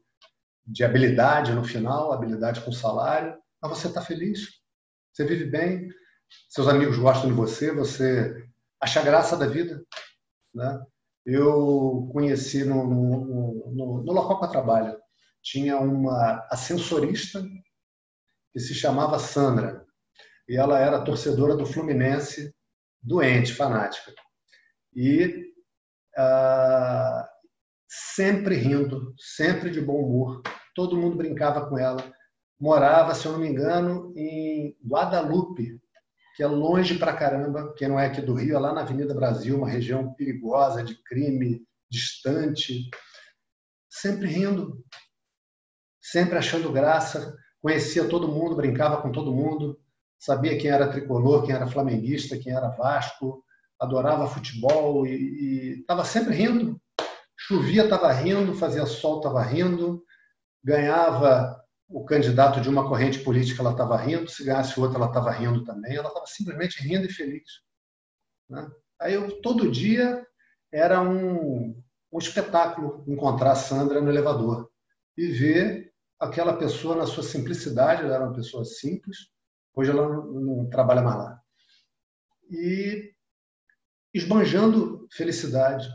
de 0.67 0.85
habilidade 0.85 1.53
no 1.53 1.63
final, 1.63 2.13
habilidade 2.13 2.63
com 2.63 2.73
salário, 2.73 3.37
mas 3.63 3.71
você 3.71 3.89
está 3.89 4.01
feliz, 4.01 4.61
você 5.13 5.25
vive 5.25 5.45
bem, 5.45 5.89
seus 6.49 6.67
amigos 6.67 6.99
gostam 6.99 7.29
de 7.29 7.37
você, 7.37 7.73
você 7.73 8.45
acha 8.81 9.03
graça 9.03 9.37
da 9.37 9.47
vida, 9.47 9.85
né? 10.55 10.83
Eu 11.25 12.09
conheci 12.13 12.65
no, 12.65 12.87
no, 12.87 13.73
no, 13.73 14.03
no 14.03 14.13
local 14.13 14.39
que 14.39 14.45
eu 14.47 14.51
trabalho, 14.51 14.99
tinha 15.43 15.79
uma 15.79 16.47
ascensorista 16.51 17.43
que 18.53 18.61
se 18.61 18.75
chamava 18.75 19.19
Sandra. 19.19 19.85
E 20.49 20.57
ela 20.57 20.79
era 20.79 21.05
torcedora 21.05 21.57
do 21.57 21.67
Fluminense, 21.67 22.55
doente, 23.03 23.55
fanática. 23.55 24.13
E 24.95 25.53
ah, 26.17 27.29
sempre 27.89 28.57
rindo, 28.57 29.15
sempre 29.19 29.71
de 29.71 29.81
bom 29.81 30.05
humor. 30.05 30.43
Todo 30.75 30.97
mundo 30.97 31.17
brincava 31.17 31.69
com 31.69 31.79
ela. 31.79 32.03
Morava, 32.59 33.15
se 33.15 33.27
eu 33.27 33.33
não 33.33 33.39
me 33.39 33.49
engano, 33.49 34.13
em 34.17 34.77
Guadalupe, 34.87 35.81
que 36.35 36.43
é 36.43 36.47
longe 36.47 36.99
pra 36.99 37.17
caramba. 37.17 37.73
Quem 37.77 37.89
não 37.89 37.99
é 37.99 38.07
aqui 38.07 38.21
do 38.21 38.35
Rio, 38.35 38.57
é 38.57 38.59
lá 38.59 38.73
na 38.73 38.81
Avenida 38.81 39.15
Brasil, 39.15 39.57
uma 39.57 39.69
região 39.69 40.13
perigosa, 40.15 40.83
de 40.83 40.95
crime, 41.03 41.63
distante. 41.91 42.91
Sempre 43.89 44.27
rindo, 44.27 44.85
sempre 46.03 46.37
achando 46.37 46.73
graça, 46.73 47.37
conhecia 47.63 48.09
todo 48.09 48.29
mundo, 48.29 48.57
brincava 48.57 49.01
com 49.01 49.13
todo 49.13 49.35
mundo, 49.35 49.81
sabia 50.19 50.59
quem 50.59 50.71
era 50.71 50.91
tricolor, 50.91 51.47
quem 51.47 51.55
era 51.55 51.69
flamenguista, 51.69 52.37
quem 52.37 52.53
era 52.53 52.71
Vasco, 52.71 53.45
adorava 53.81 54.27
futebol 54.27 55.07
e 55.07 55.81
estava 55.81 56.05
sempre 56.05 56.35
rindo. 56.35 56.81
Chovia, 57.37 57.85
estava 57.85 58.11
rindo, 58.13 58.55
fazia 58.55 58.87
sol, 58.87 59.19
estava 59.19 59.43
rindo, 59.43 60.03
ganhava 60.65 61.64
o 61.89 62.05
candidato 62.05 62.61
de 62.61 62.69
uma 62.69 62.89
corrente 62.89 63.19
política, 63.21 63.61
ela 63.61 63.73
estava 63.73 63.97
rindo, 63.97 64.29
se 64.29 64.45
ganhasse 64.45 64.79
outra, 64.81 64.97
ela 64.97 65.09
estava 65.09 65.31
rindo 65.31 65.65
também, 65.65 65.97
ela 65.97 66.09
estava 66.09 66.27
simplesmente 66.27 66.83
rindo 66.83 67.07
e 67.07 67.13
feliz. 67.13 67.61
Né? 68.49 68.71
Aí 69.01 69.15
eu, 69.15 69.41
todo 69.43 69.71
dia 69.71 70.27
era 70.73 71.01
um, 71.01 71.81
um 72.13 72.19
espetáculo 72.19 73.05
encontrar 73.07 73.53
a 73.53 73.57
Sandra 73.57 74.01
no 74.01 74.11
elevador 74.11 74.71
e 75.17 75.27
ver 75.29 75.93
aquela 76.19 76.57
pessoa 76.57 76.97
na 76.97 77.07
sua 77.07 77.23
simplicidade, 77.23 78.03
ela 78.03 78.15
era 78.15 78.25
uma 78.25 78.35
pessoa 78.35 78.65
simples, 78.65 79.29
hoje 79.75 79.91
ela 79.91 80.09
não, 80.09 80.33
não 80.33 80.71
trabalha 80.71 81.03
mais 81.03 81.17
lá. 81.17 81.41
E 82.51 83.13
esbanjando 84.13 85.07
felicidade. 85.13 85.89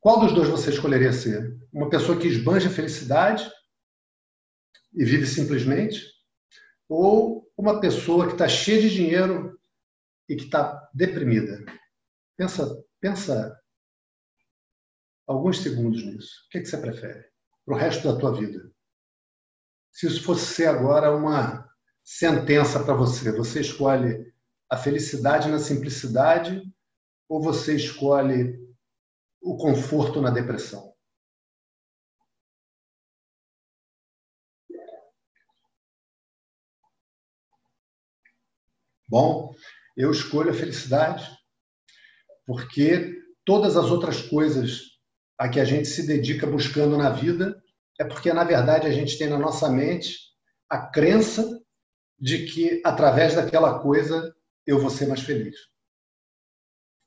Qual 0.00 0.20
dos 0.20 0.32
dois 0.32 0.48
você 0.48 0.70
escolheria 0.70 1.12
ser? 1.12 1.56
Uma 1.72 1.90
pessoa 1.90 2.18
que 2.18 2.28
esbanja 2.28 2.70
felicidade 2.70 3.50
e 4.94 5.04
vive 5.04 5.26
simplesmente? 5.26 6.12
Ou 6.88 7.50
uma 7.56 7.80
pessoa 7.80 8.26
que 8.26 8.32
está 8.32 8.48
cheia 8.48 8.80
de 8.80 8.90
dinheiro 8.90 9.58
e 10.28 10.36
que 10.36 10.44
está 10.44 10.90
deprimida? 10.94 11.64
Pensa, 12.36 12.84
pensa 13.00 13.58
alguns 15.26 15.60
segundos 15.60 16.04
nisso. 16.04 16.44
O 16.46 16.50
que, 16.50 16.58
é 16.58 16.60
que 16.60 16.66
você 16.66 16.78
prefere 16.78 17.24
para 17.64 17.74
o 17.74 17.78
resto 17.78 18.12
da 18.12 18.18
tua 18.18 18.34
vida? 18.34 18.70
Se 19.90 20.06
isso 20.06 20.22
fosse 20.22 20.54
ser 20.54 20.66
agora 20.66 21.14
uma 21.14 21.68
sentença 22.02 22.82
para 22.82 22.94
você, 22.94 23.30
você 23.30 23.60
escolhe 23.60 24.32
a 24.68 24.76
felicidade 24.76 25.48
na 25.48 25.58
simplicidade 25.58 26.62
ou 27.28 27.42
você 27.42 27.76
escolhe 27.76 28.58
o 29.40 29.56
conforto 29.56 30.20
na 30.20 30.30
depressão? 30.30 30.91
Bom, 39.12 39.54
eu 39.94 40.10
escolho 40.10 40.48
a 40.48 40.54
felicidade 40.54 41.30
porque 42.46 43.14
todas 43.44 43.76
as 43.76 43.90
outras 43.90 44.22
coisas 44.22 44.84
a 45.36 45.50
que 45.50 45.60
a 45.60 45.66
gente 45.66 45.86
se 45.86 46.06
dedica 46.06 46.46
buscando 46.46 46.96
na 46.96 47.10
vida 47.10 47.62
é 48.00 48.06
porque, 48.06 48.32
na 48.32 48.42
verdade, 48.42 48.86
a 48.86 48.90
gente 48.90 49.18
tem 49.18 49.28
na 49.28 49.38
nossa 49.38 49.68
mente 49.68 50.16
a 50.66 50.86
crença 50.86 51.46
de 52.18 52.46
que, 52.46 52.80
através 52.82 53.34
daquela 53.34 53.80
coisa, 53.80 54.34
eu 54.66 54.80
vou 54.80 54.88
ser 54.88 55.06
mais 55.06 55.20
feliz. 55.20 55.56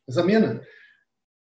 Examina. 0.08 0.62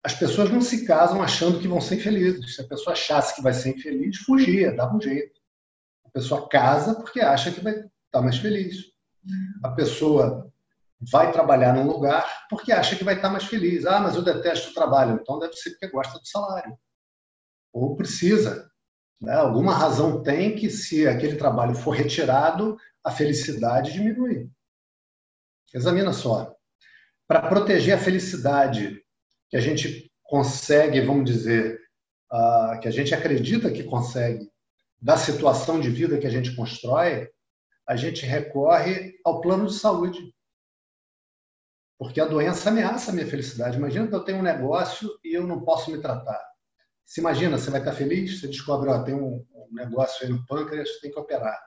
As 0.05 0.15
pessoas 0.15 0.51
não 0.51 0.61
se 0.61 0.87
casam 0.87 1.21
achando 1.21 1.59
que 1.59 1.67
vão 1.67 1.81
ser 1.81 1.99
felizes. 1.99 2.55
Se 2.55 2.61
a 2.61 2.69
pessoa 2.69 2.93
achasse 2.93 3.35
que 3.35 3.43
vai 3.43 3.53
ser 3.53 3.71
infeliz, 3.71 4.19
fugia, 4.19 4.77
dava 4.77 4.95
um 4.95 5.01
jeito. 5.01 5.41
A 6.05 6.11
pessoa 6.11 6.49
casa 6.49 6.95
porque 6.95 7.19
acha 7.19 7.51
que 7.51 7.61
vai 7.61 7.75
estar 7.75 8.23
mais 8.23 8.39
feliz. 8.39 8.94
A 9.63 9.71
pessoa 9.71 10.51
vai 11.11 11.33
trabalhar 11.33 11.75
num 11.75 11.87
lugar 11.87 12.47
porque 12.49 12.73
acha 12.73 12.97
que 12.97 13.05
vai 13.05 13.17
estar 13.17 13.31
mais 13.31 13.45
feliz. 13.45 13.85
Ah, 13.87 14.01
mas 14.01 14.17
eu 14.17 14.23
detesto 14.23 14.71
o 14.71 14.75
trabalho. 14.75 15.19
Então 15.21 15.39
deve 15.39 15.55
ser 15.55 15.71
porque 15.71 15.89
gosta 15.89 16.19
do 16.19 16.27
salário. 16.27 16.77
Ou 17.73 17.97
precisa 17.97 18.71
Né? 19.21 19.35
Alguma 19.35 19.75
razão 19.75 20.23
tem 20.23 20.55
que, 20.55 20.71
se 20.71 21.09
aquele 21.09 21.37
trabalho 21.37 21.75
for 21.75 21.91
retirado, 21.91 22.77
a 23.03 23.11
felicidade 23.11 23.93
diminui. 23.93 24.51
Examina 25.73 26.13
só. 26.13 26.55
Para 27.27 27.49
proteger 27.49 27.95
a 27.95 27.99
felicidade 27.99 29.03
que 29.49 29.57
a 29.57 29.61
gente 29.61 30.11
consegue, 30.23 31.01
vamos 31.01 31.25
dizer, 31.25 31.81
uh, 32.33 32.81
que 32.81 32.89
a 32.89 32.91
gente 32.91 33.15
acredita 33.15 33.71
que 33.71 33.83
consegue, 33.85 34.51
da 35.01 35.17
situação 35.17 35.81
de 35.81 35.91
vida 35.91 36.19
que 36.19 36.27
a 36.27 36.31
gente 36.31 36.55
constrói, 36.55 37.29
a 37.87 37.97
gente 37.97 38.25
recorre 38.25 39.19
ao 39.25 39.41
plano 39.41 39.67
de 39.67 39.75
saúde. 39.75 40.35
Porque 41.99 42.21
a 42.21 42.27
doença 42.27 42.71
ameaça 42.71 43.11
a 43.11 43.15
minha 43.15 43.27
felicidade. 43.27 43.77
Imagina 43.77 44.09
que 44.09 44.15
eu 44.15 44.25
tenho 44.25 44.39
um 44.39 44.43
negócio 44.43 45.09
e 45.23 45.37
eu 45.37 45.47
não 45.47 45.65
posso 45.65 45.91
me 45.91 46.01
tratar. 46.01 46.43
Se 47.05 47.21
imagina, 47.21 47.59
você 47.59 47.71
vai 47.71 47.81
estar 47.81 47.93
feliz, 47.93 48.41
você 48.41 48.49
descobre, 48.49 48.89
ó, 48.91 49.03
tem 49.03 49.15
um, 49.15 49.45
negócio 49.75 50.25
aí 50.25 50.33
no 50.33 50.45
pâncreas, 50.47 51.01
tem 51.01 51.11
que 51.11 51.19
operar. 51.19 51.61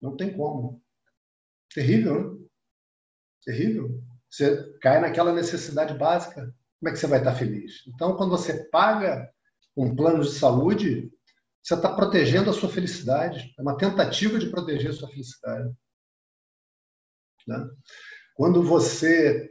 Não 0.00 0.16
tem 0.16 0.34
como. 0.34 0.82
Terrível, 1.74 2.34
né? 2.34 2.46
Terrível. 3.44 4.02
Você 4.30 4.72
cai 4.80 5.00
naquela 5.00 5.32
necessidade 5.32 5.94
básica. 5.94 6.54
Como 6.78 6.88
é 6.88 6.92
que 6.92 6.98
você 6.98 7.06
vai 7.06 7.18
estar 7.18 7.34
feliz? 7.34 7.82
Então, 7.88 8.16
quando 8.16 8.30
você 8.30 8.64
paga 8.70 9.30
um 9.76 9.94
plano 9.94 10.22
de 10.22 10.30
saúde, 10.30 11.12
você 11.62 11.74
está 11.74 11.94
protegendo 11.94 12.50
a 12.50 12.52
sua 12.52 12.68
felicidade. 12.68 13.54
É 13.58 13.62
uma 13.62 13.76
tentativa 13.76 14.38
de 14.38 14.50
proteger 14.50 14.90
a 14.90 14.94
sua 14.94 15.08
felicidade. 15.08 15.70
Né? 17.46 17.68
Quando 18.34 18.62
você 18.62 19.50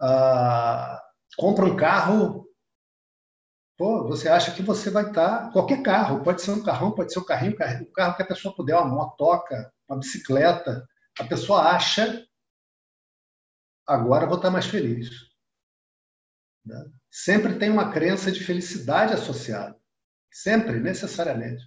ah, 0.00 1.00
compra 1.36 1.64
um 1.64 1.76
carro, 1.76 2.48
pô, 3.76 4.08
você 4.08 4.28
acha 4.28 4.52
que 4.52 4.62
você 4.62 4.90
vai 4.90 5.08
estar. 5.08 5.52
Qualquer 5.52 5.82
carro, 5.82 6.22
pode 6.22 6.42
ser 6.42 6.50
um 6.50 6.62
carrão, 6.62 6.92
pode 6.92 7.12
ser 7.12 7.20
um 7.20 7.24
carrinho, 7.24 7.54
um 7.54 7.92
carro 7.92 8.16
que 8.16 8.22
a 8.22 8.26
pessoa 8.26 8.54
puder, 8.54 8.76
uma 8.76 8.94
motoca, 8.94 9.72
uma 9.88 9.98
bicicleta. 9.98 10.86
A 11.18 11.24
pessoa 11.24 11.62
acha, 11.62 12.26
agora 13.86 14.26
vou 14.26 14.36
estar 14.36 14.50
mais 14.50 14.66
feliz. 14.66 15.10
Né? 16.64 16.84
Sempre 17.10 17.58
tem 17.58 17.70
uma 17.70 17.90
crença 17.90 18.30
de 18.30 18.42
felicidade 18.44 19.14
associada. 19.14 19.79
Sempre, 20.30 20.78
necessariamente. 20.78 21.64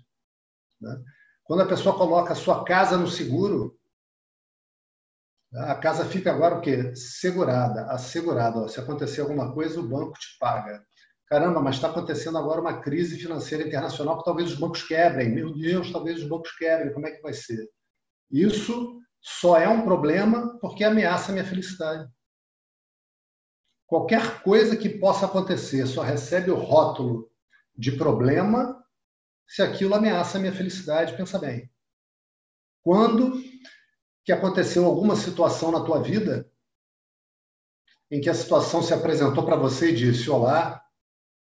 Né? 0.79 1.01
Quando 1.43 1.61
a 1.61 1.67
pessoa 1.67 1.97
coloca 1.97 2.33
a 2.33 2.35
sua 2.35 2.63
casa 2.63 2.97
no 2.97 3.07
seguro, 3.07 3.77
a 5.53 5.75
casa 5.75 6.05
fica 6.05 6.31
agora 6.31 6.55
o 6.55 6.61
quê? 6.61 6.95
Segurada, 6.95 7.85
assegurada. 7.91 8.67
Se 8.67 8.79
acontecer 8.79 9.21
alguma 9.21 9.53
coisa, 9.53 9.79
o 9.79 9.87
banco 9.87 10.17
te 10.17 10.37
paga. 10.39 10.83
Caramba, 11.27 11.61
mas 11.61 11.75
está 11.75 11.89
acontecendo 11.89 12.37
agora 12.37 12.61
uma 12.61 12.81
crise 12.81 13.17
financeira 13.17 13.67
internacional 13.67 14.17
que 14.17 14.25
talvez 14.25 14.51
os 14.51 14.59
bancos 14.59 14.83
quebrem. 14.83 15.29
Meu 15.29 15.53
Deus, 15.53 15.91
talvez 15.91 16.21
os 16.21 16.27
bancos 16.27 16.51
quebrem. 16.57 16.93
Como 16.93 17.07
é 17.07 17.11
que 17.11 17.21
vai 17.21 17.33
ser? 17.33 17.69
Isso 18.31 18.99
só 19.21 19.57
é 19.57 19.67
um 19.67 19.83
problema 19.83 20.57
porque 20.59 20.83
ameaça 20.83 21.31
a 21.31 21.33
minha 21.33 21.45
felicidade. 21.45 22.09
Qualquer 23.85 24.41
coisa 24.41 24.75
que 24.75 24.89
possa 24.89 25.25
acontecer 25.25 25.85
só 25.85 26.01
recebe 26.01 26.49
o 26.49 26.55
rótulo 26.55 27.31
de 27.75 27.91
problema 27.91 28.83
se 29.47 29.61
aquilo 29.61 29.95
ameaça 29.95 30.37
a 30.37 30.41
minha 30.41 30.53
felicidade. 30.53 31.15
Pensa 31.15 31.39
bem. 31.39 31.71
Quando 32.81 33.41
que 34.23 34.31
aconteceu 34.31 34.85
alguma 34.85 35.15
situação 35.15 35.71
na 35.71 35.83
tua 35.83 36.01
vida 36.01 36.49
em 38.09 38.21
que 38.21 38.29
a 38.29 38.33
situação 38.33 38.81
se 38.81 38.93
apresentou 38.93 39.45
para 39.45 39.55
você 39.55 39.89
e 39.89 39.95
disse: 39.95 40.29
Olá, 40.29 40.83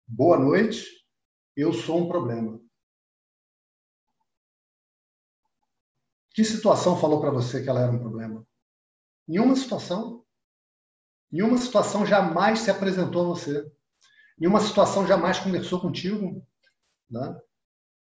boa 0.08 0.38
noite, 0.38 0.86
eu 1.56 1.74
sou 1.74 2.00
um 2.00 2.08
problema. 2.08 2.60
Que 6.34 6.44
situação 6.44 7.00
falou 7.00 7.22
para 7.22 7.30
você 7.30 7.62
que 7.62 7.70
ela 7.70 7.82
era 7.82 7.92
um 7.92 8.00
problema? 8.00 8.48
Nenhuma 9.28 9.56
situação. 9.56 10.26
Nenhuma 11.32 11.58
situação 11.58 12.06
jamais 12.06 12.60
se 12.60 12.72
apresentou 12.72 13.24
a 13.24 13.36
você. 13.36 13.72
Nenhuma 14.40 14.60
situação 14.60 15.08
jamais 15.08 15.40
conversou 15.40 15.80
contigo. 15.80 16.46
Né? 17.10 17.40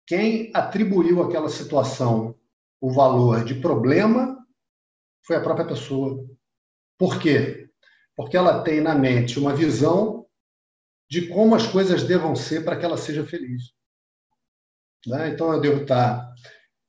Quem 0.05 0.51
atribuiu 0.53 1.21
àquela 1.21 1.49
situação 1.49 2.35
o 2.81 2.91
valor 2.91 3.43
de 3.43 3.55
problema 3.55 4.37
foi 5.25 5.35
a 5.35 5.41
própria 5.41 5.65
pessoa. 5.65 6.23
Por 6.97 7.19
quê? 7.19 7.69
Porque 8.15 8.37
ela 8.37 8.63
tem 8.63 8.81
na 8.81 8.95
mente 8.95 9.39
uma 9.39 9.55
visão 9.55 10.25
de 11.09 11.27
como 11.27 11.55
as 11.55 11.67
coisas 11.67 12.03
devam 12.03 12.35
ser 12.35 12.63
para 12.63 12.77
que 12.77 12.85
ela 12.85 12.97
seja 12.97 13.25
feliz. 13.25 13.73
Né? 15.05 15.29
Então, 15.29 15.53
eu 15.53 15.61
devo 15.61 15.81
estar 15.81 16.33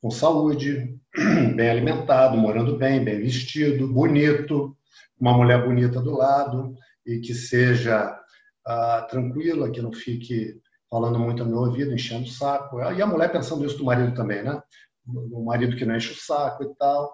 com 0.01 0.11
saúde, 0.11 0.99
bem 1.55 1.70
alimentado, 1.70 2.37
morando 2.37 2.76
bem, 2.76 3.05
bem 3.05 3.20
vestido, 3.20 3.93
bonito, 3.93 4.76
uma 5.18 5.32
mulher 5.37 5.64
bonita 5.64 6.01
do 6.01 6.12
lado 6.12 6.74
e 7.05 7.20
que 7.20 7.34
seja 7.34 8.18
uh, 8.66 9.06
tranquila, 9.08 9.70
que 9.70 9.80
não 9.80 9.92
fique 9.92 10.60
falando 10.90 11.18
muito 11.18 11.42
ao 11.42 11.48
meu 11.48 11.58
ouvido, 11.58 11.92
enchendo 11.92 12.24
o 12.24 12.30
saco. 12.30 12.80
E 12.80 13.00
a 13.00 13.06
mulher 13.06 13.30
pensando 13.30 13.64
isso 13.64 13.78
do 13.78 13.84
marido 13.84 14.14
também, 14.14 14.42
né? 14.42 14.60
O 15.06 15.44
marido 15.44 15.76
que 15.76 15.84
não 15.84 15.96
enche 15.96 16.12
o 16.12 16.16
saco 16.16 16.64
e 16.64 16.74
tal. 16.76 17.12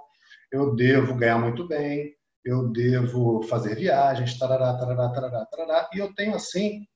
Eu 0.51 0.75
devo 0.75 1.15
ganhar 1.15 1.39
muito 1.39 1.67
bem, 1.67 2.15
eu 2.45 2.69
devo 2.71 3.43
fazer 3.45 3.77
viagens, 3.77 4.39
tarará, 4.39 4.77
tarará, 4.77 5.09
tarará, 5.11 5.47
tarará. 5.47 5.91
E 5.95 5.99
eu 5.99 6.15
tenho, 6.15 6.35
assim, 6.35 6.87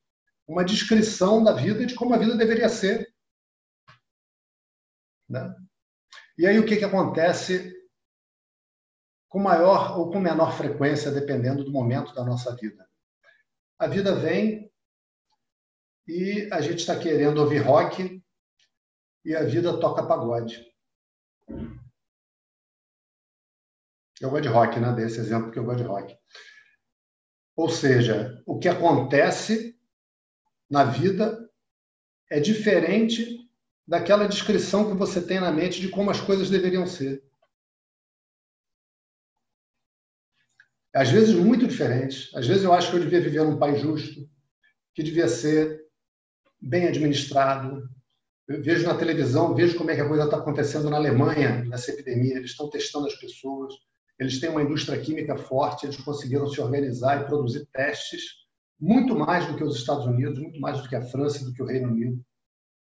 uma 0.47 0.65
descrição 0.65 1.43
da 1.43 1.53
vida 1.53 1.85
de 1.85 1.95
como 1.95 2.15
a 2.15 2.19
vida 2.19 2.37
deveria 2.37 2.69
ser. 2.69 3.09
Né? 5.29 5.55
E 6.39 6.47
aí 6.47 6.59
o 6.59 6.67
que, 6.67 6.77
que 6.77 6.85
acontece 6.85 7.75
com 9.29 9.39
maior 9.41 9.99
ou 9.99 10.11
com 10.11 10.21
menor 10.21 10.53
frequência, 10.53 11.11
dependendo 11.11 11.65
do 11.65 11.73
momento 11.73 12.15
da 12.15 12.25
nossa 12.25 12.55
vida? 12.55 12.86
A 13.79 13.87
vida 13.87 14.15
vem 14.15 14.73
e 16.09 16.49
a 16.53 16.61
gente 16.61 16.79
está 16.79 16.99
querendo 16.99 17.39
ouvir 17.39 17.59
rock 17.59 18.23
e 19.25 19.35
a 19.35 19.43
vida 19.43 19.79
toca 19.79 20.07
pagode. 20.07 20.65
Eu 24.21 24.31
gosto 24.31 24.45
de 24.45 24.49
rock, 24.49 24.81
né? 24.81 24.95
Desse 24.95 25.19
exemplo 25.19 25.51
que 25.51 25.59
eu 25.59 25.65
gosto 25.65 25.83
de 25.83 25.89
rock. 25.89 26.17
Ou 27.55 27.69
seja, 27.69 28.43
o 28.47 28.59
que 28.59 28.69
acontece 28.69 29.79
na 30.71 30.85
vida 30.85 31.51
é 32.31 32.41
diferente 32.41 33.51
daquela 33.87 34.27
descrição 34.27 34.91
que 34.91 34.97
você 34.97 35.25
tem 35.25 35.39
na 35.39 35.53
mente 35.53 35.81
de 35.81 35.89
como 35.89 36.11
as 36.11 36.21
coisas 36.21 36.49
deveriam 36.49 36.87
ser. 36.87 37.23
Às 40.97 41.11
vezes 41.11 41.35
muito 41.35 41.67
diferentes. 41.67 42.35
Às 42.35 42.47
vezes 42.47 42.65
eu 42.65 42.73
acho 42.73 42.91
que 42.91 42.97
eu 42.97 43.01
devia 43.01 43.21
viver 43.21 43.45
num 43.45 43.59
país 43.59 43.83
justo, 43.83 44.27
que 44.95 45.03
devia 45.03 45.29
ser 45.29 45.85
bem 46.59 46.89
administrado. 46.89 47.87
Eu 48.49 48.63
vejo 48.63 48.87
na 48.87 48.97
televisão, 48.97 49.55
vejo 49.55 49.77
como 49.77 49.91
é 49.91 49.95
que 49.95 50.01
a 50.01 50.09
coisa 50.09 50.25
está 50.25 50.39
acontecendo 50.39 50.89
na 50.89 50.97
Alemanha, 50.97 51.63
nessa 51.67 51.91
epidemia. 51.91 52.37
Eles 52.37 52.53
estão 52.53 52.71
testando 52.71 53.07
as 53.07 53.15
pessoas. 53.15 53.75
Eles 54.19 54.41
têm 54.41 54.49
uma 54.49 54.63
indústria 54.63 54.99
química 54.99 55.37
forte, 55.37 55.85
eles 55.85 55.99
conseguiram 55.99 56.49
se 56.49 56.63
organizar 56.63 57.21
e 57.21 57.27
produzir 57.27 57.67
testes 57.67 58.23
muito 58.81 59.15
mais 59.15 59.47
do 59.47 59.55
que 59.55 59.65
os 59.65 59.77
Estados 59.77 60.07
Unidos, 60.07 60.39
muito 60.39 60.59
mais 60.59 60.81
do 60.81 60.89
que 60.89 60.97
a 60.97 61.03
França, 61.03 61.45
do 61.45 61.53
que 61.53 61.63
o 61.63 61.67
Reino 61.67 61.89
Unido. 61.89 62.25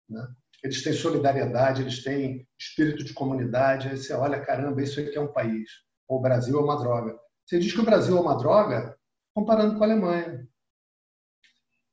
Né? 0.10 0.26
Eles 0.64 0.82
têm 0.82 0.94
solidariedade, 0.94 1.82
eles 1.82 2.02
têm 2.02 2.48
espírito 2.58 3.04
de 3.04 3.14
comunidade. 3.14 3.90
Aí 3.90 3.98
você 3.98 4.14
olha, 4.14 4.40
caramba, 4.40 4.82
isso 4.82 5.02
aqui 5.02 5.18
é 5.18 5.22
um 5.22 5.34
país. 5.34 5.70
O 6.08 6.22
Brasil 6.22 6.58
é 6.58 6.64
uma 6.64 6.80
droga. 6.80 7.20
Você 7.50 7.58
diz 7.58 7.74
que 7.74 7.80
o 7.80 7.86
Brasil 7.86 8.16
é 8.16 8.22
uma 8.22 8.38
droga 8.38 8.96
comparando 9.34 9.76
com 9.76 9.84
a 9.84 9.88
Alemanha. 9.88 10.48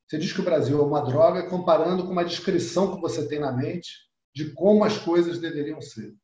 Você 0.07 0.18
diz 0.18 0.30
que 0.30 0.40
o 0.42 0.44
Brasil 0.44 0.78
é 0.78 0.84
uma 0.84 1.00
droga 1.00 1.48
comparando 1.48 2.04
com 2.04 2.11
uma 2.11 2.26
descrição 2.26 2.94
que 2.94 3.00
você 3.00 3.26
tem 3.26 3.40
na 3.40 3.50
mente 3.50 3.90
de 4.34 4.52
como 4.52 4.84
as 4.84 4.98
coisas 4.98 5.40
deveriam 5.40 5.80
ser. 5.80 6.14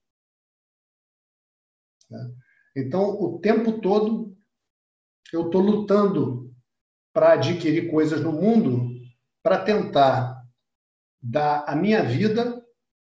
Né? 2.11 2.35
Então, 2.77 3.05
o 3.09 3.41
tempo 3.41 3.81
todo, 3.81 4.37
eu 5.33 5.47
estou 5.47 5.63
lutando 5.63 6.55
para 7.11 7.33
adquirir 7.33 7.91
coisas 7.91 8.21
no 8.21 8.33
mundo 8.33 8.91
para 9.43 9.65
tentar 9.65 10.45
dar 11.23 11.65
à 11.67 11.75
minha 11.75 12.03
vida 12.03 12.63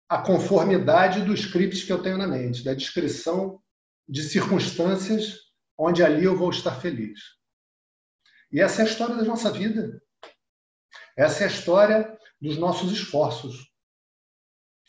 a 0.08 0.20
conformidade 0.20 1.24
do 1.24 1.32
script 1.34 1.86
que 1.86 1.92
eu 1.92 2.02
tenho 2.02 2.18
na 2.18 2.26
mente, 2.26 2.64
da 2.64 2.74
descrição 2.74 3.62
de 4.08 4.24
circunstâncias 4.24 5.47
onde 5.78 6.02
ali 6.02 6.24
eu 6.24 6.36
vou 6.36 6.50
estar 6.50 6.80
feliz. 6.80 7.20
E 8.50 8.60
essa 8.60 8.82
é 8.82 8.84
a 8.84 8.88
história 8.88 9.14
da 9.14 9.24
nossa 9.24 9.50
vida. 9.50 10.02
Essa 11.16 11.44
é 11.44 11.46
a 11.46 11.50
história 11.50 12.18
dos 12.40 12.58
nossos 12.58 12.92
esforços. 12.92 13.70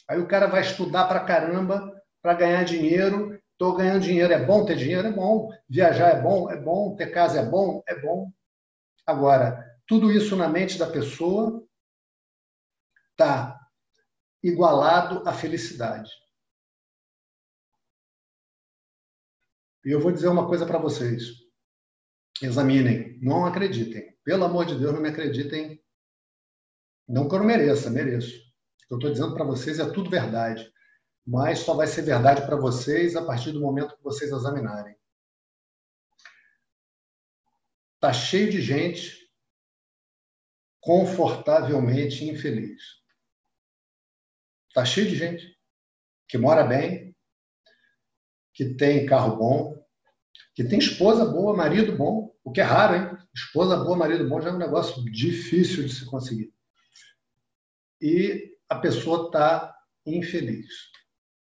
Aí 0.07 0.19
o 0.19 0.27
cara 0.27 0.47
vai 0.47 0.61
estudar 0.61 1.07
para 1.07 1.23
caramba 1.23 1.93
para 2.21 2.33
ganhar 2.33 2.63
dinheiro 2.63 3.39
Estou 3.59 3.75
ganhando 3.75 3.99
dinheiro, 3.99 4.31
é 4.31 4.45
bom 4.45 4.65
ter 4.65 4.77
dinheiro? 4.77 5.09
É 5.09 5.11
bom. 5.11 5.49
Viajar 5.67 6.11
é 6.11 6.21
bom? 6.21 6.49
É 6.49 6.55
bom. 6.55 6.95
Ter 6.95 7.07
casa 7.07 7.41
é 7.41 7.45
bom? 7.45 7.83
É 7.85 7.99
bom. 7.99 8.31
Agora, 9.05 9.77
tudo 9.85 10.13
isso 10.13 10.33
na 10.37 10.47
mente 10.47 10.77
da 10.77 10.89
pessoa 10.89 11.61
está 13.11 13.59
igualado 14.41 15.27
à 15.27 15.33
felicidade. 15.33 16.09
E 19.85 19.91
eu 19.91 19.99
vou 19.99 20.11
dizer 20.11 20.27
uma 20.27 20.47
coisa 20.47 20.65
para 20.65 20.77
vocês. 20.77 21.23
Examinem, 22.41 23.19
não 23.21 23.45
acreditem. 23.45 24.17
Pelo 24.23 24.45
amor 24.45 24.65
de 24.65 24.77
Deus, 24.77 24.93
não 24.93 25.01
me 25.01 25.09
acreditem. 25.09 25.81
Não 27.07 27.27
que 27.27 27.35
eu 27.35 27.39
não 27.39 27.45
mereça, 27.45 27.89
mereço. 27.89 28.35
O 28.35 28.87
que 28.87 28.93
eu 28.93 28.97
estou 28.97 29.11
dizendo 29.11 29.33
para 29.33 29.45
vocês 29.45 29.79
é 29.79 29.89
tudo 29.91 30.09
verdade. 30.09 30.71
Mas 31.25 31.59
só 31.59 31.73
vai 31.73 31.87
ser 31.87 32.01
verdade 32.01 32.45
para 32.45 32.55
vocês 32.55 33.15
a 33.15 33.25
partir 33.25 33.51
do 33.51 33.61
momento 33.61 33.95
que 33.95 34.03
vocês 34.03 34.31
examinarem. 34.31 34.95
Está 37.95 38.13
cheio 38.13 38.49
de 38.49 38.61
gente 38.61 39.29
confortavelmente 40.79 42.23
infeliz. 42.25 42.81
Está 44.69 44.85
cheio 44.85 45.09
de 45.09 45.15
gente 45.15 45.59
que 46.27 46.37
mora 46.37 46.63
bem, 46.63 47.08
que 48.59 48.73
tem 48.73 49.05
carro 49.05 49.37
bom, 49.37 49.85
que 50.53 50.65
tem 50.65 50.79
esposa 50.79 51.23
boa, 51.23 51.55
marido 51.55 51.95
bom, 51.95 52.35
o 52.43 52.51
que 52.51 52.59
é 52.59 52.63
raro, 52.65 52.93
hein? 52.93 53.17
Esposa 53.33 53.77
boa, 53.77 53.95
marido 53.95 54.27
bom 54.27 54.41
já 54.41 54.49
é 54.49 54.51
um 54.51 54.57
negócio 54.57 55.01
difícil 55.05 55.85
de 55.85 55.95
se 55.95 56.05
conseguir. 56.05 56.53
E 58.01 58.51
a 58.67 58.75
pessoa 58.75 59.27
está 59.27 59.73
infeliz. 60.05 60.67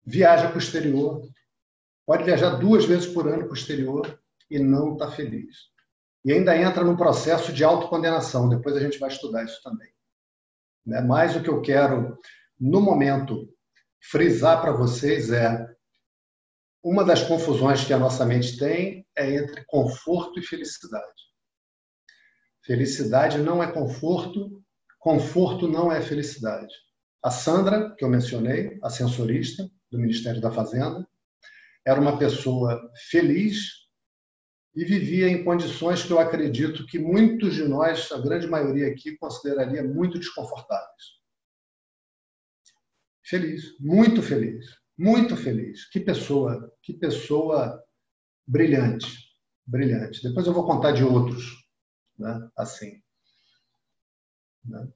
Viaja 0.06 0.50
para 0.50 0.58
o 0.58 0.60
exterior, 0.60 1.22
pode 2.06 2.26
viajar 2.26 2.58
duas 2.58 2.84
vezes 2.84 3.08
por 3.08 3.30
ano 3.30 3.43
para 3.43 3.52
o 3.52 3.58
exterior 3.58 4.22
e 4.52 4.60
não 4.60 4.91
está 4.91 5.10
feliz. 5.10 5.56
E 6.26 6.34
ainda 6.34 6.58
entra 6.58 6.84
no 6.84 6.97
processo 6.97 7.54
de 7.54 7.64
autocondenação. 7.64 8.50
Depois 8.50 8.76
a 8.76 8.82
gente 8.82 9.00
vai 9.00 9.10
estudar 9.10 9.45
isso 9.45 9.64
também. 9.64 9.89
Né? 10.86 11.00
Mas 11.00 11.34
o 11.34 11.41
que 11.41 11.50
eu 11.50 11.62
quero, 11.62 12.20
no 12.60 12.82
momento, 12.82 13.47
frisar 14.02 14.60
para 14.60 14.74
vocês 14.74 15.32
é 15.32 15.78
uma 16.84 17.03
das 17.03 17.23
confusões 17.23 17.84
que 17.84 17.93
a 17.93 17.99
nossa 17.99 18.25
mente 18.25 18.57
tem 18.57 19.05
é 19.15 19.36
entre 19.36 19.65
conforto 19.65 20.39
e 20.39 20.43
felicidade. 20.43 21.30
Felicidade 22.65 23.39
não 23.39 23.61
é 23.61 23.71
conforto, 23.71 24.63
conforto 24.99 25.67
não 25.67 25.91
é 25.91 26.01
felicidade. 26.01 26.73
A 27.21 27.30
Sandra, 27.30 27.93
que 27.95 28.05
eu 28.05 28.09
mencionei, 28.09 28.80
a 28.82 28.89
sensorista 28.89 29.69
do 29.91 29.99
Ministério 29.99 30.39
da 30.39 30.51
Fazenda, 30.51 31.05
era 31.86 31.99
uma 31.99 32.17
pessoa 32.17 32.80
feliz 33.09 33.80
e 34.75 34.86
vivia 34.86 35.27
em 35.27 35.43
condições 35.43 36.03
que 36.03 36.11
eu 36.11 36.19
acredito 36.19 36.86
que 36.86 36.99
muitos 36.99 37.55
de 37.55 37.67
nós, 37.67 38.11
a 38.11 38.19
grande 38.19 38.47
maioria 38.47 38.88
aqui, 38.88 39.17
consideraria 39.17 39.84
muito 39.84 40.19
desconfortáveis. 40.19 41.19
Feliz, 43.25 43.77
muito 43.80 44.21
feliz. 44.21 44.78
Muito 45.00 45.38
feliz. 45.38 45.89
Que 45.89 45.97
pessoa, 45.97 46.76
que 46.84 46.91
pessoa 46.91 47.82
brilhante, 48.45 49.08
brilhante. 49.66 50.22
Depois 50.22 50.45
eu 50.45 50.52
vou 50.54 50.66
contar 50.66 50.91
de 50.91 51.06
outros, 51.06 51.66
né? 52.18 52.50
assim. 52.58 53.02
Né? 54.66 54.91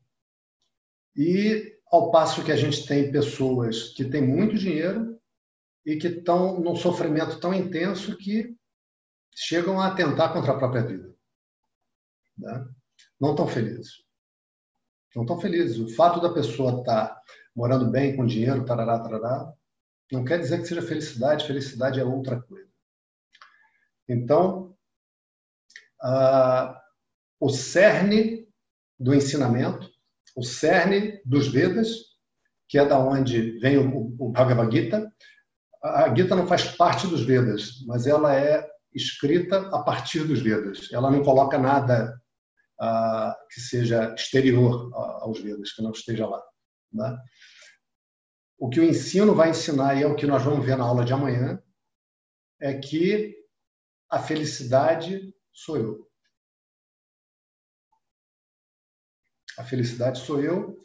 E 1.15 1.79
ao 1.89 2.11
passo 2.11 2.43
que 2.43 2.51
a 2.51 2.55
gente 2.57 2.85
tem 2.85 3.13
pessoas 3.13 3.93
que 3.93 4.03
têm 4.03 4.21
muito 4.21 4.57
dinheiro 4.57 5.17
e 5.85 5.95
que 5.95 6.07
estão 6.07 6.59
num 6.59 6.75
sofrimento 6.75 7.39
tão 7.39 7.53
intenso 7.53 8.17
que 8.17 8.53
chegam 9.33 9.79
a 9.79 9.87
atentar 9.87 10.33
contra 10.33 10.51
a 10.51 10.57
própria 10.57 10.85
vida. 10.85 11.15
Né? 12.37 12.67
Não 13.21 13.31
estão 13.31 13.47
felizes. 13.47 14.03
Não 15.15 15.23
estão 15.23 15.39
felizes. 15.39 15.79
O 15.79 15.87
fato 15.95 16.19
da 16.19 16.33
pessoa 16.33 16.81
estar 16.81 17.07
tá 17.07 17.21
morando 17.55 17.89
bem, 17.89 18.17
com 18.17 18.25
dinheiro, 18.25 18.65
tarará, 18.65 18.99
tarará, 18.99 19.53
não 20.11 20.23
quer 20.23 20.39
dizer 20.39 20.61
que 20.61 20.67
seja 20.67 20.81
felicidade, 20.81 21.47
felicidade 21.47 21.99
é 21.99 22.03
outra 22.03 22.41
coisa. 22.41 22.69
Então, 24.07 24.75
o 27.39 27.49
cerne 27.49 28.47
do 28.99 29.13
ensinamento, 29.13 29.89
o 30.35 30.43
cerne 30.43 31.21
dos 31.25 31.47
Vedas, 31.47 31.89
que 32.67 32.77
é 32.77 32.85
da 32.85 32.99
onde 32.99 33.59
vem 33.59 33.77
o, 33.77 34.15
o 34.19 34.31
Bhagavad 34.31 34.75
Gita, 34.75 35.11
a 35.83 36.13
Gita 36.15 36.35
não 36.35 36.47
faz 36.47 36.63
parte 36.75 37.07
dos 37.07 37.25
Vedas, 37.25 37.83
mas 37.85 38.07
ela 38.07 38.35
é 38.35 38.65
escrita 38.93 39.57
a 39.75 39.83
partir 39.83 40.23
dos 40.23 40.41
Vedas. 40.41 40.87
Ela 40.91 41.11
não 41.11 41.23
coloca 41.23 41.57
nada 41.57 42.19
que 43.51 43.61
seja 43.61 44.13
exterior 44.13 44.91
aos 45.21 45.39
Vedas, 45.39 45.71
que 45.71 45.81
não 45.81 45.91
esteja 45.91 46.27
lá. 46.27 46.41
Né? 46.91 47.17
O 48.63 48.69
que 48.69 48.79
o 48.79 48.83
ensino 48.85 49.35
vai 49.35 49.49
ensinar, 49.49 49.93
e 49.93 50.03
é 50.03 50.07
o 50.07 50.15
que 50.15 50.25
nós 50.25 50.41
vamos 50.41 50.65
ver 50.65 50.77
na 50.77 50.85
aula 50.85 51.03
de 51.03 51.11
amanhã, 51.11 51.61
é 52.61 52.73
que 52.79 53.35
a 54.09 54.17
felicidade 54.17 55.35
sou 55.51 55.75
eu. 55.75 56.09
A 59.57 59.65
felicidade 59.65 60.21
sou 60.21 60.41
eu, 60.41 60.81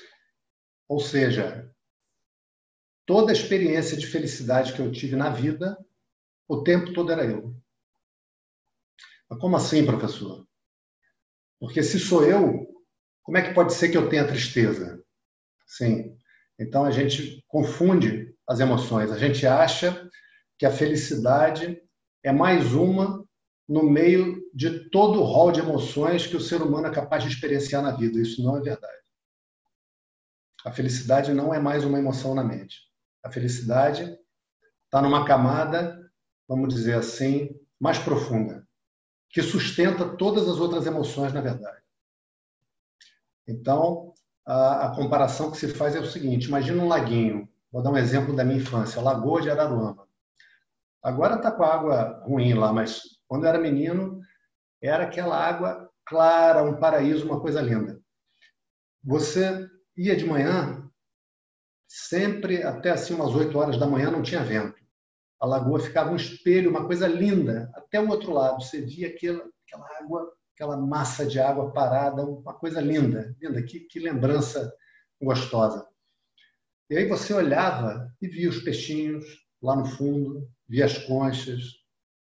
ou 0.89 0.99
seja, 0.99 1.73
toda 3.07 3.31
a 3.31 3.33
experiência 3.33 3.97
de 3.97 4.09
felicidade 4.09 4.73
que 4.73 4.81
eu 4.81 4.91
tive 4.91 5.15
na 5.15 5.31
vida, 5.31 5.79
o 6.49 6.65
tempo 6.65 6.93
todo 6.93 7.13
era 7.13 7.25
eu. 7.25 7.55
Mas 9.31 9.39
como 9.39 9.57
assim, 9.57 9.87
professor? 9.87 10.45
Porque 11.61 11.85
se 11.85 12.01
sou 12.01 12.25
eu, 12.25 12.67
como 13.23 13.39
é 13.39 13.49
que 13.49 13.55
pode 13.55 13.73
ser 13.73 13.89
que 13.89 13.97
eu 13.97 14.09
tenha 14.09 14.27
tristeza? 14.27 15.01
Sim, 15.65 16.18
então 16.59 16.85
a 16.85 16.91
gente 16.91 17.45
confunde 17.47 18.35
as 18.47 18.61
emoções. 18.61 19.11
A 19.11 19.19
gente 19.19 19.47
acha 19.47 20.09
que 20.59 20.67
a 20.67 20.73
felicidade 20.73 21.81
é 22.23 22.33
mais 22.33 22.73
uma 22.73 23.25
no 23.69 23.83
meio 23.83 24.43
de 24.53 24.89
todo 24.91 25.21
o 25.21 25.25
rol 25.25 25.53
de 25.53 25.61
emoções 25.61 26.27
que 26.27 26.37
o 26.37 26.41
ser 26.41 26.63
humano 26.63 26.87
é 26.87 26.91
capaz 26.91 27.23
de 27.23 27.29
experienciar 27.29 27.83
na 27.83 27.93
vida. 27.93 28.19
Isso 28.19 28.43
não 28.43 28.57
é 28.57 28.61
verdade. 28.61 28.99
A 30.65 30.73
felicidade 30.73 31.33
não 31.33 31.55
é 31.55 31.61
mais 31.61 31.85
uma 31.85 31.99
emoção 31.99 32.35
na 32.35 32.43
mente. 32.43 32.81
A 33.23 33.31
felicidade 33.31 34.19
está 34.87 35.03
numa 35.03 35.25
camada, 35.25 36.11
vamos 36.49 36.73
dizer 36.73 36.95
assim, 36.95 37.51
mais 37.79 37.99
profunda, 37.99 38.67
que 39.29 39.43
sustenta 39.43 40.17
todas 40.17 40.49
as 40.49 40.59
outras 40.59 40.87
emoções, 40.87 41.33
na 41.33 41.41
verdade. 41.41 41.81
Então, 43.47 44.13
a, 44.49 44.87
a, 44.87 44.95
comparação 44.97 45.51
que 45.51 45.59
se 45.59 45.69
faz 45.69 45.95
é 45.95 46.01
o 46.01 46.07
seguinte: 46.07 46.49
imagina 46.49 46.83
um 46.83 46.89
laguinho. 46.89 47.47
Vou 47.71 47.83
dar 47.83 47.91
um 47.91 47.99
exemplo 47.99 48.35
da 48.35 48.45
minha 48.45 48.59
infância, 48.59 49.03
Lagoa 49.03 49.43
de 49.43 49.51
Araruama. 49.51 50.09
Agora 51.03 51.37
está 51.37 51.53
com 51.53 51.63
a 51.63 51.75
água 51.75 52.23
ruim 52.25 52.55
lá, 52.55 52.73
mas 52.73 53.03
quando 53.27 53.45
eu 53.45 53.51
era 53.51 53.59
menino, 53.59 54.21
era 54.83 55.05
aquela 55.05 55.37
água 55.37 55.91
clara, 56.07 56.65
um 56.65 56.81
paraíso, 56.81 57.27
uma 57.27 57.41
coisa 57.41 57.61
linda. 57.61 58.01
Você 59.05 59.69
ia 59.95 60.17
de 60.17 60.25
manhã, 60.25 60.91
sempre 61.87 62.63
até 62.63 62.91
assim 62.91 63.15
umas 63.15 63.35
8 63.35 63.57
horas 63.57 63.79
da 63.79 63.87
manhã 63.87 64.11
não 64.11 64.23
tinha 64.23 64.43
vento. 64.43 64.83
A 65.39 65.47
lagoa 65.47 65.79
ficava 65.79 66.11
um 66.11 66.17
espelho, 66.17 66.71
uma 66.71 66.87
coisa 66.87 67.07
linda. 67.07 67.71
Até 67.75 68.01
o 68.01 68.09
outro 68.09 68.33
lado, 68.33 68.63
você 68.63 68.81
via 68.81 69.09
aquela, 69.09 69.45
aquela 69.67 69.87
água 70.01 70.33
aquela 70.59 70.77
massa 70.77 71.25
de 71.25 71.39
água 71.39 71.73
parada, 71.73 72.25
uma 72.27 72.53
coisa 72.53 72.81
linda, 72.81 73.37
linda, 73.41 73.63
que, 73.63 73.79
que 73.79 74.01
lembrança 74.01 74.75
gostosa. 75.23 75.87
E 76.91 76.97
aí 76.97 77.07
você 77.07 77.33
olhava 77.33 78.13
e 78.21 78.27
via 78.27 78.49
os 78.49 78.61
peixinhos 78.61 79.25
lá 79.63 79.77
no 79.77 79.85
fundo, 79.85 80.51
via 80.69 80.85
as 80.85 80.99
conchas, 80.99 81.63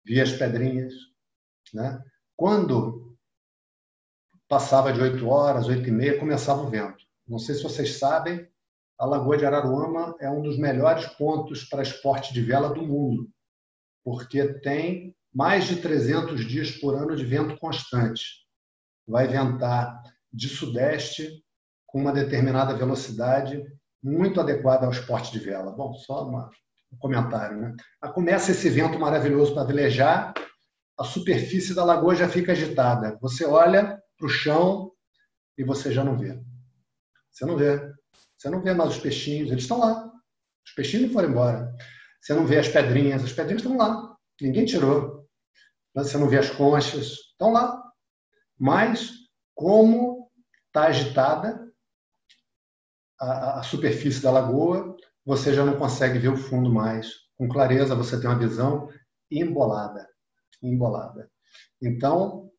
via 0.03 0.23
as 0.23 0.33
pedrinhas. 0.33 0.93
Né? 1.73 2.03
Quando 2.35 3.17
passava 4.49 4.91
de 4.91 4.99
8 4.99 5.25
horas, 5.27 5.67
8 5.67 5.87
e 5.87 5.91
meia, 5.91 6.19
começava 6.19 6.61
o 6.61 6.69
vento. 6.69 7.05
Não 7.25 7.39
sei 7.39 7.55
se 7.55 7.63
vocês 7.63 7.97
sabem, 7.97 8.45
a 8.99 9.05
Lagoa 9.05 9.37
de 9.37 9.45
Araruama 9.45 10.13
é 10.19 10.29
um 10.29 10.41
dos 10.41 10.57
melhores 10.57 11.05
pontos 11.05 11.63
para 11.63 11.83
esporte 11.83 12.33
de 12.33 12.41
vela 12.41 12.73
do 12.73 12.81
mundo, 12.81 13.29
porque 14.03 14.45
tem 14.59 15.14
mais 15.35 15.65
de 15.65 15.75
300 15.75 16.47
dias 16.47 16.71
por 16.71 16.95
ano 16.95 17.13
de 17.13 17.25
vento 17.25 17.57
constante. 17.57 18.23
Vai 19.05 19.27
ventar 19.27 20.01
de 20.31 20.47
sudeste 20.47 21.29
com 21.85 21.99
uma 21.99 22.13
determinada 22.13 22.73
velocidade 22.73 23.61
muito 24.01 24.39
adequada 24.39 24.85
ao 24.85 24.91
esporte 24.93 25.33
de 25.33 25.39
vela. 25.39 25.73
Bom, 25.73 25.93
só 25.93 26.25
uma, 26.25 26.49
um 26.91 26.97
comentário. 26.97 27.57
Né? 27.57 27.75
Começa 28.13 28.51
esse 28.51 28.69
vento 28.69 28.97
maravilhoso 28.97 29.53
para 29.53 29.65
velejar, 29.65 30.33
a 30.97 31.03
superfície 31.03 31.75
da 31.75 31.83
lagoa 31.83 32.15
já 32.15 32.29
fica 32.29 32.53
agitada. 32.53 33.17
Você 33.19 33.45
olha 33.45 34.01
para 34.17 34.27
o 34.27 34.29
chão 34.29 34.91
e 35.57 35.65
você 35.65 35.91
já 35.91 36.03
não 36.03 36.17
vê. 36.17 36.41
Você 37.29 37.45
não 37.45 37.57
vê. 37.57 37.93
Você 38.37 38.49
não 38.49 38.61
vê 38.61 38.73
mais 38.73 38.91
os 38.91 38.99
peixinhos, 38.99 39.51
eles 39.51 39.63
estão 39.63 39.79
lá. 39.79 40.09
Os 40.65 40.71
peixinhos 40.73 41.07
não 41.07 41.13
foram 41.13 41.29
embora. 41.29 41.75
Você 42.21 42.33
não 42.33 42.45
vê 42.45 42.57
as 42.57 42.69
pedrinhas, 42.69 43.23
as 43.23 43.33
pedrinhas 43.33 43.61
estão 43.61 43.77
lá. 43.77 44.15
Ninguém 44.41 44.65
tirou 44.65 45.14
você 46.03 46.17
não 46.17 46.27
vê 46.27 46.37
as 46.37 46.49
conchas, 46.49 47.07
estão 47.31 47.53
lá. 47.53 47.81
Mas, 48.59 49.11
como 49.53 50.29
está 50.67 50.87
agitada, 50.87 51.71
a, 53.19 53.59
a 53.59 53.63
superfície 53.63 54.21
da 54.21 54.31
lagoa, 54.31 54.95
você 55.25 55.53
já 55.53 55.63
não 55.63 55.77
consegue 55.77 56.19
ver 56.19 56.27
o 56.27 56.37
fundo 56.37 56.71
mais. 56.71 57.07
Com 57.37 57.47
clareza, 57.47 57.95
você 57.95 58.19
tem 58.19 58.29
uma 58.29 58.37
visão 58.37 58.89
embolada. 59.31 60.07
Embolada. 60.61 61.31
Então, 61.81 62.51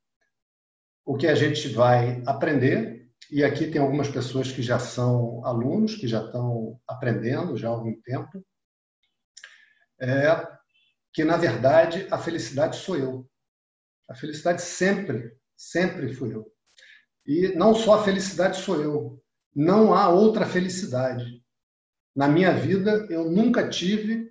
o 1.04 1.16
que 1.16 1.26
a 1.26 1.34
gente 1.34 1.68
vai 1.68 2.22
aprender, 2.26 3.08
e 3.30 3.44
aqui 3.44 3.70
tem 3.70 3.80
algumas 3.80 4.08
pessoas 4.08 4.50
que 4.50 4.62
já 4.62 4.78
são 4.78 5.44
alunos, 5.44 5.94
que 5.94 6.08
já 6.08 6.24
estão 6.24 6.80
aprendendo 6.86 7.56
já 7.56 7.68
há 7.68 7.72
algum 7.72 7.94
tempo, 8.00 8.44
é 10.00 10.55
que, 11.16 11.24
na 11.24 11.38
verdade, 11.38 12.06
a 12.10 12.18
felicidade 12.18 12.76
sou 12.76 12.94
eu. 12.94 13.26
A 14.06 14.14
felicidade 14.14 14.60
sempre, 14.60 15.34
sempre 15.56 16.12
fui 16.12 16.34
eu. 16.34 16.52
E 17.24 17.48
não 17.56 17.74
só 17.74 17.94
a 17.94 18.04
felicidade 18.04 18.60
sou 18.60 18.82
eu, 18.82 19.24
não 19.54 19.94
há 19.94 20.10
outra 20.10 20.44
felicidade. 20.44 21.42
Na 22.14 22.28
minha 22.28 22.52
vida, 22.52 23.06
eu 23.08 23.30
nunca 23.30 23.66
tive 23.66 24.30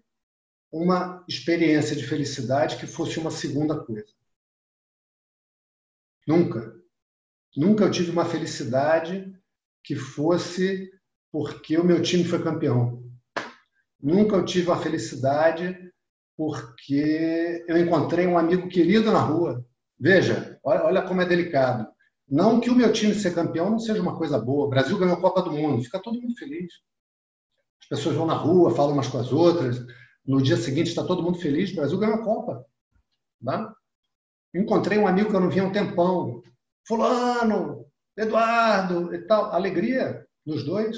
uma 0.72 1.26
experiência 1.28 1.96
de 1.96 2.06
felicidade 2.06 2.78
que 2.78 2.86
fosse 2.86 3.18
uma 3.18 3.32
segunda 3.32 3.84
coisa. 3.84 4.14
Nunca. 6.28 6.80
Nunca 7.58 7.86
eu 7.86 7.90
tive 7.90 8.12
uma 8.12 8.26
felicidade 8.26 9.36
que 9.84 9.96
fosse 9.96 10.92
porque 11.32 11.80
o 11.80 11.84
meu 11.84 12.00
time 12.04 12.24
foi 12.24 12.44
campeão. 12.44 13.04
Nunca 14.00 14.36
eu 14.36 14.46
tive 14.46 14.68
uma 14.68 14.80
felicidade 14.80 15.86
porque 16.38 17.64
eu 17.68 17.78
encontrei 17.78 18.28
um 18.28 18.38
amigo 18.38 18.68
querido 18.68 19.12
na 19.12 19.20
rua. 19.20 19.66
Veja, 20.00 20.60
olha 20.64 21.02
como 21.02 21.22
é 21.22 21.26
delicado. 21.26 21.88
Não 22.28 22.60
que 22.60 22.70
o 22.70 22.76
meu 22.76 22.92
time 22.92 23.14
ser 23.14 23.34
campeão 23.34 23.70
não 23.70 23.80
seja 23.80 24.02
uma 24.02 24.18
coisa 24.18 24.40
boa. 24.40 24.66
O 24.66 24.70
Brasil 24.70 24.98
ganhou 24.98 25.16
a 25.16 25.22
Copa 25.22 25.42
do 25.42 25.52
Mundo, 25.52 25.84
fica 25.84 26.02
todo 26.02 26.22
mundo 26.22 26.36
feliz. 26.36 26.74
As 27.82 27.88
pessoas 27.88 28.16
vão 28.16 28.26
na 28.26 28.34
rua, 28.34 28.76
falam 28.76 28.94
umas 28.94 29.08
com 29.08 29.20
as 29.20 29.32
outras. 29.32 29.86
No 30.26 30.42
dia 30.42 30.58
seguinte 30.58 30.88
está 30.90 31.04
todo 31.04 31.22
mundo 31.22 31.38
feliz, 31.38 31.72
o 31.72 31.76
Brasil 31.76 32.00
ganhou 32.00 32.16
a 32.16 32.24
Copa. 32.24 32.66
Tá? 33.44 33.74
Encontrei 34.54 34.98
um 34.98 35.08
amigo 35.08 35.30
que 35.30 35.36
eu 35.36 35.40
não 35.40 35.50
via 35.50 35.62
há 35.62 35.66
um 35.66 35.72
tempão. 35.72 36.42
Fulano, 36.88 37.86
Eduardo 38.18 39.14
e 39.14 39.20
tal. 39.28 39.52
Alegria 39.52 40.26
nos 40.46 40.64
dois. 40.64 40.98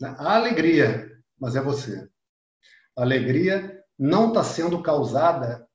Né? 0.00 0.14
A 0.18 0.36
alegria, 0.36 1.10
mas 1.38 1.56
é 1.56 1.60
você. 1.60 2.08
A 2.96 3.02
alegria 3.02 3.83
não 3.98 4.28
está 4.28 4.42
sendo 4.42 4.82
causada 4.82 5.68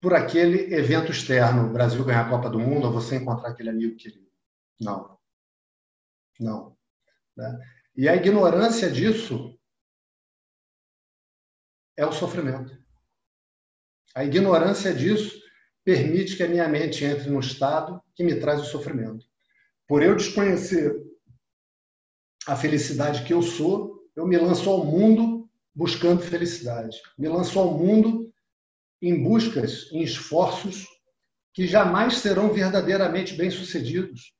por 0.00 0.14
aquele 0.14 0.74
evento 0.74 1.12
externo, 1.12 1.68
o 1.68 1.72
Brasil 1.72 2.04
ganhar 2.04 2.26
a 2.26 2.30
Copa 2.30 2.48
do 2.48 2.58
Mundo, 2.58 2.86
ou 2.86 2.92
você 2.92 3.16
encontrar 3.16 3.50
aquele 3.50 3.68
amigo 3.68 3.96
querido. 3.96 4.30
Não. 4.80 5.18
Não. 6.38 6.76
Né? 7.36 7.58
E 7.94 8.08
a 8.08 8.16
ignorância 8.16 8.90
disso 8.90 9.58
é 11.96 12.06
o 12.06 12.12
sofrimento. 12.12 12.80
A 14.14 14.24
ignorância 14.24 14.94
disso 14.94 15.38
permite 15.84 16.36
que 16.36 16.42
a 16.42 16.48
minha 16.48 16.66
mente 16.66 17.04
entre 17.04 17.28
no 17.28 17.40
estado 17.40 18.02
que 18.14 18.24
me 18.24 18.40
traz 18.40 18.60
o 18.62 18.64
sofrimento. 18.64 19.26
Por 19.86 20.02
eu 20.02 20.16
desconhecer 20.16 21.04
a 22.46 22.56
felicidade 22.56 23.24
que 23.24 23.34
eu 23.34 23.42
sou, 23.42 24.08
eu 24.16 24.26
me 24.26 24.36
lanço 24.38 24.68
ao 24.70 24.84
mundo 24.84 25.39
buscando 25.74 26.22
felicidade. 26.22 26.96
Me 27.18 27.28
lanço 27.28 27.58
ao 27.58 27.76
mundo 27.76 28.32
em 29.00 29.22
buscas, 29.22 29.90
em 29.92 30.02
esforços 30.02 30.86
que 31.52 31.66
jamais 31.66 32.18
serão 32.18 32.52
verdadeiramente 32.52 33.34
bem-sucedidos. 33.34 34.34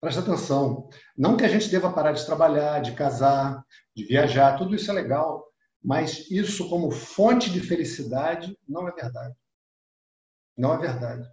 Presta 0.00 0.20
atenção. 0.20 0.88
Não 1.16 1.36
que 1.36 1.44
a 1.44 1.48
gente 1.48 1.68
deva 1.68 1.92
parar 1.92 2.12
de 2.12 2.26
trabalhar, 2.26 2.80
de 2.80 2.92
casar, 2.92 3.64
de 3.94 4.04
viajar, 4.04 4.58
tudo 4.58 4.74
isso 4.74 4.90
é 4.90 4.94
legal, 4.94 5.46
mas 5.82 6.30
isso 6.30 6.68
como 6.68 6.90
fonte 6.90 7.50
de 7.50 7.60
felicidade 7.60 8.58
não 8.68 8.88
é 8.88 8.92
verdade. 8.92 9.34
Não 10.56 10.74
é 10.74 10.78
verdade. 10.78 11.28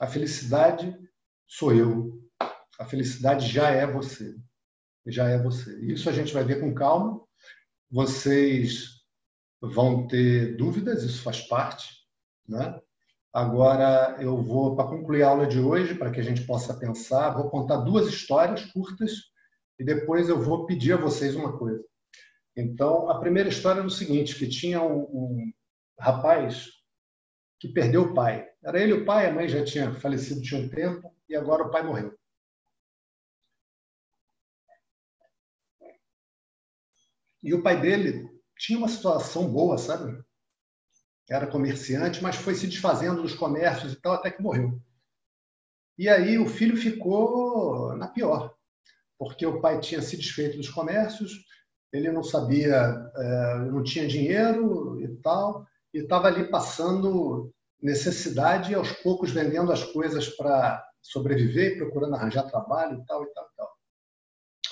A 0.00 0.06
felicidade 0.06 0.98
sou 1.46 1.72
eu. 1.72 2.20
A 2.78 2.84
felicidade 2.84 3.46
já 3.46 3.70
é 3.70 3.86
você. 3.86 4.36
Já 5.06 5.28
é 5.28 5.38
você. 5.38 5.78
Isso 5.80 6.08
a 6.08 6.12
gente 6.12 6.32
vai 6.32 6.44
ver 6.44 6.60
com 6.60 6.74
calma. 6.74 7.20
Vocês 7.90 9.00
vão 9.60 10.06
ter 10.06 10.56
dúvidas, 10.56 11.02
isso 11.02 11.22
faz 11.22 11.40
parte. 11.40 11.94
Né? 12.48 12.80
Agora 13.32 14.16
eu 14.20 14.42
vou, 14.42 14.74
para 14.74 14.88
concluir 14.88 15.22
a 15.22 15.28
aula 15.28 15.46
de 15.46 15.58
hoje, 15.58 15.94
para 15.94 16.10
que 16.10 16.20
a 16.20 16.22
gente 16.22 16.46
possa 16.46 16.74
pensar, 16.74 17.30
vou 17.30 17.50
contar 17.50 17.78
duas 17.78 18.08
histórias 18.08 18.64
curtas 18.66 19.12
e 19.78 19.84
depois 19.84 20.28
eu 20.28 20.40
vou 20.40 20.66
pedir 20.66 20.92
a 20.92 20.96
vocês 20.96 21.36
uma 21.36 21.56
coisa. 21.56 21.82
Então, 22.56 23.08
a 23.08 23.18
primeira 23.20 23.48
história 23.48 23.80
é 23.80 23.84
o 23.84 23.90
seguinte, 23.90 24.36
que 24.36 24.48
tinha 24.48 24.82
um, 24.82 25.02
um 25.02 25.52
rapaz 25.98 26.68
que 27.58 27.68
perdeu 27.68 28.02
o 28.02 28.14
pai. 28.14 28.46
Era 28.62 28.80
ele 28.80 28.92
o 28.92 29.04
pai, 29.04 29.26
a 29.26 29.32
mãe 29.32 29.48
já 29.48 29.64
tinha 29.64 29.94
falecido 29.94 30.42
tinha 30.42 30.60
um 30.60 30.68
tempo 30.68 31.14
e 31.28 31.36
agora 31.36 31.62
o 31.62 31.70
pai 31.70 31.82
morreu. 31.82 32.19
E 37.42 37.54
o 37.54 37.62
pai 37.62 37.80
dele 37.80 38.28
tinha 38.56 38.78
uma 38.78 38.88
situação 38.88 39.50
boa, 39.50 39.78
sabe? 39.78 40.22
Era 41.28 41.46
comerciante, 41.46 42.22
mas 42.22 42.36
foi 42.36 42.54
se 42.54 42.66
desfazendo 42.66 43.22
dos 43.22 43.34
comércios 43.34 43.92
e 43.92 44.00
tal 44.00 44.14
até 44.14 44.30
que 44.30 44.42
morreu. 44.42 44.80
E 45.96 46.08
aí 46.08 46.38
o 46.38 46.48
filho 46.48 46.76
ficou 46.76 47.94
na 47.96 48.08
pior, 48.08 48.54
porque 49.18 49.46
o 49.46 49.60
pai 49.60 49.80
tinha 49.80 50.02
se 50.02 50.16
desfeito 50.16 50.56
dos 50.56 50.68
comércios, 50.68 51.44
ele 51.92 52.10
não 52.10 52.22
sabia, 52.22 52.74
é, 53.16 53.58
não 53.70 53.82
tinha 53.82 54.06
dinheiro 54.06 55.00
e 55.00 55.08
tal, 55.16 55.66
e 55.92 55.98
estava 55.98 56.28
ali 56.28 56.50
passando 56.50 57.52
necessidade 57.82 58.72
e 58.72 58.74
aos 58.74 58.92
poucos 58.92 59.30
vendendo 59.30 59.72
as 59.72 59.84
coisas 59.84 60.28
para 60.28 60.84
sobreviver, 61.02 61.78
procurando 61.78 62.14
arranjar 62.14 62.44
trabalho 62.44 63.00
e 63.00 63.06
tal 63.06 63.24
e 63.24 63.32
tal 63.32 63.44
e 63.44 63.56
tal. 63.56 63.70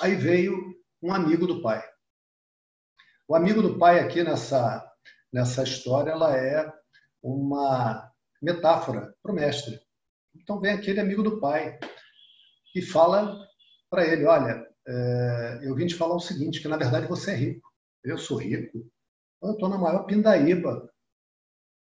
Aí 0.01 0.15
veio 0.15 0.57
um 1.03 1.13
amigo 1.13 1.47
do 1.47 1.63
pai. 1.63 1.83
O 3.29 3.37
amigo 3.37 3.61
do 3.61 3.79
pai 3.79 4.01
aqui 4.01 4.25
nessa, 4.25 4.91
nessa 5.31 5.63
história 5.63 6.13
ela 6.13 6.35
é 6.35 6.73
uma 7.23 8.11
metáfora 8.41 9.15
para 9.23 9.33
o 9.33 9.35
mestre. 9.35 9.79
Então 10.35 10.59
vem 10.59 10.73
aquele 10.73 10.99
amigo 10.99 11.23
do 11.23 11.39
pai 11.39 11.79
e 12.75 12.81
fala 12.81 13.39
para 13.91 14.07
ele, 14.07 14.25
olha, 14.25 14.67
é, 14.87 15.61
eu 15.63 15.75
vim 15.75 15.87
te 15.87 15.95
falar 15.95 16.15
o 16.15 16.21
seguinte, 16.21 16.63
que 16.63 16.69
na 16.69 16.79
verdade 16.79 17.07
você 17.07 17.33
é 17.33 17.35
rico. 17.35 17.69
Eu 18.03 18.17
sou 18.17 18.39
rico. 18.39 18.91
Eu 19.43 19.53
estou 19.53 19.69
na 19.69 19.77
maior 19.77 20.05
pindaíba. 20.05 20.91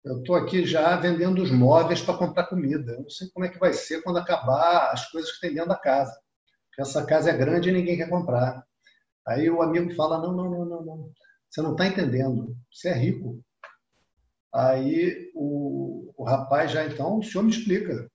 Eu 0.05 0.19
estou 0.19 0.37
aqui 0.37 0.67
já 0.67 0.95
vendendo 0.97 1.43
os 1.43 1.51
móveis 1.51 2.03
para 2.03 2.19
comprar 2.19 2.49
comida. 2.49 2.93
Eu 2.93 3.03
não 3.03 3.11
sei 3.11 3.31
como 3.31 3.47
é 3.47 3.49
que 3.49 3.59
vai 3.59 3.73
ser 3.73 4.03
quando 4.03 4.19
acabar 4.19 4.91
as 4.93 5.11
coisas 5.11 5.33
que 5.33 5.41
tem 5.41 5.55
dentro 5.55 5.71
da 5.71 5.79
casa. 5.79 6.13
Porque 6.69 6.83
essa 6.83 7.07
casa 7.07 7.31
é 7.31 7.37
grande 7.37 7.71
e 7.71 7.73
ninguém 7.73 7.97
quer 7.97 8.11
comprar. 8.11 8.63
Aí 9.27 9.49
o 9.49 9.63
amigo 9.63 9.95
fala, 9.95 10.19
não, 10.19 10.35
não, 10.35 10.51
não, 10.51 10.65
não, 10.67 10.85
não. 10.85 11.13
Você 11.51 11.61
não 11.63 11.73
está 11.73 11.87
entendendo. 11.87 12.57
Você 12.73 12.89
é 12.89 12.95
rico. 12.95 13.43
Aí 14.55 15.31
o, 15.35 16.13
o 16.17 16.25
rapaz 16.25 16.71
já 16.71 16.87
então, 16.87 17.19
o 17.19 17.23
senhor 17.23 17.43
me 17.43 17.51
explica. 17.51 18.11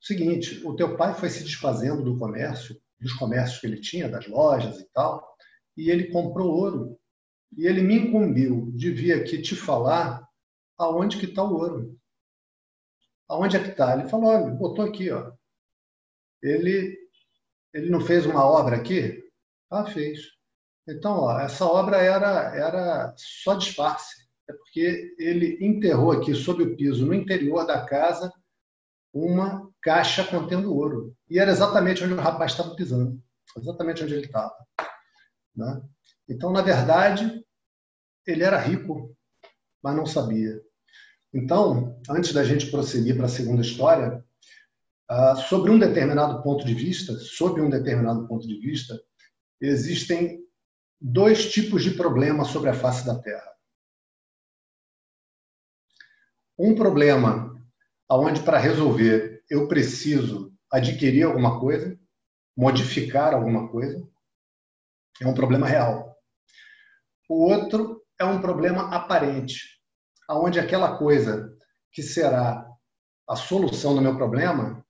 Seguinte, 0.00 0.64
o 0.64 0.76
teu 0.76 0.96
pai 0.96 1.14
foi 1.14 1.28
se 1.28 1.42
desfazendo 1.42 2.02
do 2.04 2.18
comércio, 2.18 2.80
dos 3.00 3.12
comércios 3.14 3.60
que 3.60 3.66
ele 3.66 3.80
tinha, 3.80 4.08
das 4.08 4.28
lojas 4.28 4.80
e 4.80 4.88
tal, 4.92 5.26
e 5.76 5.90
ele 5.90 6.10
comprou 6.10 6.54
ouro. 6.54 6.98
E 7.56 7.66
ele 7.66 7.82
me 7.82 7.94
incumbiu 7.96 8.70
de 8.72 8.90
vir 8.90 9.12
aqui 9.12 9.40
te 9.40 9.56
falar 9.56 10.26
aonde 10.76 11.18
que 11.18 11.26
está 11.26 11.42
o 11.42 11.54
ouro. 11.54 11.98
Aonde 13.28 13.56
é 13.56 13.62
que 13.62 13.70
está? 13.70 13.94
Ele 13.94 14.08
falou, 14.08 14.30
olha, 14.30 14.50
botou 14.54 14.84
aqui, 14.84 15.10
ó. 15.10 15.32
Ele, 16.42 16.96
ele 17.74 17.90
não 17.90 18.00
fez 18.00 18.24
uma 18.24 18.44
obra 18.44 18.76
aqui? 18.76 19.22
Ah, 19.70 19.84
fez. 19.84 20.37
Então, 20.88 21.18
ó, 21.18 21.38
essa 21.38 21.66
obra 21.66 21.98
era, 21.98 22.56
era 22.56 23.14
só 23.16 23.54
disfarce. 23.54 24.26
É 24.48 24.52
porque 24.54 25.14
ele 25.18 25.58
enterrou 25.60 26.12
aqui 26.12 26.34
sob 26.34 26.62
o 26.62 26.74
piso, 26.74 27.04
no 27.04 27.12
interior 27.12 27.66
da 27.66 27.84
casa, 27.84 28.32
uma 29.12 29.70
caixa 29.82 30.24
contendo 30.24 30.74
ouro. 30.74 31.14
E 31.28 31.38
era 31.38 31.50
exatamente 31.50 32.02
onde 32.02 32.14
o 32.14 32.20
rapaz 32.20 32.52
estava 32.52 32.74
pisando. 32.74 33.20
Exatamente 33.56 34.02
onde 34.02 34.14
ele 34.14 34.26
estava. 34.26 34.56
Né? 35.54 35.82
Então, 36.26 36.50
na 36.50 36.62
verdade, 36.62 37.44
ele 38.26 38.42
era 38.42 38.58
rico, 38.58 39.14
mas 39.82 39.94
não 39.94 40.06
sabia. 40.06 40.58
Então, 41.34 42.00
antes 42.08 42.32
da 42.32 42.42
gente 42.42 42.70
prosseguir 42.70 43.16
para 43.16 43.26
a 43.26 43.30
segunda 43.30 43.60
história, 43.60 44.24
ah, 45.10 45.36
sobre 45.36 45.70
um 45.70 45.78
determinado 45.78 46.42
ponto 46.42 46.64
de 46.64 46.74
vista, 46.74 47.12
sob 47.18 47.60
um 47.60 47.68
determinado 47.68 48.26
ponto 48.26 48.46
de 48.46 48.58
vista, 48.58 48.98
existem 49.60 50.47
dois 51.00 51.50
tipos 51.50 51.82
de 51.82 51.92
problemas 51.92 52.48
sobre 52.48 52.70
a 52.70 52.74
face 52.74 53.06
da 53.06 53.18
Terra. 53.20 53.52
Um 56.58 56.74
problema 56.74 57.56
onde 58.10 58.42
para 58.42 58.58
resolver 58.58 59.44
eu 59.48 59.68
preciso 59.68 60.52
adquirir 60.70 61.24
alguma 61.24 61.60
coisa, 61.60 61.98
modificar 62.56 63.32
alguma 63.32 63.68
coisa, 63.68 64.06
é 65.20 65.26
um 65.26 65.34
problema 65.34 65.66
real. 65.66 66.16
O 67.28 67.44
outro 67.44 68.02
é 68.18 68.24
um 68.24 68.40
problema 68.40 68.94
aparente, 68.94 69.80
aonde 70.28 70.58
aquela 70.58 70.98
coisa 70.98 71.56
que 71.92 72.02
será 72.02 72.66
a 73.28 73.36
solução 73.36 73.94
do 73.94 74.00
meu 74.00 74.16
problema, 74.16 74.84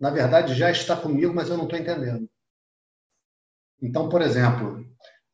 na 0.00 0.10
verdade 0.10 0.54
já 0.54 0.70
está 0.70 0.96
comigo, 0.96 1.34
mas 1.34 1.48
eu 1.48 1.56
não 1.56 1.64
estou 1.64 1.78
entendendo. 1.78 2.28
Então, 3.82 4.08
por 4.08 4.22
exemplo, 4.22 4.84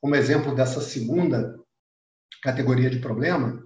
como 0.01 0.14
exemplo 0.14 0.55
dessa 0.55 0.80
segunda 0.80 1.59
categoria 2.42 2.88
de 2.88 2.98
problema, 2.98 3.62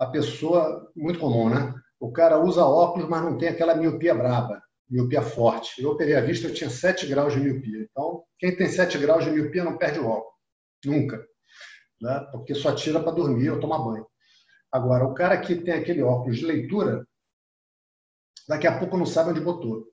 a 0.00 0.06
pessoa, 0.06 0.90
muito 0.96 1.18
comum, 1.18 1.48
né? 1.48 1.74
O 2.00 2.12
cara 2.12 2.38
usa 2.38 2.64
óculos, 2.64 3.08
mas 3.08 3.22
não 3.22 3.38
tem 3.38 3.48
aquela 3.48 3.74
miopia 3.74 4.14
braba, 4.14 4.62
miopia 4.88 5.22
forte. 5.22 5.80
Eu 5.82 5.90
operei 5.90 6.16
a 6.16 6.20
vista, 6.20 6.48
eu 6.48 6.54
tinha 6.54 6.70
7 6.70 7.06
graus 7.06 7.32
de 7.32 7.40
miopia. 7.40 7.86
Então, 7.90 8.22
quem 8.38 8.56
tem 8.56 8.68
7 8.68 8.98
graus 8.98 9.24
de 9.24 9.30
miopia 9.30 9.64
não 9.64 9.78
perde 9.78 10.00
o 10.00 10.06
óculos. 10.06 10.34
Nunca. 10.84 11.24
Né? 12.00 12.28
Porque 12.32 12.54
só 12.54 12.74
tira 12.74 13.00
para 13.00 13.12
dormir 13.12 13.50
ou 13.50 13.60
tomar 13.60 13.78
banho. 13.78 14.06
Agora, 14.70 15.04
o 15.04 15.14
cara 15.14 15.40
que 15.40 15.54
tem 15.54 15.74
aquele 15.74 16.02
óculos 16.02 16.38
de 16.38 16.46
leitura, 16.46 17.06
daqui 18.48 18.66
a 18.66 18.78
pouco 18.78 18.96
não 18.96 19.06
sabe 19.06 19.30
onde 19.30 19.40
botou. 19.40 19.86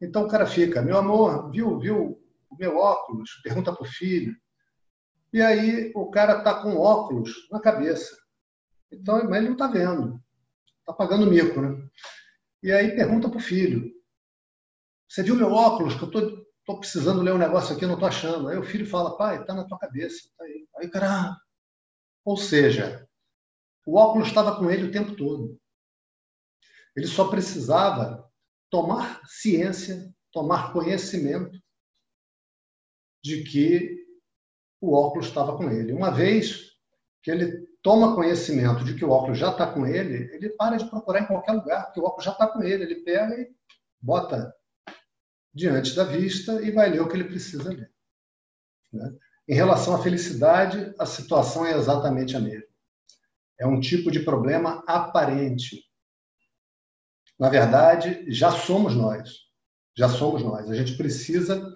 Então 0.00 0.24
o 0.24 0.28
cara 0.28 0.46
fica, 0.46 0.82
meu 0.82 0.96
amor, 0.96 1.50
viu, 1.50 1.78
viu 1.78 2.20
o 2.50 2.56
meu 2.58 2.76
óculos? 2.76 3.30
Pergunta 3.42 3.72
para 3.72 3.82
o 3.82 3.88
filho. 3.88 4.34
E 5.36 5.42
aí 5.42 5.92
o 5.94 6.10
cara 6.10 6.38
está 6.38 6.62
com 6.62 6.78
óculos 6.78 7.46
na 7.50 7.60
cabeça. 7.60 8.16
Então, 8.90 9.22
mas 9.28 9.36
ele 9.36 9.48
não 9.48 9.52
está 9.52 9.66
vendo. 9.66 10.18
Está 10.80 10.94
pagando 10.94 11.26
mico, 11.26 11.60
né? 11.60 11.86
E 12.62 12.72
aí 12.72 12.96
pergunta 12.96 13.28
para 13.28 13.36
o 13.36 13.42
filho. 13.42 13.92
Você 15.06 15.22
viu 15.22 15.34
meu 15.34 15.52
óculos? 15.52 15.94
Que 15.94 16.04
eu 16.04 16.06
estou 16.06 16.46
tô 16.64 16.78
precisando 16.78 17.20
ler 17.20 17.34
um 17.34 17.38
negócio 17.38 17.76
aqui, 17.76 17.84
não 17.84 17.92
estou 17.92 18.08
achando. 18.08 18.48
Aí 18.48 18.56
o 18.56 18.62
filho 18.62 18.88
fala, 18.88 19.18
pai, 19.18 19.38
está 19.38 19.52
na 19.52 19.66
tua 19.66 19.78
cabeça. 19.78 20.26
Tá 20.38 20.44
aí. 20.44 20.66
aí, 20.78 20.88
cara. 20.88 21.38
Ou 22.24 22.38
seja, 22.38 23.06
o 23.84 23.98
óculos 23.98 24.28
estava 24.28 24.56
com 24.56 24.70
ele 24.70 24.84
o 24.84 24.90
tempo 24.90 25.14
todo. 25.16 25.60
Ele 26.96 27.06
só 27.06 27.28
precisava 27.28 28.26
tomar 28.70 29.20
ciência, 29.26 30.10
tomar 30.32 30.72
conhecimento 30.72 31.60
de 33.22 33.44
que 33.44 34.05
o 34.80 34.94
óculos 34.94 35.26
estava 35.26 35.56
com 35.56 35.70
ele. 35.70 35.92
Uma 35.92 36.10
vez 36.10 36.72
que 37.22 37.30
ele 37.30 37.66
toma 37.82 38.14
conhecimento 38.14 38.84
de 38.84 38.94
que 38.94 39.04
o 39.04 39.10
óculos 39.10 39.38
já 39.38 39.50
está 39.50 39.66
com 39.66 39.86
ele, 39.86 40.32
ele 40.34 40.50
para 40.50 40.76
de 40.76 40.88
procurar 40.88 41.20
em 41.20 41.26
qualquer 41.26 41.52
lugar, 41.52 41.86
porque 41.86 42.00
o 42.00 42.04
óculos 42.04 42.24
já 42.24 42.32
está 42.32 42.46
com 42.46 42.62
ele. 42.62 42.84
Ele 42.84 42.96
pega 42.96 43.40
e 43.40 43.48
bota 44.00 44.54
diante 45.54 45.94
da 45.94 46.04
vista 46.04 46.60
e 46.62 46.70
vai 46.70 46.90
ler 46.90 47.00
o 47.00 47.08
que 47.08 47.16
ele 47.16 47.24
precisa 47.24 47.70
ler. 47.70 47.90
Né? 48.92 49.12
Em 49.48 49.54
relação 49.54 49.94
à 49.94 50.02
felicidade, 50.02 50.94
a 50.98 51.06
situação 51.06 51.64
é 51.64 51.72
exatamente 51.72 52.36
a 52.36 52.40
mesma. 52.40 52.66
É 53.58 53.66
um 53.66 53.80
tipo 53.80 54.10
de 54.10 54.20
problema 54.20 54.84
aparente. 54.86 55.82
Na 57.38 57.48
verdade, 57.48 58.24
já 58.28 58.50
somos 58.50 58.94
nós. 58.94 59.30
Já 59.96 60.08
somos 60.08 60.42
nós. 60.42 60.70
A 60.70 60.74
gente 60.74 60.96
precisa 60.96 61.75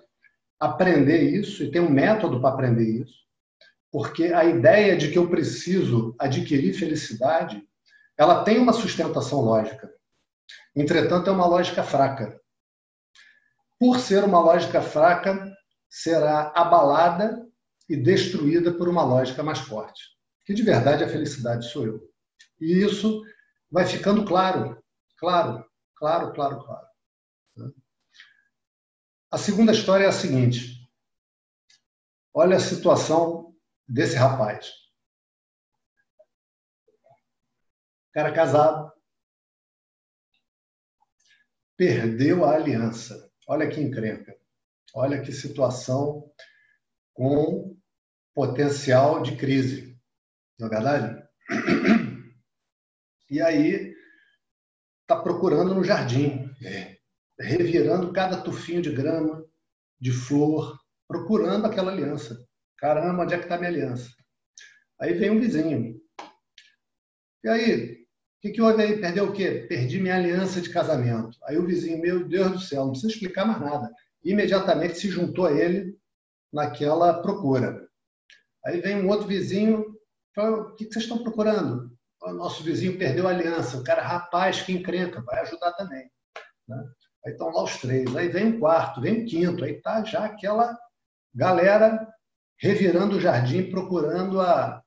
aprender 0.61 1.23
isso 1.23 1.65
e 1.65 1.71
tem 1.71 1.81
um 1.81 1.91
método 1.91 2.41
para 2.41 2.51
aprender 2.51 3.03
isso, 3.03 3.19
porque 3.91 4.27
a 4.27 4.45
ideia 4.45 4.97
de 4.97 5.11
que 5.11 5.19
eu 5.19 5.29
preciso 5.29 6.15
adquirir 6.19 6.75
felicidade, 6.75 7.67
ela 8.17 8.45
tem 8.45 8.59
uma 8.59 8.73
sustentação 8.73 9.41
lógica. 9.41 9.91
Entretanto, 10.77 11.31
é 11.31 11.33
uma 11.33 11.47
lógica 11.47 11.83
fraca. 11.83 12.39
Por 13.79 13.99
ser 13.99 14.23
uma 14.23 14.39
lógica 14.39 14.83
fraca, 14.83 15.51
será 15.89 16.53
abalada 16.55 17.45
e 17.89 17.97
destruída 17.97 18.73
por 18.73 18.89
uma 18.89 19.03
lógica 19.03 19.43
mais 19.43 19.59
forte. 19.59 20.03
Que 20.45 20.55
de 20.55 20.63
verdade 20.63 21.03
a 21.03 21.09
felicidade 21.09 21.69
sou 21.71 21.87
eu. 21.87 22.01
E 22.61 22.85
isso 22.85 23.23
vai 23.71 23.87
ficando 23.87 24.25
claro, 24.25 24.79
claro, 25.17 25.65
claro, 25.97 26.33
claro, 26.33 26.65
claro. 26.65 26.90
A 29.31 29.39
segunda 29.39 29.71
história 29.71 30.05
é 30.05 30.09
a 30.09 30.13
seguinte. 30.13 30.91
Olha 32.35 32.57
a 32.57 32.61
situação 32.61 33.57
desse 33.87 34.17
rapaz. 34.17 34.73
Cara 38.13 38.33
casado, 38.33 38.93
perdeu 41.77 42.45
a 42.45 42.57
aliança. 42.57 43.33
Olha 43.47 43.71
que 43.71 43.81
encrenca. 43.81 44.37
Olha 44.93 45.23
que 45.23 45.33
situação 45.33 46.29
com 47.15 47.79
potencial 48.35 49.23
de 49.23 49.37
crise. 49.37 49.97
Não 50.59 50.67
é 50.67 50.71
verdade? 50.71 51.29
E 53.33 53.41
aí 53.41 53.95
está 55.03 55.23
procurando 55.23 55.73
no 55.73 55.85
jardim. 55.85 56.53
É 56.61 56.90
revirando 57.41 58.13
cada 58.13 58.43
tufinho 58.43 58.83
de 58.83 58.91
grama, 58.91 59.45
de 59.99 60.13
flor, 60.13 60.79
procurando 61.09 61.67
aquela 61.67 61.91
aliança. 61.91 62.47
Caramba, 62.77 63.23
onde 63.23 63.35
é 63.35 63.39
que 63.39 63.45
está 63.45 63.57
minha 63.57 63.71
aliança? 63.71 64.11
Aí 65.01 65.15
vem 65.15 65.31
um 65.31 65.41
vizinho. 65.41 66.01
E 67.43 67.49
aí, 67.49 67.93
o 67.93 67.97
que, 68.43 68.51
que 68.51 68.63
houve 68.63 68.83
aí? 68.83 69.01
Perdeu 69.01 69.27
o 69.27 69.33
quê? 69.33 69.67
Perdi 69.69 69.99
minha 69.99 70.17
aliança 70.17 70.61
de 70.61 70.71
casamento. 70.71 71.39
Aí 71.45 71.57
o 71.57 71.67
vizinho, 71.67 72.01
meu 72.01 72.29
Deus 72.29 72.53
do 72.53 72.61
céu, 72.61 72.85
não 72.85 72.93
precisa 72.93 73.13
explicar 73.13 73.47
mais 73.47 73.61
nada. 73.61 73.91
Imediatamente 74.23 74.99
se 74.99 75.09
juntou 75.09 75.47
a 75.47 75.53
ele 75.53 75.99
naquela 76.53 77.23
procura. 77.23 77.89
Aí 78.65 78.81
vem 78.81 78.97
um 78.97 79.09
outro 79.09 79.27
vizinho, 79.27 79.97
falou, 80.35 80.61
o 80.61 80.75
que, 80.75 80.85
que 80.85 80.93
vocês 80.93 81.05
estão 81.05 81.23
procurando? 81.23 81.91
O 82.23 82.33
nosso 82.33 82.63
vizinho 82.63 82.99
perdeu 82.99 83.27
a 83.27 83.31
aliança. 83.31 83.79
O 83.79 83.85
cara, 83.85 84.03
rapaz, 84.03 84.61
que 84.61 84.73
encrenca, 84.73 85.23
vai 85.23 85.41
ajudar 85.41 85.73
também. 85.73 86.11
Né? 86.69 86.85
Aí 87.25 87.33
estão 87.33 87.51
lá 87.51 87.65
os 87.65 87.77
três. 87.79 88.15
Aí 88.17 88.29
vem 88.29 88.47
um 88.47 88.61
quarto, 88.61 89.01
vem 89.01 89.23
um 89.23 89.27
quinto. 89.27 89.65
Aí 89.65 89.73
está 89.73 90.03
já 90.05 90.25
aquela 90.25 90.79
galera 91.35 92.07
revirando 92.59 93.17
o 93.17 93.21
jardim, 93.21 93.71
procurando 93.71 94.41
a, 94.41 94.83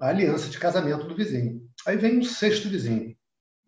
a 0.00 0.08
aliança 0.08 0.48
de 0.48 0.58
casamento 0.58 1.06
do 1.06 1.16
vizinho. 1.16 1.68
Aí 1.86 1.96
vem 1.96 2.18
um 2.18 2.24
sexto 2.24 2.68
vizinho, 2.68 3.16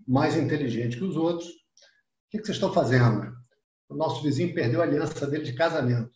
mais 0.06 0.36
inteligente 0.36 0.96
que 0.96 1.04
os 1.04 1.16
outros. 1.16 1.48
O 1.48 2.30
que, 2.30 2.38
que 2.38 2.44
vocês 2.44 2.56
estão 2.56 2.72
fazendo? 2.72 3.32
O 3.88 3.94
nosso 3.94 4.22
vizinho 4.22 4.54
perdeu 4.54 4.80
a 4.80 4.84
aliança 4.84 5.26
dele 5.26 5.44
de 5.44 5.54
casamento. 5.54 6.10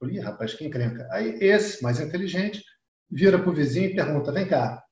Eu 0.00 0.08
falei, 0.08 0.20
rapaz, 0.20 0.54
que 0.54 0.64
encrenca. 0.64 1.08
Aí 1.12 1.38
esse, 1.40 1.82
mais 1.82 2.00
inteligente, 2.00 2.64
vira 3.08 3.38
para 3.38 3.50
o 3.50 3.54
vizinho 3.54 3.90
e 3.90 3.94
pergunta: 3.94 4.32
vem 4.32 4.48
cá, 4.48 4.82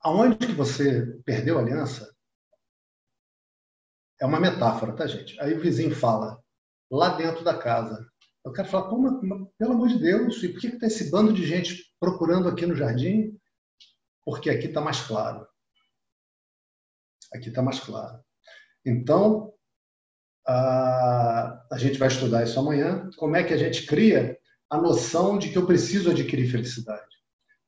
aonde 0.00 0.46
que 0.46 0.52
você 0.52 1.18
perdeu 1.24 1.58
a 1.58 1.62
aliança? 1.62 2.14
É 4.20 4.26
uma 4.26 4.40
metáfora, 4.40 4.92
tá, 4.94 5.06
gente? 5.06 5.40
Aí 5.40 5.54
o 5.54 5.60
vizinho 5.60 5.94
fala, 5.94 6.42
lá 6.90 7.10
dentro 7.10 7.44
da 7.44 7.56
casa. 7.56 8.06
Eu 8.44 8.52
quero 8.52 8.68
falar, 8.68 8.88
pelo 8.88 9.72
amor 9.72 9.88
de 9.88 9.98
Deus, 9.98 10.42
e 10.42 10.48
por 10.48 10.60
que 10.60 10.68
está 10.68 10.86
esse 10.86 11.10
bando 11.10 11.32
de 11.32 11.46
gente 11.46 11.94
procurando 12.00 12.48
aqui 12.48 12.66
no 12.66 12.74
jardim? 12.74 13.38
Porque 14.24 14.50
aqui 14.50 14.66
está 14.66 14.80
mais 14.80 15.00
claro. 15.00 15.46
Aqui 17.34 17.48
está 17.50 17.62
mais 17.62 17.78
claro. 17.78 18.20
Então, 18.84 19.52
a, 20.46 21.66
a 21.70 21.78
gente 21.78 21.98
vai 21.98 22.08
estudar 22.08 22.42
isso 22.42 22.58
amanhã. 22.58 23.10
Como 23.18 23.36
é 23.36 23.44
que 23.44 23.52
a 23.52 23.56
gente 23.56 23.86
cria 23.86 24.38
a 24.70 24.78
noção 24.80 25.38
de 25.38 25.50
que 25.50 25.58
eu 25.58 25.66
preciso 25.66 26.10
adquirir 26.10 26.50
felicidade? 26.50 27.06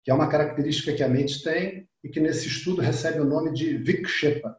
Que 0.02 0.10
é 0.10 0.14
uma 0.14 0.30
característica 0.30 0.94
que 0.94 1.02
a 1.02 1.08
mente 1.08 1.42
tem 1.42 1.88
e 2.02 2.08
que 2.08 2.20
nesse 2.20 2.48
estudo 2.48 2.80
recebe 2.80 3.20
o 3.20 3.24
nome 3.24 3.52
de 3.52 3.76
Vikshepa, 3.76 4.58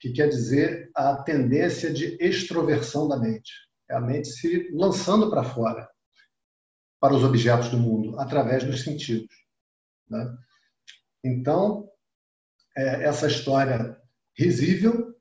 que 0.00 0.12
quer 0.12 0.28
dizer 0.28 0.90
a 0.94 1.16
tendência 1.16 1.92
de 1.92 2.16
extroversão 2.20 3.08
da 3.08 3.16
mente. 3.16 3.52
É 3.90 3.94
a 3.94 4.00
mente 4.00 4.28
se 4.28 4.70
lançando 4.72 5.30
para 5.30 5.42
fora, 5.42 5.88
para 7.00 7.14
os 7.14 7.24
objetos 7.24 7.68
do 7.70 7.78
mundo, 7.78 8.18
através 8.18 8.64
dos 8.64 8.82
sentidos. 8.82 9.34
Né? 10.08 10.36
Então, 11.24 11.88
é, 12.76 13.04
essa 13.04 13.26
história 13.26 13.96
risível, 14.36 15.14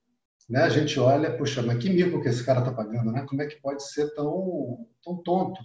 né? 0.49 0.63
a 0.63 0.69
gente 0.69 0.99
olha, 0.99 1.35
puxa, 1.35 1.61
mas 1.61 1.77
que 1.79 1.89
mico 1.89 2.21
que 2.21 2.29
esse 2.29 2.45
cara 2.45 2.59
está 2.59 2.71
pagando, 2.71 3.11
né? 3.11 3.25
como 3.27 3.41
é 3.41 3.47
que 3.47 3.59
pode 3.61 3.83
ser 3.83 4.13
tão, 4.13 4.87
tão 5.03 5.21
tonto? 5.23 5.61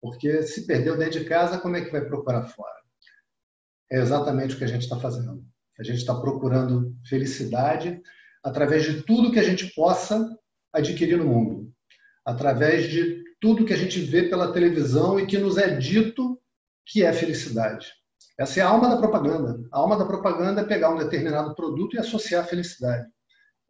Porque 0.00 0.42
se 0.42 0.66
perdeu 0.66 0.96
dentro 0.96 1.18
de 1.20 1.24
casa, 1.24 1.58
como 1.58 1.76
é 1.76 1.84
que 1.84 1.90
vai 1.90 2.04
procurar 2.04 2.44
fora? 2.44 2.74
É 3.90 3.98
exatamente 3.98 4.54
o 4.54 4.58
que 4.58 4.64
a 4.64 4.68
gente 4.68 4.82
está 4.82 4.98
fazendo. 4.98 5.44
A 5.78 5.82
gente 5.82 5.98
está 5.98 6.14
procurando 6.14 6.94
felicidade 7.08 8.00
através 8.44 8.84
de 8.84 9.02
tudo 9.02 9.32
que 9.32 9.38
a 9.40 9.42
gente 9.42 9.74
possa 9.74 10.28
adquirir 10.72 11.16
no 11.16 11.24
mundo, 11.24 11.72
através 12.24 12.90
de 12.90 13.24
tudo 13.40 13.64
que 13.64 13.72
a 13.72 13.76
gente 13.76 14.00
vê 14.00 14.24
pela 14.28 14.52
televisão 14.52 15.18
e 15.18 15.26
que 15.26 15.38
nos 15.38 15.56
é 15.56 15.74
dito 15.76 16.38
que 16.86 17.02
é 17.02 17.12
felicidade. 17.12 17.88
Essa 18.38 18.60
é 18.60 18.62
a 18.62 18.68
alma 18.68 18.88
da 18.88 18.98
propaganda. 18.98 19.60
A 19.72 19.78
alma 19.78 19.96
da 19.96 20.04
propaganda 20.04 20.60
é 20.60 20.66
pegar 20.66 20.90
um 20.90 20.98
determinado 20.98 21.54
produto 21.54 21.94
e 21.94 21.98
associar 21.98 22.44
a 22.44 22.46
felicidade. 22.46 23.06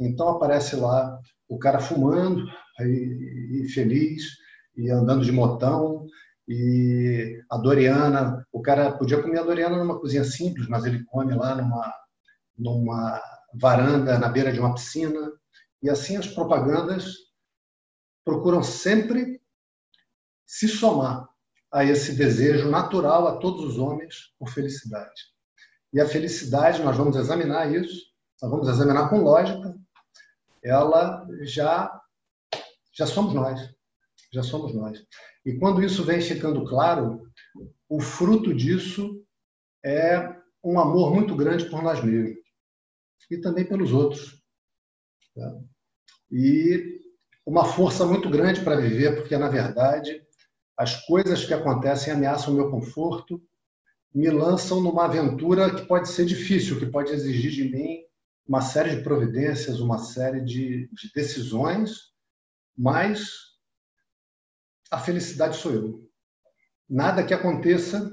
Então 0.01 0.29
aparece 0.29 0.75
lá 0.77 1.19
o 1.49 1.59
cara 1.59 1.79
fumando 1.79 2.45
e, 2.81 3.69
feliz 3.73 4.23
e 4.77 4.91
andando 4.91 5.25
de 5.25 5.31
motão 5.31 6.07
e 6.49 7.41
a 7.51 7.57
Doriana, 7.57 8.45
o 8.53 8.61
cara 8.61 8.93
podia 8.93 9.23
comer 9.23 9.39
a 9.39 9.45
Doriana 9.45 9.79
numa 9.79 9.99
cozinha 9.99 10.25
simples, 10.25 10.67
mas 10.69 10.85
ele 10.85 11.05
come 11.05 11.35
lá 11.35 11.55
numa 11.55 11.93
numa 12.57 13.21
varanda 13.55 14.19
na 14.19 14.29
beira 14.29 14.53
de 14.53 14.59
uma 14.59 14.75
piscina 14.75 15.33
e 15.83 15.89
assim 15.89 16.17
as 16.17 16.27
propagandas 16.27 17.15
procuram 18.25 18.63
sempre 18.63 19.41
se 20.47 20.67
somar 20.67 21.29
a 21.73 21.85
esse 21.85 22.15
desejo 22.15 22.71
natural 22.71 23.27
a 23.27 23.37
todos 23.39 23.65
os 23.65 23.79
homens 23.79 24.33
por 24.39 24.49
felicidade. 24.49 25.23
E 25.93 26.01
a 26.01 26.07
felicidade, 26.07 26.83
nós 26.83 26.97
vamos 26.97 27.17
examinar 27.17 27.73
isso, 27.73 28.07
nós 28.41 28.51
vamos 28.51 28.69
examinar 28.69 29.09
com 29.09 29.23
lógica, 29.23 29.77
ela 30.63 31.27
já 31.43 32.01
já 32.97 33.07
somos 33.07 33.35
nós, 33.35 33.61
já 34.33 34.43
somos 34.43 34.73
nós. 34.73 35.05
E 35.45 35.59
quando 35.59 35.83
isso 35.83 36.05
vem 36.05 36.21
ficando 36.21 36.65
claro, 36.65 37.29
o 37.89 38.01
fruto 38.01 38.55
disso 38.55 39.21
é 39.85 40.33
um 40.63 40.79
amor 40.79 41.13
muito 41.13 41.35
grande 41.35 41.69
por 41.69 41.83
nós 41.83 42.03
mesmos 42.03 42.44
e 43.31 43.39
também 43.39 43.65
pelos 43.65 43.93
outros. 43.93 44.43
Tá? 45.35 45.59
E 46.31 47.01
uma 47.47 47.65
força 47.65 48.07
muito 48.07 48.31
grande 48.31 48.63
para 48.63 48.81
viver, 48.81 49.17
porque 49.17 49.37
na 49.37 49.49
verdade 49.49 50.23
as 50.77 51.05
coisas 51.07 51.45
que 51.45 51.55
acontecem 51.55 52.13
ameaçam 52.13 52.53
o 52.53 52.57
meu 52.57 52.71
conforto, 52.71 53.41
me 54.13 54.31
lançam 54.31 54.81
numa 54.81 55.05
aventura 55.05 55.75
que 55.75 55.87
pode 55.87 56.09
ser 56.09 56.25
difícil, 56.25 56.79
que 56.79 56.87
pode 56.87 57.13
exigir 57.13 57.51
de 57.51 57.65
mim 57.65 58.05
uma 58.47 58.61
série 58.61 58.97
de 58.97 59.03
providências, 59.03 59.81
uma 59.81 59.99
série 59.99 60.41
de, 60.41 60.89
de 60.93 61.13
decisões, 61.15 62.13
mas 62.77 63.55
a 64.91 64.99
felicidade 64.99 65.57
sou 65.57 65.73
eu. 65.73 66.11
Nada 66.89 67.25
que 67.25 67.33
aconteça 67.33 68.11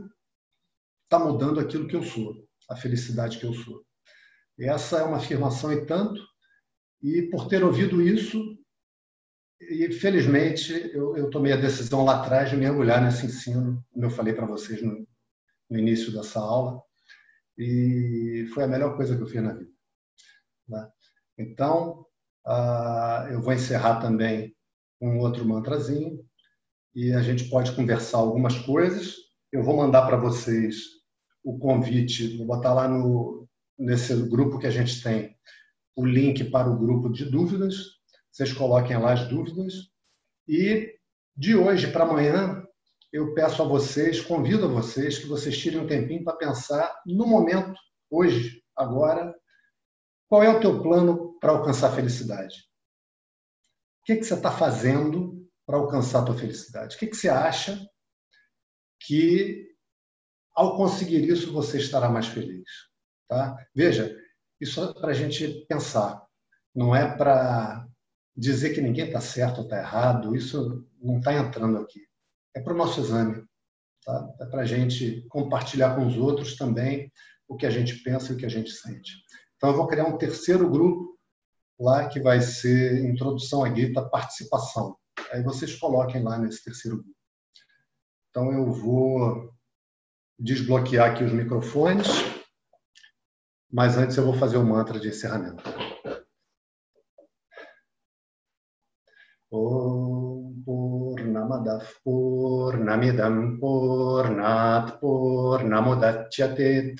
está 1.03 1.19
mudando 1.19 1.59
aquilo 1.59 1.87
que 1.87 1.95
eu 1.95 2.03
sou, 2.03 2.47
a 2.69 2.75
felicidade 2.75 3.37
que 3.37 3.45
eu 3.45 3.53
sou. 3.53 3.85
Essa 4.61 4.99
é 4.99 5.03
uma 5.03 5.17
afirmação 5.17 5.71
e 5.73 5.85
tanto, 5.85 6.21
e 7.01 7.23
por 7.23 7.47
ter 7.47 7.63
ouvido 7.63 8.01
isso, 8.01 8.39
e 9.59 9.91
felizmente 9.91 10.73
eu, 10.93 11.15
eu 11.17 11.29
tomei 11.29 11.51
a 11.51 11.57
decisão 11.57 12.03
lá 12.03 12.21
atrás 12.21 12.49
de 12.49 12.57
mergulhar 12.57 13.01
nesse 13.01 13.25
ensino, 13.25 13.83
como 13.91 14.05
eu 14.05 14.09
falei 14.09 14.33
para 14.33 14.45
vocês 14.45 14.81
no, 14.81 15.07
no 15.69 15.79
início 15.79 16.11
dessa 16.11 16.39
aula, 16.39 16.81
e 17.57 18.47
foi 18.53 18.63
a 18.63 18.67
melhor 18.67 18.95
coisa 18.95 19.15
que 19.15 19.21
eu 19.21 19.27
fiz 19.27 19.41
na 19.41 19.53
vida. 19.53 19.71
Né? 20.67 20.89
Então, 21.37 22.05
uh, 22.45 23.27
eu 23.31 23.41
vou 23.41 23.53
encerrar 23.53 23.99
também 23.99 24.55
um 25.01 25.19
outro 25.19 25.45
mantrazinho 25.45 26.23
e 26.93 27.11
a 27.13 27.21
gente 27.21 27.49
pode 27.49 27.75
conversar 27.75 28.19
algumas 28.19 28.57
coisas. 28.59 29.15
Eu 29.51 29.63
vou 29.63 29.75
mandar 29.75 30.05
para 30.05 30.17
vocês 30.17 30.77
o 31.43 31.57
convite, 31.57 32.37
vou 32.37 32.45
botar 32.45 32.73
lá 32.73 32.87
no, 32.87 33.40
nesse 33.81 34.15
grupo 34.29 34.59
que 34.59 34.67
a 34.67 34.71
gente 34.71 35.01
tem 35.01 35.35
o 35.95 36.05
link 36.05 36.43
para 36.45 36.69
o 36.69 36.77
grupo 36.77 37.09
de 37.09 37.25
dúvidas. 37.25 37.75
Vocês 38.31 38.53
coloquem 38.53 38.97
lá 38.97 39.13
as 39.13 39.27
dúvidas. 39.27 39.73
E 40.47 40.95
de 41.35 41.55
hoje 41.55 41.91
para 41.91 42.03
amanhã, 42.03 42.65
eu 43.11 43.33
peço 43.33 43.61
a 43.61 43.65
vocês, 43.65 44.21
convido 44.21 44.65
a 44.65 44.69
vocês 44.69 45.17
que 45.17 45.27
vocês 45.27 45.57
tirem 45.57 45.79
um 45.79 45.87
tempinho 45.87 46.23
para 46.23 46.37
pensar 46.37 47.01
no 47.05 47.25
momento, 47.25 47.73
hoje, 48.09 48.63
agora, 48.75 49.35
qual 50.27 50.43
é 50.43 50.49
o 50.49 50.59
teu 50.59 50.81
plano 50.81 51.37
para 51.39 51.51
alcançar 51.51 51.91
a 51.91 51.95
felicidade? 51.95 52.55
O 54.01 54.05
que, 54.05 54.15
que 54.15 54.23
você 54.23 54.33
está 54.33 54.51
fazendo 54.51 55.45
para 55.65 55.77
alcançar 55.77 56.21
a 56.21 56.25
tua 56.25 56.37
felicidade? 56.37 56.95
O 56.95 56.99
que, 56.99 57.07
que 57.07 57.15
você 57.15 57.29
acha 57.29 57.85
que, 58.99 59.67
ao 60.55 60.77
conseguir 60.77 61.27
isso, 61.27 61.51
você 61.51 61.77
estará 61.77 62.09
mais 62.09 62.27
feliz? 62.27 62.90
Tá? 63.31 63.65
Veja, 63.73 64.13
isso 64.59 64.83
é 64.83 64.93
para 64.93 65.11
a 65.11 65.13
gente 65.13 65.65
pensar. 65.65 66.21
Não 66.75 66.93
é 66.93 67.15
para 67.15 67.87
dizer 68.35 68.73
que 68.73 68.81
ninguém 68.81 69.05
está 69.05 69.21
certo 69.21 69.59
ou 69.59 69.63
está 69.63 69.77
errado. 69.77 70.35
Isso 70.35 70.85
não 71.01 71.19
está 71.19 71.33
entrando 71.33 71.77
aqui. 71.77 72.01
É 72.53 72.59
para 72.59 72.73
o 72.73 72.77
nosso 72.77 72.99
exame. 72.99 73.41
Tá? 74.03 74.35
É 74.41 74.45
para 74.47 74.63
a 74.63 74.65
gente 74.65 75.25
compartilhar 75.29 75.95
com 75.95 76.05
os 76.05 76.17
outros 76.17 76.57
também 76.57 77.09
o 77.47 77.55
que 77.55 77.65
a 77.65 77.69
gente 77.69 78.03
pensa 78.03 78.33
e 78.33 78.35
o 78.35 78.37
que 78.37 78.45
a 78.45 78.49
gente 78.49 78.69
sente. 78.69 79.13
Então, 79.55 79.69
eu 79.69 79.77
vou 79.77 79.87
criar 79.87 80.07
um 80.07 80.17
terceiro 80.17 80.69
grupo 80.69 81.17
lá 81.79 82.09
que 82.09 82.19
vai 82.19 82.41
ser 82.41 83.05
Introdução 83.05 83.63
à 83.63 83.73
Gita, 83.73 84.09
Participação. 84.09 84.97
Aí 85.31 85.41
vocês 85.41 85.73
coloquem 85.77 86.21
lá 86.21 86.37
nesse 86.37 86.65
terceiro 86.65 86.97
grupo. 86.97 87.17
Então, 88.29 88.51
eu 88.51 88.73
vou 88.73 89.53
desbloquear 90.37 91.11
aqui 91.11 91.23
os 91.23 91.31
microfones, 91.31 92.07
mas 93.71 93.97
antes 93.97 94.17
eu 94.17 94.25
vou 94.25 94.33
fazer 94.33 94.57
o 94.57 94.61
um 94.61 94.65
mantra 94.65 94.99
de 94.99 95.07
encerramento. 95.07 95.63
Om 99.49 100.61
Purnamadav 100.65 101.85
Purnamidam 102.03 103.57
Purnat 103.59 104.99
Purnamudachyate 104.99 106.95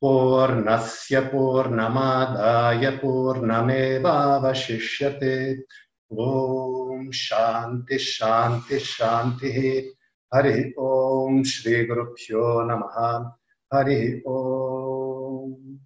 Purnasya 0.00 1.30
Purnamadaya 1.30 2.98
Purnameva 3.00 4.40
Vashishyate 4.40 5.64
Om 6.10 7.10
Shanti 7.12 7.98
Shanti 7.98 8.78
Shanti 8.78 9.90
Hari 10.32 10.72
Om 10.76 11.44
Shri 11.44 11.86
Gurupyo 11.86 12.64
Namaha 12.66 13.32
Hari 13.72 14.22
Om 14.24 15.80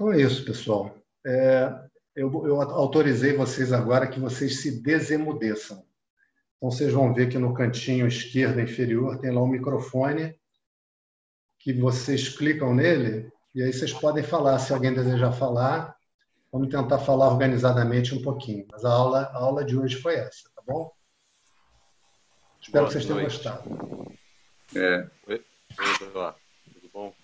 Então 0.00 0.14
é 0.14 0.22
isso, 0.22 0.46
pessoal. 0.46 0.96
É, 1.26 1.78
eu, 2.16 2.32
eu, 2.46 2.58
autorizei 2.58 3.36
vocês 3.36 3.70
agora 3.70 4.08
que 4.08 4.18
vocês 4.18 4.62
se 4.62 4.80
desemudeçam. 4.80 5.84
Então 6.56 6.70
vocês 6.70 6.90
vão 6.90 7.12
ver 7.12 7.28
que 7.28 7.36
no 7.36 7.52
cantinho 7.52 8.06
esquerdo 8.06 8.62
inferior 8.62 9.18
tem 9.18 9.30
lá 9.30 9.42
um 9.42 9.46
microfone 9.46 10.34
que 11.58 11.74
vocês 11.74 12.30
clicam 12.30 12.74
nele 12.74 13.30
e 13.54 13.62
aí 13.62 13.70
vocês 13.70 13.92
podem 13.92 14.24
falar. 14.24 14.58
Se 14.58 14.72
alguém 14.72 14.94
desejar 14.94 15.32
falar, 15.32 15.94
vamos 16.50 16.70
tentar 16.70 17.00
falar 17.00 17.28
organizadamente 17.28 18.14
um 18.14 18.22
pouquinho. 18.22 18.66
Mas 18.72 18.86
a 18.86 18.90
aula, 18.90 19.24
a 19.24 19.36
aula 19.36 19.62
de 19.62 19.76
hoje 19.76 19.96
foi 20.00 20.14
essa, 20.14 20.48
tá 20.56 20.62
bom? 20.66 20.90
Espero 22.58 22.84
Boa 22.84 22.86
que 22.86 22.92
vocês 22.94 23.04
tenham 23.04 23.22
gostado. 23.22 24.16
É. 24.74 25.06
Oi, 25.26 25.44
tudo 26.72 26.88
bom? 26.90 27.14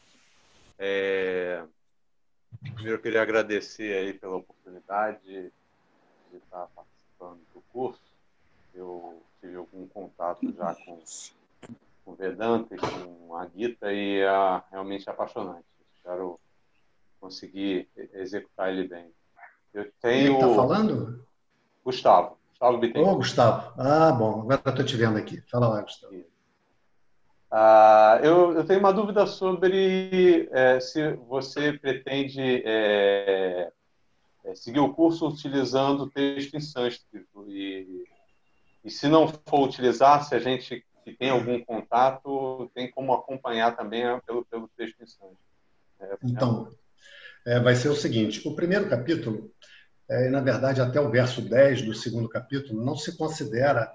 É... 0.79 1.65
Primeiro, 2.75 2.97
eu 2.97 3.03
queria 3.03 3.23
agradecer 3.23 3.97
aí 3.97 4.13
pela 4.13 4.37
oportunidade 4.37 5.19
de 5.25 5.51
estar 6.37 6.67
participando 6.75 7.41
do 7.55 7.61
curso. 7.73 8.01
Eu 8.75 9.23
tive 9.41 9.57
algum 9.57 9.87
contato 9.89 10.53
já 10.53 10.75
com, 10.75 11.03
com 12.05 12.13
o 12.13 12.15
Vedanta 12.15 12.75
e 12.75 12.79
com 12.79 13.37
a 13.37 13.47
Gita 13.49 13.93
e 13.93 14.21
é 14.21 14.63
realmente 14.71 15.09
apaixonante. 15.09 15.65
Espero 15.97 16.39
conseguir 17.21 17.89
executar 18.15 18.71
ele 18.71 18.87
bem. 18.87 19.11
Eu 19.73 19.91
tenho... 20.01 20.39
Quem 20.39 20.49
está 20.49 20.55
falando? 20.55 21.27
Gustavo. 21.85 22.39
Gustavo 22.51 22.79
Bittencourt. 22.79 23.09
Ô, 23.09 23.13
oh, 23.13 23.17
Gustavo. 23.17 23.73
Ah, 23.81 24.13
bom. 24.13 24.41
Agora 24.41 24.63
estou 24.71 24.85
te 24.85 24.97
vendo 24.97 25.19
aqui. 25.19 25.41
Fala 25.51 25.69
lá, 25.69 25.83
Gustavo. 25.83 26.15
Isso. 26.15 26.36
Uh, 27.57 28.23
eu, 28.23 28.53
eu, 28.53 28.67
tenho 28.67 28.81
uma 28.81 28.93
dúvida 28.93 29.27
sobre 29.27 30.47
é, 30.53 30.79
se 30.79 31.15
você 31.27 31.73
pretende 31.73 32.63
é, 32.67 33.73
é, 34.45 34.55
seguir 34.55 34.81
o 34.81 34.93
curso 34.93 35.27
utilizando 35.27 36.11
texto 36.11 36.55
em 36.55 36.61
sânscrito 36.61 37.47
e, 37.49 38.05
e 38.85 38.91
se 38.91 39.09
não 39.09 39.27
for 39.27 39.67
utilizar, 39.67 40.23
se 40.23 40.35
a 40.35 40.39
gente 40.39 40.85
que 41.03 41.15
tem 41.15 41.31
algum 41.31 41.65
contato 41.65 42.71
tem 42.75 42.91
como 42.91 43.15
acompanhar 43.15 43.75
também 43.75 44.03
pelo, 44.27 44.45
pelo 44.45 44.69
texto 44.77 45.01
em 45.01 45.07
sânscrito. 45.07 45.39
É, 45.99 46.17
então, 46.25 46.69
é, 47.47 47.59
vai 47.59 47.75
ser 47.75 47.89
o 47.89 47.97
seguinte: 47.97 48.47
o 48.47 48.55
primeiro 48.55 48.87
capítulo, 48.87 49.51
é, 50.11 50.29
na 50.29 50.43
verdade 50.43 50.83
até 50.83 51.01
o 51.01 51.11
verso 51.11 51.41
10 51.41 51.87
do 51.87 51.95
segundo 51.95 52.29
capítulo, 52.29 52.85
não 52.85 52.97
se 52.97 53.17
considera 53.17 53.91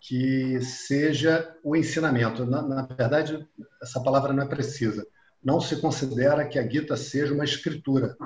que 0.00 0.60
seja 0.62 1.54
o 1.62 1.76
ensinamento. 1.76 2.46
Na, 2.46 2.62
na, 2.62 2.82
verdade, 2.82 3.46
essa 3.82 4.02
palavra 4.02 4.32
não 4.32 4.42
é 4.42 4.48
precisa. 4.48 5.06
Não 5.42 5.60
se 5.60 5.76
considera 5.76 6.46
que 6.46 6.58
a 6.58 6.66
Gita 6.66 6.96
seja 6.96 7.34
uma 7.34 7.44
escritura. 7.44 8.16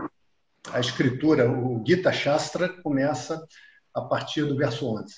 a 0.73 0.81
escritura, 0.81 1.51
o 1.51 1.83
Gita 1.85 2.13
Shastra, 2.13 2.69
começa 2.69 3.45
a 3.93 4.01
partir 4.01 4.45
do 4.45 4.57
verso 4.57 4.87
11. 4.87 5.15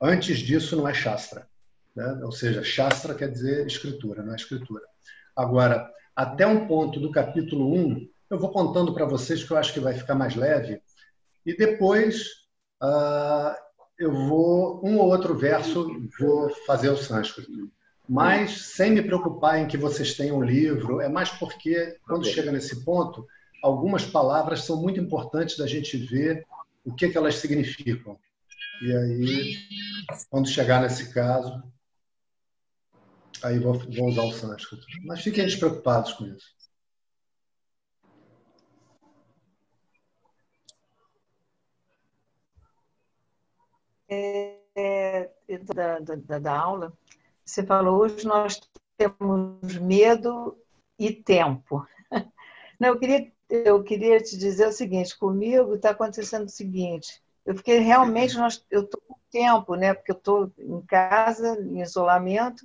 Antes 0.00 0.38
disso, 0.38 0.74
não 0.74 0.88
é 0.88 0.94
Shastra. 0.94 1.46
Né? 1.94 2.20
Ou 2.24 2.32
seja, 2.32 2.64
Shastra 2.64 3.14
quer 3.14 3.30
dizer 3.30 3.66
escritura, 3.66 4.22
não 4.22 4.32
é 4.32 4.36
escritura. 4.36 4.82
Agora, 5.36 5.90
até 6.16 6.46
um 6.46 6.66
ponto 6.66 6.98
do 6.98 7.10
capítulo 7.10 7.72
1, 7.74 8.08
eu 8.30 8.38
vou 8.38 8.50
contando 8.50 8.92
para 8.92 9.04
vocês 9.04 9.44
que 9.44 9.50
eu 9.50 9.56
acho 9.56 9.72
que 9.72 9.80
vai 9.80 9.94
ficar 9.94 10.14
mais 10.14 10.34
leve, 10.34 10.80
e 11.44 11.56
depois 11.56 12.26
uh, 12.82 13.54
eu 14.04 14.12
vou, 14.12 14.80
um 14.84 14.98
ou 14.98 15.08
outro 15.08 15.36
verso, 15.36 15.86
vou 16.18 16.50
fazer 16.66 16.90
o 16.90 16.96
sânscrito. 16.96 17.70
Mas 18.08 18.60
sem 18.60 18.92
me 18.92 19.02
preocupar 19.02 19.58
em 19.58 19.66
que 19.66 19.78
vocês 19.78 20.14
tenham 20.14 20.38
um 20.38 20.44
livro, 20.44 21.00
é 21.00 21.08
mais 21.08 21.30
porque, 21.30 21.96
quando 22.06 22.26
chega 22.26 22.52
nesse 22.52 22.84
ponto, 22.84 23.26
algumas 23.62 24.04
palavras 24.04 24.64
são 24.64 24.80
muito 24.80 25.00
importantes 25.00 25.56
da 25.56 25.66
gente 25.66 25.96
ver 25.96 26.44
o 26.84 26.94
que, 26.94 27.08
que 27.08 27.16
elas 27.16 27.36
significam. 27.36 28.18
E 28.82 28.92
aí, 28.92 29.56
quando 30.28 30.48
chegar 30.48 30.82
nesse 30.82 31.12
caso, 31.14 31.62
aí 33.42 33.58
vou, 33.58 33.78
vou 33.78 34.08
usar 34.08 34.22
o 34.22 34.32
sânscrito. 34.32 34.84
Mas 35.04 35.22
fiquem 35.22 35.46
despreocupados 35.46 36.12
com 36.12 36.26
isso. 36.26 36.53
É, 44.76 45.30
da, 45.74 45.98
da, 46.00 46.38
da 46.38 46.58
aula, 46.58 46.92
você 47.44 47.64
falou 47.64 48.00
hoje 48.00 48.26
nós 48.26 48.60
temos 48.96 49.78
medo 49.78 50.56
e 50.98 51.12
tempo. 51.12 51.86
Não, 52.78 52.88
eu 52.88 52.98
queria, 52.98 53.32
eu 53.48 53.82
queria 53.82 54.20
te 54.20 54.36
dizer 54.36 54.68
o 54.68 54.72
seguinte: 54.72 55.16
comigo 55.18 55.74
está 55.74 55.90
acontecendo 55.90 56.46
o 56.46 56.50
seguinte. 56.50 57.22
Eu 57.44 57.54
fiquei 57.56 57.78
realmente, 57.78 58.36
nós, 58.36 58.64
eu 58.70 58.82
estou 58.82 59.00
com 59.06 59.16
tempo, 59.30 59.74
né? 59.74 59.92
Porque 59.92 60.12
eu 60.12 60.16
estou 60.16 60.52
em 60.58 60.80
casa, 60.82 61.60
em 61.60 61.82
isolamento, 61.82 62.64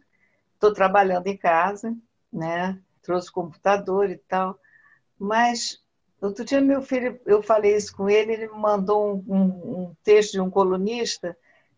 estou 0.53 0.73
trabalhando 0.73 1.27
em 1.27 1.35
casa, 1.35 1.95
né? 2.31 2.79
Trouxe 3.01 3.31
computador 3.31 4.09
e 4.09 4.17
tal. 4.17 4.57
Mas 5.17 5.83
outro 6.21 6.43
dia 6.43 6.61
meu 6.61 6.81
filho, 6.81 7.19
eu 7.25 7.41
falei 7.41 7.75
isso 7.75 7.95
com 7.95 8.09
ele, 8.09 8.33
ele 8.33 8.47
me 8.47 8.59
mandou 8.59 9.23
um, 9.27 9.35
um, 9.35 9.43
um 9.43 9.95
texto 10.03 10.33
de 10.33 10.41
um 10.41 10.49
colunista 10.49 11.35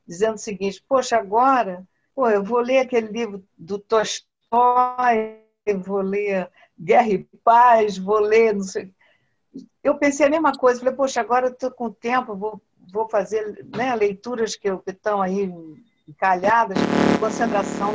dizendo 0.07 0.35
o 0.35 0.39
seguinte: 0.39 0.83
poxa, 0.87 1.17
agora, 1.17 1.85
pô, 2.15 2.29
eu 2.29 2.43
vou 2.43 2.59
ler 2.59 2.79
aquele 2.79 3.07
livro 3.07 3.43
do 3.57 3.77
Tolstói, 3.77 5.39
vou 5.85 6.01
ler 6.01 6.49
Guerra 6.79 7.09
e 7.09 7.23
Paz, 7.43 7.97
vou 7.97 8.19
ler, 8.19 8.53
não 8.53 8.63
sei. 8.63 8.91
Eu 9.83 9.97
pensei 9.97 10.25
a 10.25 10.29
mesma 10.29 10.53
coisa, 10.53 10.79
falei, 10.79 10.95
poxa, 10.95 11.21
agora 11.21 11.47
eu 11.47 11.51
estou 11.51 11.71
com 11.71 11.91
tempo, 11.91 12.35
vou, 12.35 12.61
vou 12.91 13.07
fazer 13.09 13.65
né, 13.75 13.95
leituras 13.95 14.55
que, 14.55 14.67
estão 14.87 15.21
aí 15.21 15.51
encalhadas, 16.07 16.77
concentração. 17.19 17.93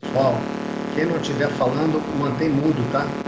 Pessoal, 0.00 0.34
quem 0.96 1.04
não 1.04 1.18
estiver 1.18 1.54
falando, 1.54 2.10
mantém 2.16 2.48
mudo, 2.48 2.88
tá? 2.88 3.22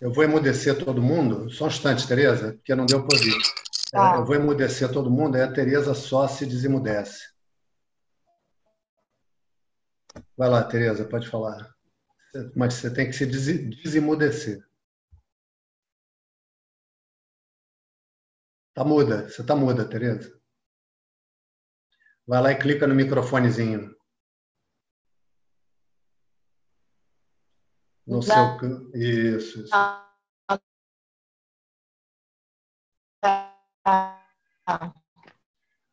Eu 0.00 0.12
vou 0.12 0.22
emudecer 0.22 0.78
todo 0.78 1.02
mundo. 1.02 1.50
Só 1.50 1.64
um 1.64 1.66
instante, 1.66 2.06
Tereza, 2.06 2.52
porque 2.52 2.72
não 2.72 2.86
deu 2.86 3.04
para 3.04 3.18
ouvir. 3.18 3.34
Tá. 3.90 4.14
Eu 4.14 4.24
vou 4.24 4.36
emudecer 4.36 4.92
todo 4.92 5.10
mundo, 5.10 5.34
aí 5.34 5.42
a 5.42 5.52
Tereza 5.52 5.92
só 5.92 6.28
se 6.28 6.46
desemudece. 6.46 7.28
Vai 10.36 10.48
lá, 10.48 10.62
Tereza, 10.62 11.04
pode 11.04 11.28
falar. 11.28 11.74
Mas 12.54 12.74
você 12.74 12.94
tem 12.94 13.06
que 13.06 13.12
se 13.12 13.26
desemudecer. 13.26 14.64
Tá 18.72 18.84
muda, 18.84 19.28
você 19.28 19.44
tá 19.44 19.56
muda, 19.56 19.84
Tereza. 19.84 20.32
Vai 22.24 22.40
lá 22.40 22.52
e 22.52 22.56
clica 22.56 22.86
no 22.86 22.94
microfonezinho. 22.94 23.98
No 28.10 28.20
seu 28.20 28.34
isso. 28.92 29.62
isso. 29.62 29.70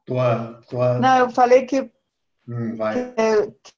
Tua, 0.03 0.61
tua... 0.68 0.97
Não, 0.97 1.20
eu 1.20 1.30
falei 1.30 1.68
que. 1.68 1.91
Hum, 2.47 2.76
vai. 2.76 3.13
Que, 3.13 3.76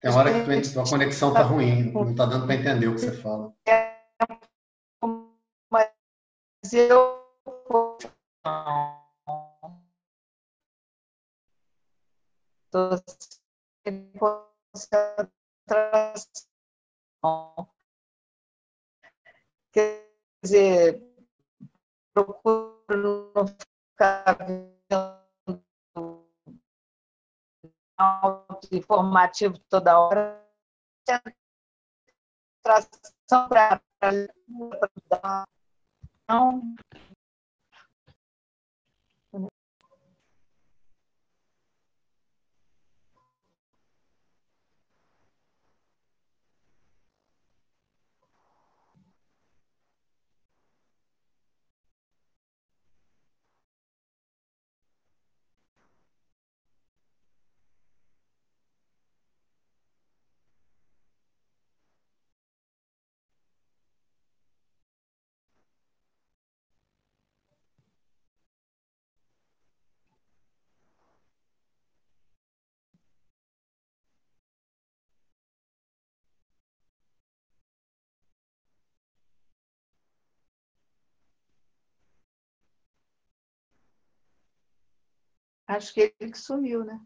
tem 0.00 0.10
hora 0.10 0.32
que 0.32 0.44
tua, 0.44 0.60
tua 0.72 0.90
conexão 0.90 1.32
tá 1.32 1.42
ruim, 1.42 1.92
não 1.92 2.16
tá 2.16 2.26
dando 2.26 2.46
para 2.46 2.56
entender 2.56 2.88
o 2.88 2.96
que 2.96 3.00
você 3.00 3.12
fala. 3.12 3.54
Mas 5.70 5.92
eu 6.72 7.24
estou 12.66 12.98
sem 13.86 14.12
concentração. 14.74 16.47
Quer 19.72 20.08
dizer, 20.42 21.02
procuro 22.14 23.32
não 23.34 23.46
ficar 23.46 24.38
informativo 28.70 29.58
toda 29.68 29.98
hora. 29.98 30.48
Tração 32.62 33.48
para. 33.48 33.80
Não. 36.28 36.74
Acho 85.68 85.94
que 85.94 86.00
ele 86.18 86.32
que 86.32 86.38
sumiu, 86.38 86.84
né? 86.84 87.00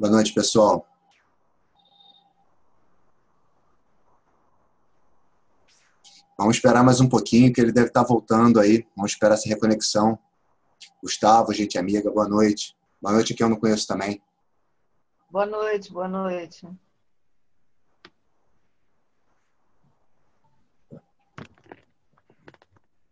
Boa 0.00 0.10
noite, 0.10 0.32
pessoal. 0.32 0.88
Vamos 6.38 6.56
esperar 6.56 6.82
mais 6.82 7.02
um 7.02 7.08
pouquinho, 7.08 7.52
que 7.52 7.60
ele 7.60 7.70
deve 7.70 7.88
estar 7.88 8.02
voltando 8.04 8.58
aí. 8.58 8.88
Vamos 8.96 9.12
esperar 9.12 9.34
essa 9.34 9.46
reconexão. 9.46 10.18
Gustavo, 11.02 11.52
gente 11.52 11.76
amiga, 11.76 12.10
boa 12.10 12.26
noite. 12.26 12.74
Boa 12.98 13.12
noite 13.12 13.34
que 13.34 13.42
eu 13.44 13.50
não 13.50 13.60
conheço 13.60 13.86
também. 13.86 14.22
Boa 15.30 15.44
noite, 15.44 15.92
boa 15.92 16.08
noite. 16.08 16.66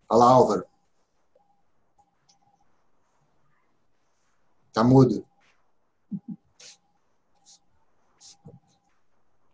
Fala, 0.08 0.24
Álvaro. 0.24 0.64
Tá 4.72 4.82
mudo. 4.82 5.27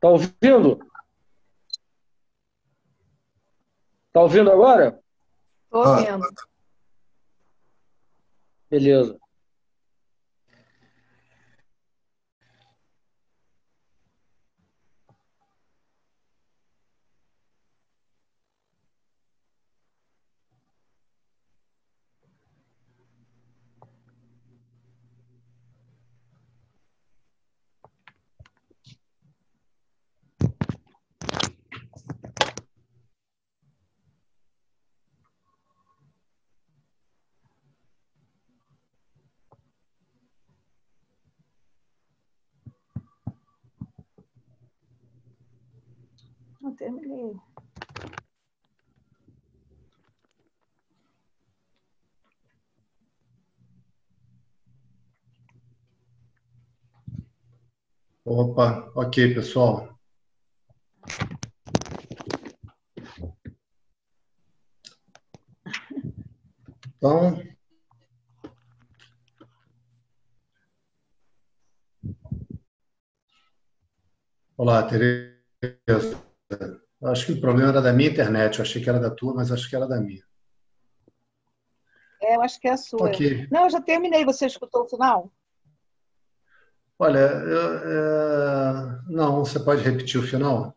Tá 0.04 0.10
ouvindo? 0.10 0.78
Tá 4.12 4.20
ouvindo 4.20 4.52
agora? 4.52 5.02
Estou 5.64 5.86
ouvindo. 5.86 6.26
Beleza. 8.68 9.18
Não 46.74 46.76
terminei. 46.76 47.36
Opa, 58.24 58.90
ok, 58.96 59.34
pessoal. 59.34 59.96
Então, 66.96 67.40
olá, 74.56 74.82
Tereza. 74.88 76.23
Acho 77.14 77.26
que 77.26 77.32
o 77.34 77.40
problema 77.40 77.70
era 77.70 77.80
da 77.80 77.92
minha 77.92 78.10
internet. 78.10 78.58
Eu 78.58 78.64
achei 78.64 78.82
que 78.82 78.90
era 78.90 78.98
da 78.98 79.08
tua, 79.08 79.32
mas 79.32 79.52
acho 79.52 79.70
que 79.70 79.76
era 79.76 79.86
da 79.86 80.00
minha. 80.00 80.20
É, 82.20 82.34
eu 82.34 82.42
acho 82.42 82.60
que 82.60 82.66
é 82.66 82.72
a 82.72 82.76
sua. 82.76 83.08
Ok. 83.08 83.46
Não, 83.52 83.64
eu 83.64 83.70
já 83.70 83.80
terminei. 83.80 84.24
Você 84.24 84.46
escutou 84.46 84.82
o 84.82 84.88
final? 84.88 85.32
Olha, 86.98 87.18
eu, 87.20 87.78
é, 87.78 89.00
não, 89.06 89.44
você 89.44 89.60
pode 89.60 89.82
repetir 89.82 90.20
o 90.20 90.26
final? 90.26 90.76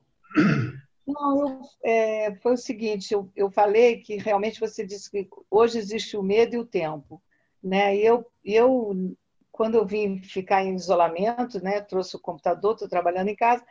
Não, 1.07 1.39
eu, 1.39 1.61
é, 1.83 2.35
foi 2.35 2.53
o 2.53 2.57
seguinte, 2.57 3.13
eu, 3.13 3.31
eu 3.35 3.49
falei 3.49 4.01
que 4.01 4.17
realmente 4.17 4.59
você 4.59 4.85
disse 4.85 5.09
que 5.09 5.27
hoje 5.49 5.79
existe 5.79 6.15
o 6.17 6.21
medo 6.21 6.55
e 6.55 6.59
o 6.59 6.65
tempo. 6.65 7.19
Né? 7.63 7.95
E 7.95 8.05
eu, 8.05 8.25
eu, 8.45 9.15
quando 9.51 9.75
eu 9.75 9.85
vim 9.87 10.21
ficar 10.21 10.63
em 10.63 10.75
isolamento, 10.75 11.63
né, 11.63 11.81
trouxe 11.81 12.15
o 12.15 12.19
computador, 12.19 12.73
estou 12.73 12.87
trabalhando 12.87 13.29
em 13.29 13.35
casa, 13.35 13.65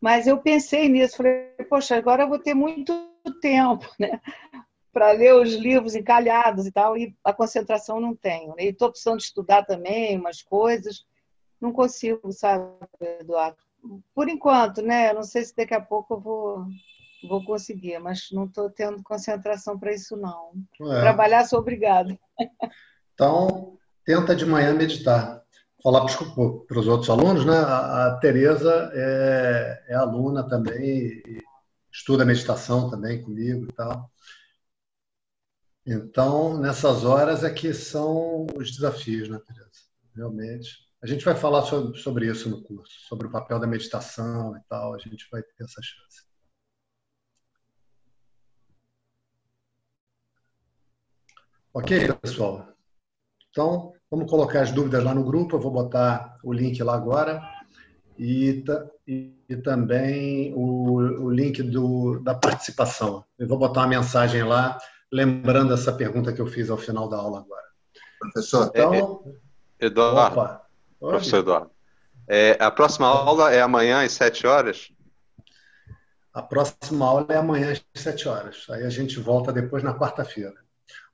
mas 0.00 0.26
eu 0.26 0.38
pensei 0.38 0.88
nisso, 0.88 1.16
falei, 1.16 1.50
poxa, 1.68 1.96
agora 1.96 2.24
eu 2.24 2.28
vou 2.28 2.38
ter 2.38 2.54
muito 2.54 2.92
tempo, 3.40 3.86
né? 3.98 4.20
Para 4.92 5.12
ler 5.12 5.34
os 5.34 5.52
livros 5.54 5.94
encalhados 5.94 6.66
e 6.66 6.72
tal, 6.72 6.96
e 6.96 7.14
a 7.22 7.32
concentração 7.32 8.00
não 8.00 8.14
tenho. 8.14 8.54
Né? 8.56 8.64
E 8.64 8.68
estou 8.68 8.90
precisando 8.90 9.20
estudar 9.20 9.64
também 9.64 10.18
umas 10.18 10.42
coisas, 10.42 11.04
não 11.60 11.72
consigo, 11.72 12.32
sabe, 12.32 12.66
Eduardo? 13.20 13.58
Por 14.14 14.28
enquanto, 14.28 14.82
né? 14.82 15.12
Não 15.12 15.22
sei 15.22 15.44
se 15.44 15.54
daqui 15.54 15.74
a 15.74 15.80
pouco 15.80 16.14
eu 16.14 16.20
vou, 16.20 16.66
vou 17.28 17.44
conseguir, 17.44 17.98
mas 17.98 18.28
não 18.32 18.44
estou 18.44 18.70
tendo 18.70 19.02
concentração 19.02 19.78
para 19.78 19.92
isso, 19.92 20.16
não. 20.16 20.52
É. 20.80 21.00
Trabalhar, 21.00 21.44
sou 21.44 21.58
obrigada. 21.58 22.18
Então, 23.14 23.78
tenta 24.04 24.34
de 24.34 24.44
manhã 24.44 24.74
meditar. 24.74 25.42
Falar 25.86 26.04
para 26.66 26.80
os 26.80 26.88
outros 26.88 27.08
alunos, 27.08 27.44
né? 27.44 27.56
A, 27.58 28.08
a 28.08 28.18
Tereza 28.18 28.90
é, 28.92 29.84
é 29.90 29.94
aluna 29.94 30.42
também, 30.48 31.22
estuda 31.92 32.24
meditação 32.24 32.90
também 32.90 33.22
comigo 33.22 33.68
e 33.70 33.72
tal. 33.72 34.10
Então, 35.86 36.58
nessas 36.58 37.04
horas 37.04 37.44
é 37.44 37.54
que 37.54 37.72
são 37.72 38.48
os 38.56 38.72
desafios, 38.72 39.28
né, 39.28 39.38
Tereza? 39.46 39.70
Realmente. 40.16 40.70
A 41.00 41.06
gente 41.06 41.24
vai 41.24 41.36
falar 41.36 41.62
sobre, 41.62 41.96
sobre 42.00 42.26
isso 42.28 42.50
no 42.50 42.64
curso, 42.64 42.92
sobre 43.06 43.28
o 43.28 43.30
papel 43.30 43.60
da 43.60 43.66
meditação 43.68 44.56
e 44.56 44.60
tal. 44.68 44.92
A 44.92 44.98
gente 44.98 45.28
vai 45.30 45.40
ter 45.40 45.62
essa 45.62 45.80
chance. 45.80 46.26
Ok, 51.72 52.12
pessoal? 52.20 52.75
Então, 53.56 53.94
vamos 54.10 54.30
colocar 54.30 54.60
as 54.60 54.70
dúvidas 54.70 55.02
lá 55.02 55.14
no 55.14 55.24
grupo. 55.24 55.56
Eu 55.56 55.60
vou 55.60 55.70
botar 55.70 56.36
o 56.44 56.52
link 56.52 56.82
lá 56.82 56.94
agora. 56.94 57.42
E, 58.18 58.62
e, 59.08 59.32
e 59.48 59.56
também 59.56 60.52
o, 60.54 60.96
o 61.24 61.30
link 61.30 61.62
do, 61.62 62.20
da 62.20 62.34
participação. 62.34 63.24
Eu 63.38 63.48
vou 63.48 63.56
botar 63.56 63.80
uma 63.80 63.86
mensagem 63.86 64.42
lá, 64.42 64.76
lembrando 65.10 65.72
essa 65.72 65.90
pergunta 65.90 66.34
que 66.34 66.40
eu 66.40 66.46
fiz 66.46 66.68
ao 66.68 66.76
final 66.76 67.08
da 67.08 67.16
aula 67.16 67.40
agora. 67.40 67.64
Professor, 68.20 68.70
Então, 68.74 69.24
Eduardo, 69.80 70.38
opa. 70.38 70.62
Oi. 71.00 71.10
professor 71.12 71.38
Eduardo. 71.38 71.70
É, 72.28 72.58
a 72.60 72.70
próxima 72.70 73.06
aula 73.06 73.54
é 73.54 73.62
amanhã 73.62 74.02
às 74.02 74.12
7 74.12 74.46
horas? 74.46 74.92
A 76.34 76.42
próxima 76.42 77.06
aula 77.06 77.26
é 77.30 77.36
amanhã 77.36 77.72
às 77.72 77.82
7 77.94 78.28
horas. 78.28 78.66
Aí 78.68 78.84
a 78.84 78.90
gente 78.90 79.18
volta 79.18 79.50
depois 79.50 79.82
na 79.82 79.94
quarta-feira. 79.94 80.56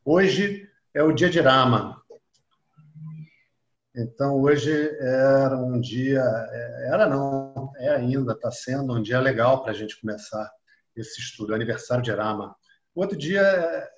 Hoje 0.04 0.68
é 0.92 1.04
o 1.04 1.12
dia 1.12 1.30
de 1.30 1.40
Rama. 1.40 2.01
Então, 3.94 4.40
hoje 4.40 4.72
era 5.00 5.56
um 5.56 5.78
dia, 5.78 6.22
é, 6.22 6.88
era 6.88 7.06
não, 7.06 7.70
é 7.76 7.90
ainda, 7.90 8.32
está 8.32 8.50
sendo 8.50 8.94
um 8.94 9.02
dia 9.02 9.20
legal 9.20 9.62
para 9.62 9.72
a 9.72 9.74
gente 9.74 10.00
começar 10.00 10.50
esse 10.96 11.20
estudo, 11.20 11.52
é 11.52 11.56
aniversário 11.56 12.02
de 12.02 12.10
Rama. 12.10 12.56
O 12.94 13.02
outro 13.02 13.16
dia 13.16 13.42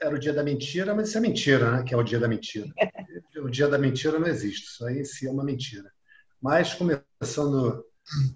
era 0.00 0.14
o 0.14 0.18
dia 0.18 0.32
da 0.32 0.42
mentira, 0.42 0.94
mas 0.94 1.08
isso 1.08 1.18
é 1.18 1.20
mentira, 1.20 1.70
né? 1.70 1.82
Que 1.84 1.94
é 1.94 1.96
o 1.96 2.02
dia 2.02 2.18
da 2.18 2.28
mentira. 2.28 2.66
O 3.36 3.48
dia 3.48 3.68
da 3.68 3.78
mentira 3.78 4.18
não 4.18 4.26
existe, 4.26 4.66
isso 4.66 4.86
aí 4.86 5.00
em 5.00 5.04
si 5.04 5.26
é 5.26 5.30
uma 5.30 5.44
mentira. 5.44 5.90
Mas 6.40 6.74
começando 6.74 7.84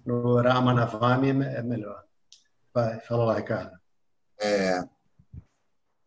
no 0.05 0.41
Rama 0.41 0.73
Navami 0.73 1.29
é 1.29 1.61
melhor. 1.61 2.03
Vai, 2.73 2.99
fala 3.01 3.25
lá, 3.25 3.35
Ricardo. 3.35 3.77
é, 4.41 4.81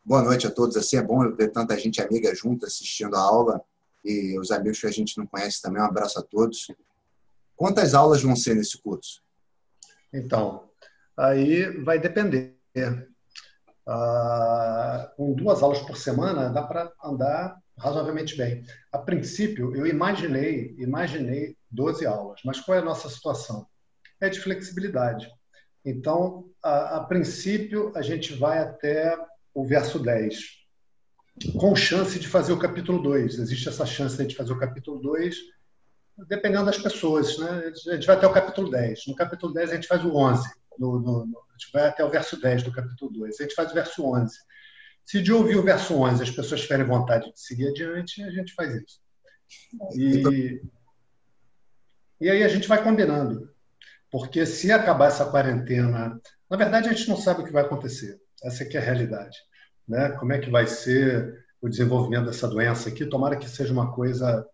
boa 0.05 0.23
noite 0.23 0.47
a 0.47 0.51
todos. 0.51 0.77
Assim, 0.77 0.97
é 0.97 1.03
bom 1.03 1.35
ver 1.35 1.49
tanta 1.51 1.79
gente 1.79 2.01
amiga 2.01 2.35
junto 2.35 2.67
assistindo 2.67 3.17
a 3.17 3.21
aula 3.21 3.63
e 4.05 4.39
os 4.39 4.51
amigos 4.51 4.81
que 4.81 4.87
a 4.87 4.91
gente 4.91 5.17
não 5.19 5.27
conhece 5.27 5.61
também. 5.61 5.83
Um 5.83 5.87
abraço 5.87 6.19
a 6.19 6.23
todos. 6.23 6.67
Quantas 7.57 7.95
aulas 7.95 8.23
vão 8.23 8.35
ser 8.35 8.55
nesse 8.55 8.79
curso? 8.79 9.23
Então, 10.13 10.69
aí 11.17 11.71
vai 11.83 11.99
depender. 11.99 12.57
Ah, 13.87 15.13
com 15.17 15.35
duas 15.35 15.63
aulas 15.63 15.81
por 15.81 15.97
semana 15.97 16.49
dá 16.49 16.63
para 16.63 16.93
andar 17.05 17.57
razoavelmente 17.79 18.37
bem. 18.37 18.65
A 18.93 18.99
princípio, 18.99 19.75
eu 19.75 19.87
imaginei, 19.87 20.75
imaginei 20.79 21.57
12 21.71 22.07
aulas, 22.07 22.41
mas 22.45 22.61
qual 22.61 22.77
é 22.77 22.81
a 22.81 22.85
nossa 22.85 23.09
situação? 23.09 23.67
É 24.21 24.29
de 24.29 24.41
flexibilidade. 24.41 25.29
Então, 25.85 26.49
a, 26.63 26.99
a 26.99 27.05
princípio, 27.05 27.93
a 27.97 28.03
gente 28.03 28.35
vai 28.35 28.59
até 28.59 29.17
o 29.53 29.65
verso 29.65 29.99
10, 29.99 30.62
com 31.59 31.75
chance 31.75 32.19
de 32.19 32.29
fazer 32.29 32.53
o 32.53 32.59
capítulo 32.59 33.03
2. 33.03 33.39
Existe 33.39 33.69
essa 33.69 33.87
chance 33.87 34.25
de 34.25 34.37
fazer 34.37 34.53
o 34.53 34.59
capítulo 34.59 35.01
2, 35.01 35.37
dependendo 36.29 36.67
das 36.67 36.79
pessoas. 36.79 37.39
Né? 37.39 37.73
A 37.89 37.95
gente 37.95 38.07
vai 38.07 38.17
até 38.17 38.27
o 38.27 38.33
capítulo 38.33 38.71
10. 38.71 39.07
No 39.09 39.15
capítulo 39.15 39.53
10, 39.53 39.71
a 39.71 39.75
gente 39.75 39.89
faz 39.89 40.05
o 40.05 40.15
11. 40.15 40.49
No, 40.79 40.99
no, 41.01 41.27
no, 41.27 41.39
a 41.39 41.53
gente 41.53 41.73
vai 41.73 41.87
até 41.87 42.05
o 42.05 42.11
verso 42.11 42.41
10 42.41 42.63
do 42.63 42.73
capítulo 42.73 43.11
2. 43.13 43.41
A 43.41 43.43
gente 43.45 43.55
faz 43.55 43.71
o 43.71 43.75
verso 43.75 44.05
11. 44.05 44.37
Se 45.05 45.21
de 45.21 45.33
ouvir 45.33 45.57
o 45.57 45.63
verso 45.63 45.95
11 45.95 46.23
as 46.23 46.31
pessoas 46.31 46.63
tiverem 46.63 46.87
vontade 46.87 47.31
de 47.33 47.41
seguir 47.41 47.69
adiante, 47.69 48.23
a 48.23 48.31
gente 48.31 48.55
faz 48.55 48.75
isso. 48.75 49.01
E, 49.95 50.63
e 52.21 52.31
aí 52.31 52.43
a 52.43 52.49
gente 52.49 52.69
vai 52.69 52.83
combinando. 52.83 53.53
Porque 54.11 54.45
se 54.47 54.71
acabar 54.71 55.09
essa 55.09 55.25
quarentena, 55.25 56.21
na 56.49 56.57
verdade 56.57 56.89
a 56.89 56.93
gente 56.93 57.09
não 57.09 57.17
sabe 57.17 57.43
o 57.43 57.45
que 57.45 57.53
vai 57.53 57.65
acontecer. 57.65 58.21
Essa 58.43 58.65
aqui 58.65 58.77
é 58.77 58.81
a 58.81 58.85
realidade. 58.85 59.37
Né? 59.93 60.09
Como 60.13 60.33
é 60.33 60.39
que 60.39 60.49
vai 60.49 60.67
ser 60.67 61.45
o 61.61 61.69
desenvolvimento 61.69 62.25
dessa 62.25 62.49
doença 62.49 62.89
aqui? 62.89 63.05
Tomara 63.05 63.37
que 63.37 63.47
seja 63.47 63.75
uma 63.75 63.93
coisa 63.93 64.49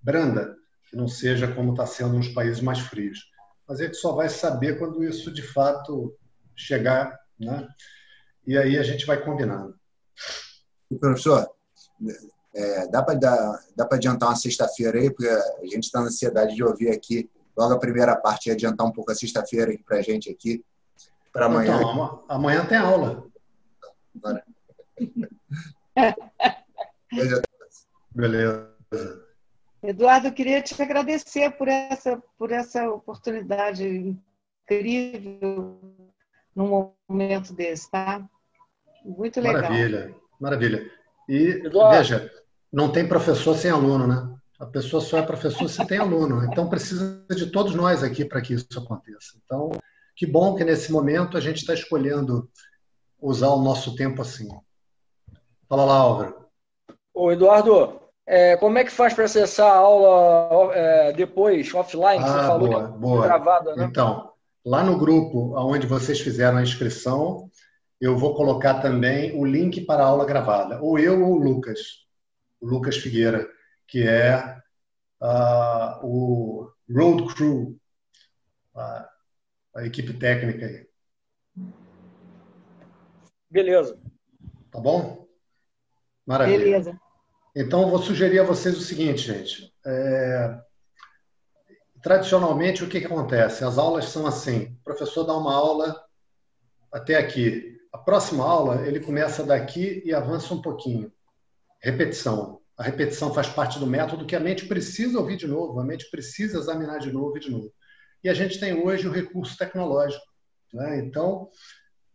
branda, 0.00 0.54
que 0.88 0.96
não 0.96 1.08
seja 1.08 1.52
como 1.52 1.72
está 1.72 1.84
sendo 1.84 2.14
nos 2.14 2.28
países 2.28 2.60
mais 2.60 2.78
frios. 2.78 3.28
Mas 3.66 3.80
a 3.80 3.84
gente 3.86 3.96
só 3.96 4.12
vai 4.12 4.28
saber 4.28 4.78
quando 4.78 5.02
isso 5.02 5.34
de 5.34 5.42
fato 5.42 6.16
chegar, 6.54 7.18
né? 7.40 7.66
E 8.46 8.56
aí 8.56 8.78
a 8.78 8.84
gente 8.84 9.04
vai 9.04 9.20
combinando. 9.20 9.74
Professor, 11.00 11.50
é, 12.54 12.86
dá 12.86 13.02
para 13.02 13.96
adiantar 13.96 14.28
uma 14.28 14.36
sexta-feira 14.36 14.96
aí, 14.96 15.10
porque 15.10 15.28
a 15.28 15.64
gente 15.64 15.86
está 15.86 16.00
na 16.00 16.06
ansiedade 16.06 16.54
de 16.54 16.62
ouvir 16.62 16.90
aqui 16.90 17.28
logo 17.56 17.74
a 17.74 17.80
primeira 17.80 18.14
parte 18.14 18.48
e 18.48 18.52
adiantar 18.52 18.86
um 18.86 18.92
pouco 18.92 19.10
a 19.10 19.14
sexta-feira 19.16 19.76
para 19.84 19.98
a 19.98 20.02
gente 20.02 20.30
aqui 20.30 20.64
para 21.32 21.46
amanhã. 21.46 21.76
Então, 21.80 22.24
amanhã 22.28 22.64
tem 22.64 22.78
aula. 22.78 23.26
Agora. 24.14 24.44
Beleza. 28.14 28.74
Eduardo, 29.82 30.28
eu 30.28 30.32
queria 30.32 30.60
te 30.60 30.80
agradecer 30.80 31.50
por 31.52 31.68
essa, 31.68 32.20
por 32.36 32.50
essa 32.50 32.88
oportunidade 32.90 33.86
incrível 34.66 35.80
num 36.54 36.92
momento 37.08 37.52
desse, 37.52 37.90
tá? 37.90 38.28
Muito 39.04 39.40
legal. 39.40 39.62
Maravilha, 39.62 40.14
maravilha. 40.40 40.90
E, 41.28 41.62
Eduardo. 41.64 41.96
veja, 41.96 42.30
não 42.72 42.90
tem 42.90 43.06
professor 43.06 43.56
sem 43.56 43.70
aluno, 43.70 44.06
né? 44.06 44.34
A 44.58 44.66
pessoa 44.66 45.00
só 45.00 45.18
é 45.18 45.22
professor 45.22 45.68
se 45.68 45.86
tem 45.86 45.98
aluno. 45.98 46.44
Então, 46.44 46.68
precisa 46.68 47.24
de 47.30 47.46
todos 47.46 47.74
nós 47.76 48.02
aqui 48.02 48.24
para 48.24 48.40
que 48.40 48.54
isso 48.54 48.66
aconteça. 48.76 49.38
Então, 49.44 49.70
que 50.16 50.26
bom 50.26 50.56
que 50.56 50.64
nesse 50.64 50.90
momento 50.90 51.36
a 51.36 51.40
gente 51.40 51.58
está 51.58 51.72
escolhendo 51.72 52.50
usar 53.20 53.50
o 53.50 53.62
nosso 53.62 53.94
tempo 53.94 54.20
assim. 54.20 54.48
Fala 55.68 55.84
lá, 55.84 55.96
Álvaro. 55.96 56.46
Ô, 57.12 57.30
Eduardo, 57.30 58.00
é, 58.26 58.56
como 58.56 58.78
é 58.78 58.84
que 58.84 58.90
faz 58.90 59.12
para 59.12 59.24
acessar 59.24 59.70
a 59.70 59.76
aula 59.76 60.74
é, 60.74 61.12
depois, 61.12 61.74
offline? 61.74 62.22
Ah, 62.22 62.26
você 62.26 62.46
falou 62.46 62.68
boa, 62.68 62.92
que 62.92 62.98
boa. 62.98 63.26
gravada, 63.26 63.76
né? 63.76 63.84
Então, 63.84 64.32
lá 64.64 64.82
no 64.82 64.98
grupo 64.98 65.54
onde 65.58 65.86
vocês 65.86 66.20
fizeram 66.20 66.56
a 66.56 66.62
inscrição, 66.62 67.50
eu 68.00 68.16
vou 68.16 68.34
colocar 68.34 68.80
também 68.80 69.38
o 69.38 69.44
link 69.44 69.82
para 69.82 70.02
a 70.02 70.06
aula 70.06 70.24
gravada. 70.24 70.80
Ou 70.80 70.98
eu 70.98 71.22
ou 71.22 71.32
o 71.32 71.38
Lucas, 71.38 72.06
o 72.60 72.66
Lucas 72.66 72.96
Figueira, 72.96 73.46
que 73.86 74.06
é 74.06 74.56
uh, 75.20 76.06
o 76.06 76.70
Road 76.90 77.34
Crew, 77.34 77.78
a 78.74 79.84
equipe 79.84 80.14
técnica 80.14 80.64
aí. 80.64 80.86
Beleza. 83.50 83.98
Tá 84.70 84.80
bom? 84.80 85.17
Maravilha. 86.28 86.58
Beleza. 86.58 87.00
Então, 87.56 87.82
eu 87.82 87.88
vou 87.88 88.02
sugerir 88.02 88.38
a 88.38 88.44
vocês 88.44 88.76
o 88.76 88.82
seguinte, 88.82 89.22
gente. 89.22 89.72
É... 89.86 90.60
Tradicionalmente, 92.02 92.84
o 92.84 92.88
que, 92.88 93.00
que 93.00 93.06
acontece? 93.06 93.64
As 93.64 93.78
aulas 93.78 94.04
são 94.10 94.26
assim: 94.26 94.76
o 94.78 94.84
professor 94.84 95.24
dá 95.24 95.34
uma 95.34 95.54
aula 95.54 95.98
até 96.92 97.16
aqui. 97.16 97.78
A 97.90 97.96
próxima 97.96 98.44
aula, 98.44 98.86
ele 98.86 99.00
começa 99.00 99.42
daqui 99.42 100.02
e 100.04 100.12
avança 100.12 100.52
um 100.52 100.60
pouquinho. 100.60 101.10
Repetição. 101.82 102.60
A 102.76 102.82
repetição 102.82 103.32
faz 103.32 103.48
parte 103.48 103.78
do 103.78 103.86
método 103.86 104.26
que 104.26 104.36
a 104.36 104.40
mente 104.40 104.66
precisa 104.66 105.18
ouvir 105.18 105.38
de 105.38 105.48
novo, 105.48 105.80
a 105.80 105.84
mente 105.84 106.10
precisa 106.10 106.58
examinar 106.58 106.98
de 106.98 107.10
novo 107.10 107.38
e 107.38 107.40
de 107.40 107.50
novo. 107.50 107.72
E 108.22 108.28
a 108.28 108.34
gente 108.34 108.60
tem 108.60 108.74
hoje 108.74 109.08
o 109.08 109.12
recurso 109.12 109.56
tecnológico. 109.56 110.24
Né? 110.74 110.98
Então, 110.98 111.48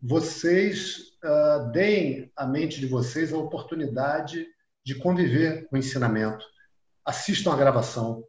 vocês 0.06 1.14
uh, 1.24 1.72
deem 1.72 2.30
à 2.36 2.46
mente 2.46 2.82
de 2.82 2.88
vocês 2.88 3.32
a 3.32 3.38
oportunidade 3.38 4.46
de 4.86 4.96
conviver 4.96 5.66
com 5.70 5.78
o 5.78 5.80
ensinamento. 5.80 6.46
Assistam 7.06 7.54
a 7.54 7.56
gravação. 7.56 8.28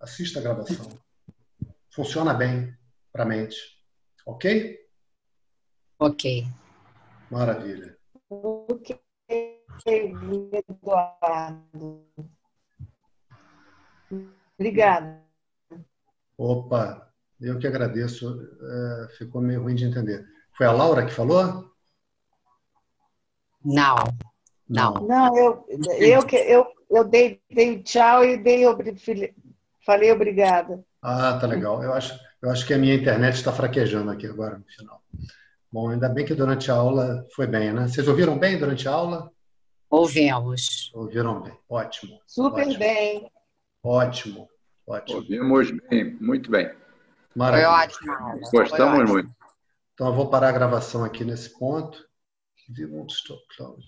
Assista 0.00 0.38
a 0.38 0.42
gravação. 0.42 0.88
Funciona 1.90 2.32
bem 2.32 2.74
para 3.12 3.24
a 3.24 3.26
mente. 3.26 3.58
Ok? 4.24 4.80
Ok. 5.98 6.46
Maravilha. 7.30 7.98
Ok, 8.30 8.98
Eduardo. 10.52 12.08
Obrigada. 14.58 15.22
Opa, 16.38 17.12
eu 17.38 17.58
que 17.58 17.66
agradeço. 17.66 18.40
É, 18.62 19.08
ficou 19.18 19.42
meio 19.42 19.62
ruim 19.62 19.74
de 19.74 19.84
entender. 19.84 20.33
Foi 20.56 20.66
a 20.66 20.72
Laura 20.72 21.04
que 21.04 21.12
falou? 21.12 21.68
Não. 23.64 23.96
Não. 24.68 24.94
Não, 24.94 25.36
eu, 25.36 25.66
eu, 25.98 26.26
eu, 26.30 26.66
eu 26.90 27.04
dei, 27.04 27.40
dei 27.50 27.82
tchau 27.82 28.24
e 28.24 28.36
dei, 28.36 28.64
falei 29.84 30.12
obrigada. 30.12 30.84
Ah, 31.02 31.38
tá 31.38 31.46
legal. 31.46 31.82
Eu 31.82 31.92
acho, 31.92 32.18
eu 32.40 32.50
acho 32.50 32.66
que 32.66 32.74
a 32.74 32.78
minha 32.78 32.94
internet 32.94 33.34
está 33.34 33.52
fraquejando 33.52 34.10
aqui 34.10 34.26
agora 34.26 34.58
no 34.58 34.64
final. 34.64 35.02
Bom, 35.70 35.90
ainda 35.90 36.08
bem 36.08 36.24
que 36.24 36.34
durante 36.34 36.70
a 36.70 36.74
aula 36.74 37.26
foi 37.34 37.46
bem, 37.46 37.72
né? 37.72 37.88
Vocês 37.88 38.06
ouviram 38.06 38.38
bem 38.38 38.58
durante 38.58 38.88
a 38.88 38.92
aula? 38.92 39.30
Ouvimos. 39.90 40.90
Ouviram 40.94 41.42
bem. 41.42 41.52
Ótimo. 41.68 42.20
Super 42.26 42.66
ótimo. 42.66 42.78
bem. 42.78 43.30
Ótimo. 43.82 44.48
Ótimo. 44.86 45.18
Ouvimos 45.18 45.70
bem, 45.88 46.16
muito 46.20 46.50
bem. 46.50 46.72
Maravilha. 47.34 47.90
Foi 47.98 48.10
ótimo. 48.20 48.50
Gostamos 48.52 49.10
muito. 49.10 49.43
Então, 49.94 50.08
eu 50.08 50.14
vou 50.14 50.28
parar 50.28 50.48
a 50.48 50.52
gravação 50.52 51.04
aqui 51.04 51.24
nesse 51.24 51.56
ponto. 51.56 52.04
We 52.76 52.84
won't 52.86 53.12
stop 53.12 53.40
cloud. 53.56 53.82